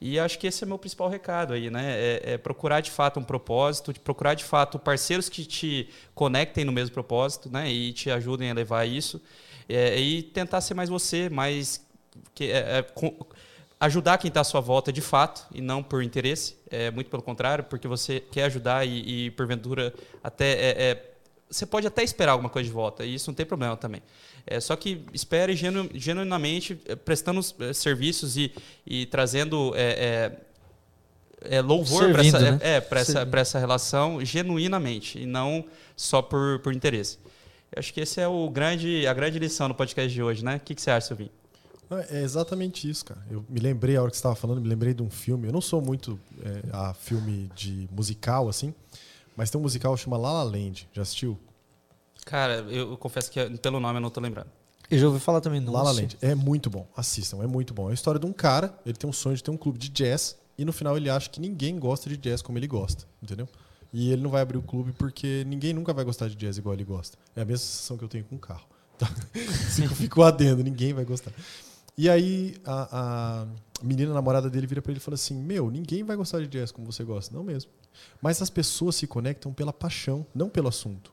E 0.00 0.18
acho 0.18 0.38
que 0.38 0.48
esse 0.48 0.64
é 0.64 0.66
o 0.66 0.68
meu 0.68 0.78
principal 0.78 1.08
recado 1.08 1.52
aí, 1.52 1.70
né? 1.70 1.92
É, 1.92 2.32
é, 2.32 2.38
procurar 2.38 2.80
de 2.80 2.90
fato 2.90 3.20
um 3.20 3.22
propósito, 3.22 3.92
procurar 4.00 4.34
de 4.34 4.42
fato 4.42 4.78
parceiros 4.78 5.28
que 5.28 5.44
te 5.44 5.88
conectem 6.14 6.64
no 6.64 6.72
mesmo 6.72 6.92
propósito, 6.92 7.48
né? 7.48 7.70
E 7.70 7.92
te 7.92 8.10
ajudem 8.10 8.50
a 8.50 8.54
levar 8.54 8.84
isso. 8.84 9.22
É, 9.68 9.96
e 10.00 10.22
tentar 10.22 10.60
ser 10.60 10.74
mais 10.74 10.88
você, 10.88 11.28
mais 11.30 11.86
que, 12.34 12.50
é, 12.50 12.78
é 12.78 12.82
com, 12.82 13.14
ajudar 13.82 14.16
quem 14.16 14.28
está 14.28 14.42
à 14.42 14.44
sua 14.44 14.60
volta 14.60 14.92
de 14.92 15.00
fato 15.00 15.44
e 15.52 15.60
não 15.60 15.82
por 15.82 16.04
interesse. 16.04 16.56
É 16.70 16.88
muito 16.92 17.10
pelo 17.10 17.22
contrário, 17.22 17.64
porque 17.64 17.88
você 17.88 18.20
quer 18.20 18.44
ajudar 18.44 18.86
e, 18.86 19.26
e 19.26 19.30
porventura 19.32 19.92
até 20.22 20.52
é, 20.52 20.82
é, 20.82 21.10
você 21.50 21.66
pode 21.66 21.84
até 21.84 22.04
esperar 22.04 22.32
alguma 22.32 22.48
coisa 22.48 22.68
de 22.68 22.72
volta 22.72 23.04
e 23.04 23.16
isso 23.16 23.28
não 23.28 23.34
tem 23.34 23.44
problema 23.44 23.76
também. 23.76 24.00
É, 24.46 24.60
só 24.60 24.76
que 24.76 25.04
espere 25.12 25.56
genu, 25.56 25.90
genuinamente 25.94 26.80
é, 26.86 26.94
prestando 26.94 27.40
é, 27.58 27.72
serviços 27.72 28.36
e, 28.36 28.54
e 28.86 29.06
trazendo 29.06 29.72
é, 29.74 30.30
é, 31.42 31.56
é 31.56 31.60
louvor 31.60 32.12
para 32.12 32.24
essa, 32.24 32.38
né? 32.38 32.58
é, 32.62 32.86
essa, 32.92 33.28
essa 33.32 33.58
relação 33.58 34.24
genuinamente 34.24 35.18
e 35.18 35.26
não 35.26 35.64
só 35.96 36.22
por, 36.22 36.60
por 36.60 36.72
interesse. 36.72 37.18
Eu 37.72 37.80
acho 37.80 37.92
que 37.92 38.00
esse 38.00 38.20
é 38.20 38.28
o 38.28 38.48
grande, 38.48 39.08
a 39.08 39.12
grande 39.12 39.40
lição 39.40 39.66
no 39.66 39.74
podcast 39.74 40.12
de 40.12 40.22
hoje, 40.22 40.44
né? 40.44 40.56
O 40.56 40.60
que, 40.60 40.72
que 40.72 40.80
você 40.80 40.90
acha, 40.92 41.08
Silvinho? 41.08 41.41
É 42.08 42.22
exatamente 42.22 42.88
isso, 42.88 43.04
cara. 43.04 43.20
Eu 43.30 43.44
me 43.48 43.60
lembrei, 43.60 43.96
a 43.96 44.02
hora 44.02 44.10
que 44.10 44.16
você 44.16 44.20
estava 44.20 44.34
falando, 44.34 44.60
me 44.60 44.68
lembrei 44.68 44.94
de 44.94 45.02
um 45.02 45.10
filme. 45.10 45.48
Eu 45.48 45.52
não 45.52 45.60
sou 45.60 45.80
muito 45.80 46.18
é, 46.42 46.62
a 46.72 46.94
filme 46.94 47.50
de 47.54 47.88
musical, 47.92 48.48
assim, 48.48 48.74
mas 49.36 49.50
tem 49.50 49.58
um 49.58 49.62
musical 49.62 49.94
que 49.94 50.00
chama 50.00 50.16
La 50.16 50.32
La 50.32 50.42
Land. 50.42 50.88
Já 50.92 51.02
assistiu? 51.02 51.38
Cara, 52.24 52.54
eu, 52.70 52.96
confesso 52.96 53.30
que 53.30 53.58
pelo 53.58 53.80
nome 53.80 53.98
eu 53.98 54.00
não 54.00 54.10
tô 54.10 54.20
lembrando. 54.20 54.48
Eu 54.90 54.98
já 54.98 55.06
ouvi 55.06 55.20
falar 55.20 55.40
também. 55.40 55.60
Não 55.60 55.72
La 55.72 55.82
La 55.82 55.92
Land. 55.92 56.16
É 56.20 56.34
muito 56.34 56.70
bom. 56.70 56.86
Assistam, 56.96 57.42
é 57.42 57.46
muito 57.46 57.74
bom. 57.74 57.88
É 57.88 57.92
a 57.92 57.94
história 57.94 58.20
de 58.20 58.26
um 58.26 58.32
cara, 58.32 58.78
ele 58.84 58.96
tem 58.96 59.08
um 59.08 59.12
sonho 59.12 59.36
de 59.36 59.42
ter 59.42 59.50
um 59.50 59.56
clube 59.56 59.78
de 59.78 59.88
jazz 59.88 60.36
e 60.56 60.64
no 60.64 60.72
final 60.72 60.96
ele 60.96 61.08
acha 61.08 61.28
que 61.28 61.40
ninguém 61.40 61.78
gosta 61.78 62.08
de 62.08 62.16
jazz 62.16 62.42
como 62.42 62.58
ele 62.58 62.66
gosta, 62.66 63.06
entendeu? 63.22 63.48
E 63.92 64.10
ele 64.12 64.22
não 64.22 64.30
vai 64.30 64.42
abrir 64.42 64.56
o 64.56 64.62
clube 64.62 64.92
porque 64.92 65.44
ninguém 65.46 65.72
nunca 65.72 65.92
vai 65.92 66.04
gostar 66.04 66.28
de 66.28 66.36
jazz 66.36 66.56
igual 66.56 66.74
ele 66.74 66.84
gosta. 66.84 67.18
É 67.36 67.42
a 67.42 67.44
mesma 67.44 67.58
sensação 67.58 67.98
que 67.98 68.04
eu 68.04 68.08
tenho 68.08 68.24
com 68.24 68.36
o 68.36 68.38
carro. 68.38 68.66
Tá? 68.98 69.08
Fico 69.96 70.22
adendo, 70.22 70.62
ninguém 70.62 70.92
vai 70.92 71.04
gostar. 71.04 71.32
E 71.96 72.08
aí 72.08 72.56
a, 72.64 73.42
a 73.42 73.84
menina 73.84 74.12
a 74.12 74.14
namorada 74.14 74.48
dele 74.48 74.66
vira 74.66 74.80
para 74.80 74.92
ele 74.92 74.98
e 74.98 75.02
fala 75.02 75.14
assim: 75.14 75.34
Meu, 75.34 75.70
ninguém 75.70 76.02
vai 76.02 76.16
gostar 76.16 76.40
de 76.40 76.46
jazz 76.46 76.72
como 76.72 76.90
você 76.90 77.04
gosta. 77.04 77.34
Não 77.34 77.44
mesmo. 77.44 77.70
Mas 78.20 78.40
as 78.40 78.50
pessoas 78.50 78.96
se 78.96 79.06
conectam 79.06 79.52
pela 79.52 79.72
paixão, 79.72 80.26
não 80.34 80.48
pelo 80.48 80.68
assunto. 80.68 81.12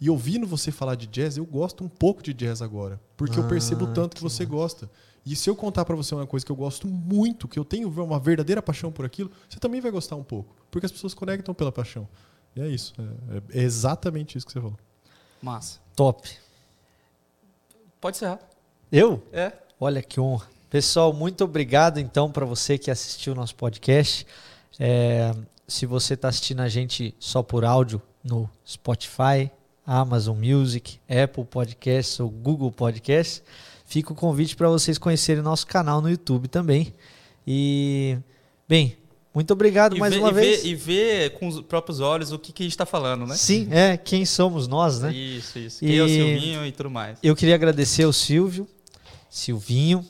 E 0.00 0.08
ouvindo 0.08 0.46
você 0.46 0.70
falar 0.70 0.94
de 0.94 1.06
jazz, 1.06 1.36
eu 1.36 1.44
gosto 1.44 1.84
um 1.84 1.88
pouco 1.88 2.22
de 2.22 2.32
jazz 2.32 2.62
agora, 2.62 2.98
porque 3.16 3.38
ah, 3.38 3.42
eu 3.42 3.48
percebo 3.48 3.84
ah, 3.84 3.92
tanto 3.92 4.10
que, 4.10 4.16
que 4.16 4.22
você 4.22 4.46
gosta. 4.46 4.90
E 5.24 5.36
se 5.36 5.50
eu 5.50 5.54
contar 5.54 5.84
para 5.84 5.94
você 5.94 6.14
uma 6.14 6.26
coisa 6.26 6.44
que 6.44 6.50
eu 6.50 6.56
gosto 6.56 6.86
muito, 6.86 7.46
que 7.46 7.58
eu 7.58 7.64
tenho 7.64 7.88
uma 7.88 8.18
verdadeira 8.18 8.62
paixão 8.62 8.90
por 8.90 9.04
aquilo, 9.04 9.30
você 9.48 9.58
também 9.58 9.80
vai 9.80 9.90
gostar 9.90 10.16
um 10.16 10.24
pouco, 10.24 10.54
porque 10.70 10.86
as 10.86 10.92
pessoas 10.92 11.12
conectam 11.12 11.54
pela 11.54 11.70
paixão. 11.70 12.08
E 12.56 12.60
é 12.62 12.68
isso. 12.68 12.94
É, 13.52 13.60
é 13.60 13.62
exatamente 13.62 14.38
isso 14.38 14.46
que 14.46 14.52
você 14.52 14.60
falou. 14.60 14.78
Massa. 15.42 15.80
Top. 15.94 16.28
Pode 18.00 18.16
ser. 18.16 18.38
Eu? 18.90 19.22
É. 19.32 19.52
Olha 19.82 20.02
que 20.02 20.20
honra. 20.20 20.46
Pessoal, 20.68 21.10
muito 21.10 21.42
obrigado 21.42 21.98
então 21.98 22.30
para 22.30 22.44
você 22.44 22.76
que 22.76 22.90
assistiu 22.90 23.32
o 23.32 23.36
nosso 23.36 23.54
podcast. 23.54 24.26
É, 24.78 25.34
se 25.66 25.86
você 25.86 26.12
está 26.12 26.28
assistindo 26.28 26.60
a 26.60 26.68
gente 26.68 27.14
só 27.18 27.42
por 27.42 27.64
áudio 27.64 28.00
no 28.22 28.46
Spotify, 28.68 29.50
Amazon 29.86 30.36
Music, 30.36 31.00
Apple 31.08 31.46
Podcasts 31.46 32.20
ou 32.20 32.28
Google 32.28 32.70
Podcasts, 32.70 33.42
fica 33.86 34.12
o 34.12 34.14
convite 34.14 34.54
para 34.54 34.68
vocês 34.68 34.98
conhecerem 34.98 35.42
nosso 35.42 35.66
canal 35.66 36.02
no 36.02 36.10
YouTube 36.10 36.46
também. 36.48 36.92
E, 37.46 38.18
bem, 38.68 38.98
muito 39.34 39.50
obrigado 39.54 39.96
e 39.96 39.98
mais 39.98 40.14
uma 40.14 40.28
e 40.28 40.34
vez. 40.34 40.62
e 40.62 40.74
ver 40.74 41.30
com 41.38 41.48
os 41.48 41.62
próprios 41.62 42.00
olhos 42.00 42.32
o 42.32 42.38
que, 42.38 42.52
que 42.52 42.62
a 42.62 42.64
gente 42.64 42.72
está 42.72 42.84
falando, 42.84 43.26
né? 43.26 43.34
Sim, 43.34 43.66
é, 43.70 43.96
quem 43.96 44.26
somos 44.26 44.68
nós, 44.68 45.00
né? 45.00 45.10
Isso, 45.10 45.58
isso. 45.58 45.80
Quem 45.80 45.88
e 45.88 45.96
é 45.96 46.02
o 46.02 46.08
Silvinho 46.08 46.66
e 46.66 46.70
tudo 46.70 46.90
mais. 46.90 47.18
Eu 47.22 47.34
queria 47.34 47.54
agradecer 47.54 48.02
ao 48.02 48.12
Silvio, 48.12 48.68
Silvinho, 49.30 50.04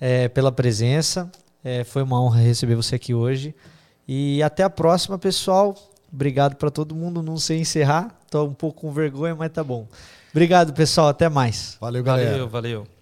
é, 0.00 0.28
pela 0.28 0.52
presença. 0.52 1.30
É, 1.64 1.84
foi 1.84 2.02
uma 2.02 2.20
honra 2.20 2.40
receber 2.40 2.74
você 2.74 2.96
aqui 2.96 3.14
hoje. 3.14 3.54
E 4.06 4.42
até 4.42 4.62
a 4.62 4.70
próxima, 4.70 5.18
pessoal. 5.18 5.76
Obrigado 6.12 6.56
para 6.56 6.70
todo 6.70 6.94
mundo. 6.94 7.22
Não 7.22 7.36
sei 7.36 7.60
encerrar. 7.60 8.18
Tô 8.30 8.44
um 8.44 8.54
pouco 8.54 8.82
com 8.82 8.92
vergonha, 8.92 9.34
mas 9.34 9.52
tá 9.52 9.62
bom. 9.62 9.86
Obrigado, 10.30 10.72
pessoal. 10.72 11.08
Até 11.08 11.28
mais. 11.28 11.76
Valeu, 11.80 12.02
galera. 12.02 12.30
Valeu, 12.30 12.48
valeu. 12.48 12.97